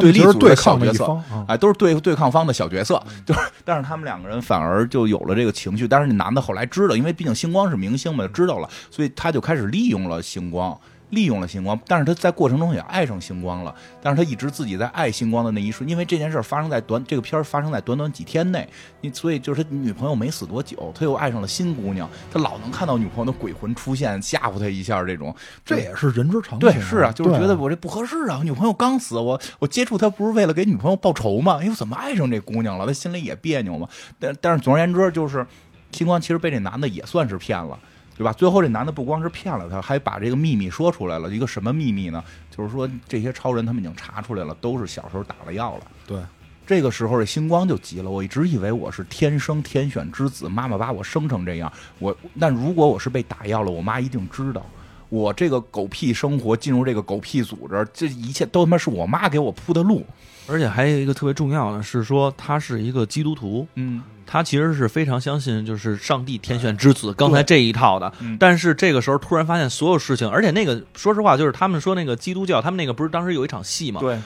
[0.00, 5.86] 对立组对抗的小角色哎，都是对对抗方的小角色，就是，但是他们两个人反而就有了这个情绪。
[5.88, 10.78] 但是那男的后来知道，因为毕竟星光是明星嘛，知道了，所以他就开始利用了星光，
[11.10, 11.78] 利用了星光。
[11.86, 18.68] 但是他在过程中也爱上星光了，但是他一直自己在爱星光的那一瞬，因为这件事发生在短这个片儿发生在短短几天内，
[19.00, 26.60] 你所以就是他女朋友没死多久，他又爱上了新姑娘，他老能看到女朋友的鬼魂出现，吓唬他一下，这种这也是人之常情。
[26.60, 31.58] 对，是啊，就是觉得我这不合适啊，我女朋友刚死，我我接触她不是为了给女朋友报仇吗？
[31.62, 32.86] 哎，我怎么爱上这姑娘了？
[32.86, 33.88] 他心里也别扭嘛。
[34.18, 35.46] 但但是总而言之，就是
[35.92, 37.78] 星光其实被这男的也算是骗了。
[38.18, 38.32] 对吧？
[38.32, 41.30] 最后这男的不光是骗了他，还把这个秘密说出来了。
[41.30, 42.22] 一个什么秘密呢？
[42.50, 45.86] 就是说这些超人他们已经查出来了，都是小时候打了药了。
[46.04, 46.20] 对，
[46.66, 54.66] 这个时候这星光就急了，我一直以为我是天生天选之子，妈妈把我生成这样，我但如果我是被打药了，我妈一定知道。
[55.08, 60.04] 我这个狗屁生活进入这个狗屁组织，这一切都他妈是我妈给我铺的路。
[60.48, 68.36] 而且还有一个特别重要的是说，他是一个基督徒，嗯，他其实是非常相信就是上帝天选之子刚才这一套的嗯。
[68.40, 74.00] 但是这个时候突然发现所有事情，而且那个说实话，就是他们说那个基督教，他们那个不是当时有一场戏嘛？
[74.00, 74.18] 对，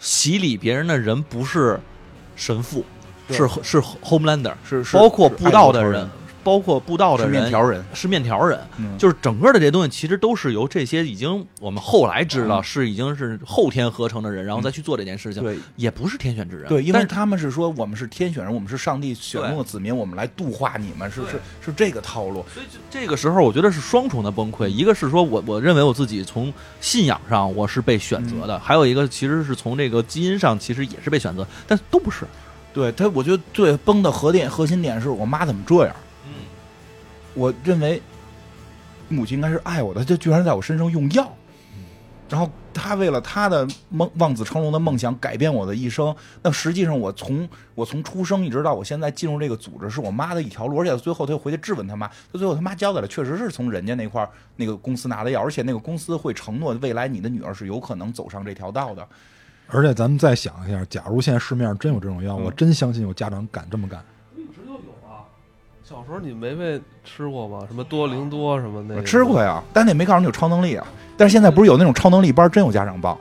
[0.00, 1.78] 洗礼别人的人不是
[2.34, 2.84] 神父，
[3.30, 6.08] 是是 Homelander，是是包括布道的人，
[6.48, 16.66] 包括布道的是人，面条人，是面条人，嗯就是整个的这些东西，其实都是由这些已经我们后来知道嗯是已经是后天合成的人，然后再去做这件事情，对也不是天选之人。
[16.66, 22.42] 对，因但是为他们是说我们是天选人，我们是上帝选中的子民，我们来度化你们，是是是这个套路。
[22.54, 24.68] 所以这个时候，我觉得是双重的崩溃。
[24.68, 26.50] 一个是说我我认为我自己从
[26.80, 32.24] 信仰上我是被选择的，嗯还有一个其实是从这个基因上其实也是被选择，但都不是。
[32.72, 35.96] 对他，我觉得最崩的核点核心点是我妈怎么这样。
[37.34, 38.00] 嗯，我认为
[39.08, 41.32] 母亲应该是爱我的，她居然在我身上用药，
[42.28, 46.14] 然后她为了她的梦望子成龙的梦想改变我的一生。
[46.42, 59.06] 那实际上我从我从出生一直到我现在进入这个组织，是我妈的一条路，而且最后她又回去质问他妈，她最后他妈交代了，确实是从人家那块儿那个公司拿的药，而且那个公司会承诺未来你的女儿是有可能走上这条道的。
[59.68, 64.02] 而且咱们再想一下，假如现在市面上真有这种药，嗯我真相信有家长敢这么干。
[65.88, 67.64] 小时候你没被吃过吗？
[67.66, 69.00] 什么多灵多什么那个？
[69.00, 70.86] 我吃过呀，但那没告诉你有超能力啊。
[71.16, 73.18] 但是现在不是有那种超能力班，真有家长报。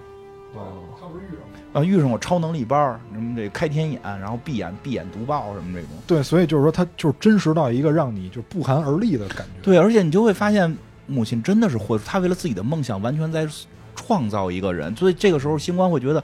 [0.54, 0.84] 哦。
[1.00, 1.30] 他不是遇
[1.72, 5.92] 上啊，遇上过超能力班儿，什么这开天眼，然后闭眼闭眼读报什么这种。
[6.06, 9.62] 对，所以就是说，他就是真实到一个让你就不寒而栗的感觉。
[9.64, 13.48] 对，而且你就会发现，母亲真的是会，她为了自己的梦想，完全在
[13.96, 14.94] 创造一个人。
[14.94, 16.22] 所以这个时候，星光会觉得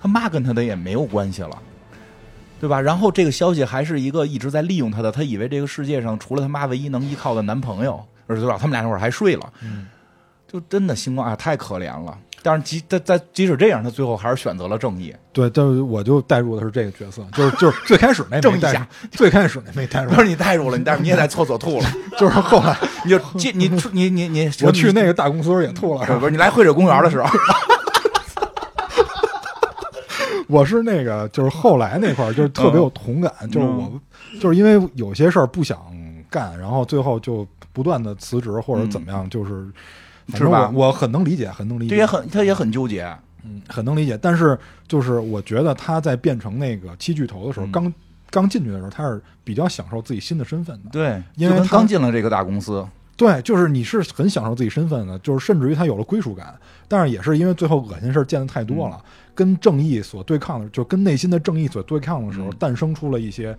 [0.00, 1.56] 他妈跟他的也没有关系了，
[2.60, 2.80] 对吧？
[2.80, 8.56] 然后这个消息还是一个一直在利用他的，他以为这个世界上除了他妈唯一能依靠的男朋友，而且对吧？
[8.58, 9.86] 他们俩那会儿还睡了，嗯，
[10.50, 12.16] 就真的星光啊，太可怜了。
[12.42, 15.14] 但是即在在即使这样，他最后还是选择了正义。
[15.32, 18.86] 对，但是我就带入的是这个角色，就是就是 最开始那正一下没带入，
[19.16, 21.86] 最开始那没带入不，是你带入了，你带入你也在厕所吐了，
[22.18, 27.26] 就是后来你就进你你你你我去那个大公司也吐了，是不是你来惠水公园的时候，
[30.54, 34.00] 我是那个就是后来那块儿就是特别有同感，就是我
[34.40, 35.78] 就是因为有些事儿不想
[36.30, 39.66] 干，然后最后就不断的辞职或者怎么样，就是
[40.28, 43.04] 反正是吧我我很能理解，很能理解，这也很他也很纠结。
[43.46, 44.18] 嗯，很能理解。
[44.22, 44.58] 但是
[44.88, 47.94] 就是我觉得他在变成那个七巨头的时候，嗯刚
[48.30, 50.88] 刚进去的时候，他是比较享受自己新的身份的。
[50.90, 52.82] 对，因为他刚进了这个大公司，
[53.18, 56.54] 对，就是你是很享受自己身份的，就是甚至于他有了归属感。
[56.88, 58.98] 但是也是因为最后恶心事儿见的太多了，
[59.34, 63.56] 跟正义所对抗的，就跟内心的正义所对抗的时候，嗯诞生出了一些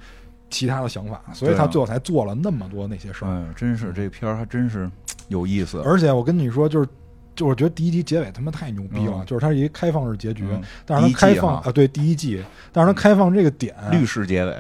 [0.50, 3.30] 其他的想法，所以他最后才做了那么多那些事儿。
[3.30, 4.90] 哎，真是这片儿还真是
[5.28, 5.82] 有意思。
[5.86, 6.88] 而且我跟你说，就是。
[7.36, 12.42] 就我觉得第一集结尾他妈太牛逼了，嗯就是它是一个开放式结局，嗯但是它开放啊，对第一季，
[12.72, 14.56] 但是它开放这个点，律师结尾，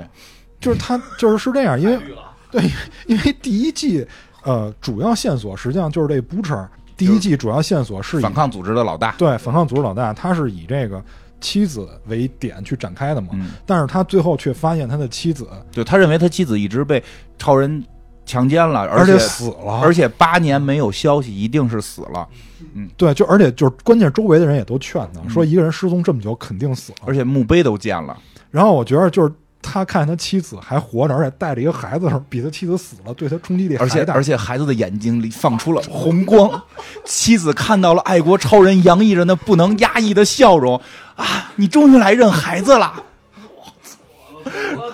[0.59, 1.97] 就是它就是是这样，因为
[2.51, 2.69] 对，
[3.07, 4.05] 因为第一季
[4.43, 6.67] 呃主要线索实际上就是这 Butcher，
[6.97, 9.15] 第一季主要线索是以反抗组织的老大。
[9.17, 11.03] 对反抗组织老大，他是以这个
[11.41, 17.03] 妻子为点去展开的嘛，嗯，但是他最后却发现他的妻子对他认为他妻子一直被
[17.37, 17.83] 超人
[18.25, 22.27] 强奸了，而且死了，而且八年没有消息，一定是死了。
[22.73, 26.99] 嗯对，就而且就是关键，周围的人也都劝他嗯说，一个人失踪这么久，肯定死了。
[27.05, 28.17] 而且墓碑都建了。
[28.49, 29.31] 然后我觉得就是
[29.65, 34.13] 他看他妻子还活着，而且带着一个孩子的时候，比他妻子死了，对他冲击力而且还大。
[34.13, 36.61] 而且孩子的眼睛里放出了红光，
[37.03, 40.79] 妻子看到了爱国超人洋溢着那不能压抑的笑容
[41.15, 41.51] 啊！
[41.55, 42.93] 你终于来认孩子了。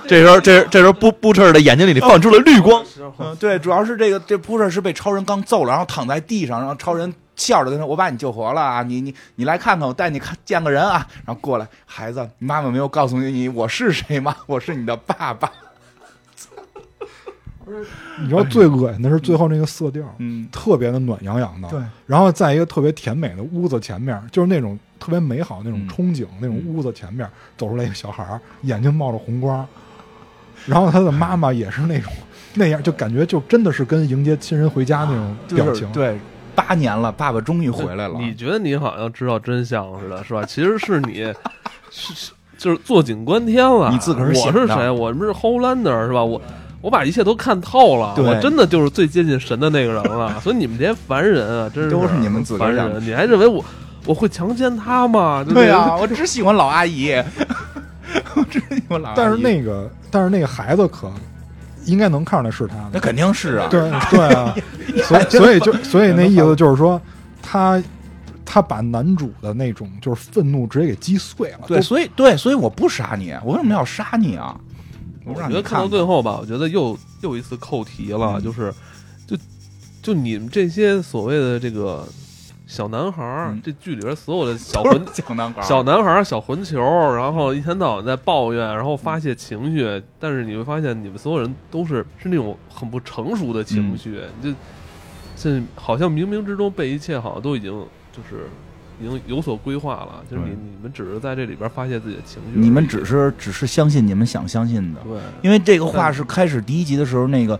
[0.07, 2.83] 这时候，这这时候布布彻的眼睛里放出了绿光。
[3.19, 14.35] 嗯，对，主要是这个这布彻是被超人刚揍了，然后躺在地上，然后超人笑着跟他说：“我把你救活了啊，你你你来看看，我带你看见个人啊。”然后过来，孩子，你妈妈没有告诉你你我是谁吗？
[14.45, 15.51] 我是你的爸爸。
[18.19, 21.69] 你知道最恶心的是最后那个色调，嗯，特别的暖洋洋的。
[21.69, 27.25] 对，然后在一个特别甜美的屋子前面，就是那种特别美好那种嗯憧憬、那种屋子前面
[27.57, 29.65] 走出来一个小孩儿，眼睛冒着红光，
[30.65, 32.11] 然后他的妈妈也是那种
[32.55, 35.81] 那样，就感觉就真的是跟迎接亲人回家那种表情。
[35.93, 36.19] 就是对，
[36.55, 38.19] 八年了，爸爸终于回来了。
[38.19, 40.43] 你觉得你好像知道真相似的，是吧？
[40.45, 41.33] 其实是你
[41.89, 43.89] 是是就是坐井观天了。
[43.91, 44.89] 你自个儿我是谁？
[44.89, 46.23] 我们是 Holander 是吧？
[46.23, 46.41] 我
[46.81, 50.39] 我把一切都看透了，我真的就是最接近神的那个人了。
[50.41, 53.03] 所以你们这些凡人啊，真是都是你们自个儿凡人。
[53.03, 53.63] 你还认为我
[54.05, 55.45] 我会强奸他吗？
[55.47, 57.13] 对呀、 我只喜欢老阿姨，
[58.35, 59.17] 我只喜欢老阿姨。
[59.17, 61.07] 但是那个，但是那个孩子可
[61.85, 62.89] 应该能看出来是他的。
[62.93, 63.79] 那肯定是啊，对
[64.09, 64.55] 对啊，
[65.03, 67.01] 所以所以就所以那意思就是说，
[67.41, 67.81] 他
[68.45, 71.61] 他把男主的那种就是愤怒直接给击碎了。
[71.67, 74.59] 对，所以对，所以我不杀你，我为什么要杀你啊？
[75.23, 78.73] 我让你我觉得看到最后吧，我觉得又又一次扣题了，嗯就是
[79.27, 79.37] 就
[80.01, 82.07] 就你们这些所谓的这个
[82.71, 83.61] 小男孩儿，嗯。
[83.61, 86.79] 这剧里边所有的小 都混小男孩儿，小男孩儿、小混球，
[87.13, 94.53] 然后一天到晚在抱怨，然后发泄情绪，但是你会发现，你们所有人都是是那种很不成熟的情绪，嗯。
[94.53, 94.59] 就
[95.35, 97.71] 这好像冥冥之中被一切好像都已经
[98.13, 98.47] 就是
[99.01, 107.59] 已经有所规划了，就是你你们只是在这里边发泄自己的情绪，你们只是只是相信你们想相信的，对，因为这个话是开始第一集的时候，那个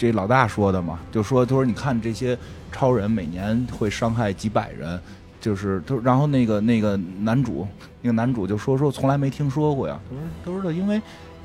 [0.00, 2.36] 这老大说的嘛，就说他说你看这些
[2.72, 4.98] 超人每年会伤害几百人，
[5.38, 7.68] 就是都然后那个那个男主
[8.00, 11.02] 那个男主就说说从来没听说过呀，他说他说的因为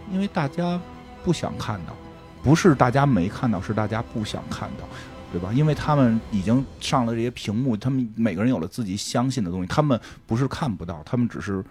[0.09, 0.79] 因为大家
[1.25, 1.93] 不想看到，
[2.41, 4.87] 不是大家没看到，是大家不想看到。
[5.33, 5.51] 对吧？
[5.51, 11.61] 因为他们已经上了这些屏幕，他们每个人有了自己相信的东西，他们不是看不到，他们只是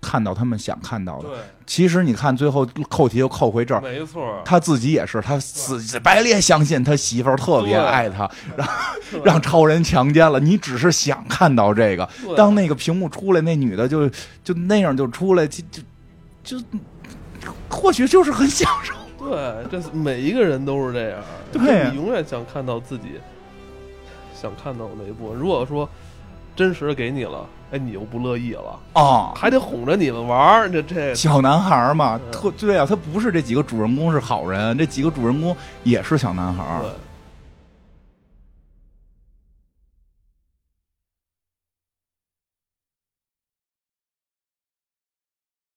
[0.00, 1.28] 看到他们想看到的。
[1.66, 8.68] 其实你看，最后扣题又扣回这儿，没错，他自己也是，他死白烈相信他媳妇儿特别爱他，让
[9.10, 10.40] 对让超人强奸了。
[10.40, 14.08] 你只是想看到这个，当那个屏幕出来，那女的就
[14.42, 15.62] 就那样就出来，就
[16.42, 16.64] 就就
[17.68, 18.94] 或许就是很享受。
[19.18, 21.20] 对，这每一个人都是这样。
[21.52, 23.20] 对就你永远想看到自己
[24.34, 25.38] 想看到的那一部分。
[25.38, 25.88] 如果说
[26.56, 31.14] 真实的给你了，哎，你又不乐意了，啊，还得哄着你们玩儿，这这。
[31.14, 32.32] 小男孩儿嘛，嗯。
[32.32, 36.80] 特对啊，他不是这几个主人公是好人，这几个主人公也是小男孩儿。
[36.82, 36.90] 对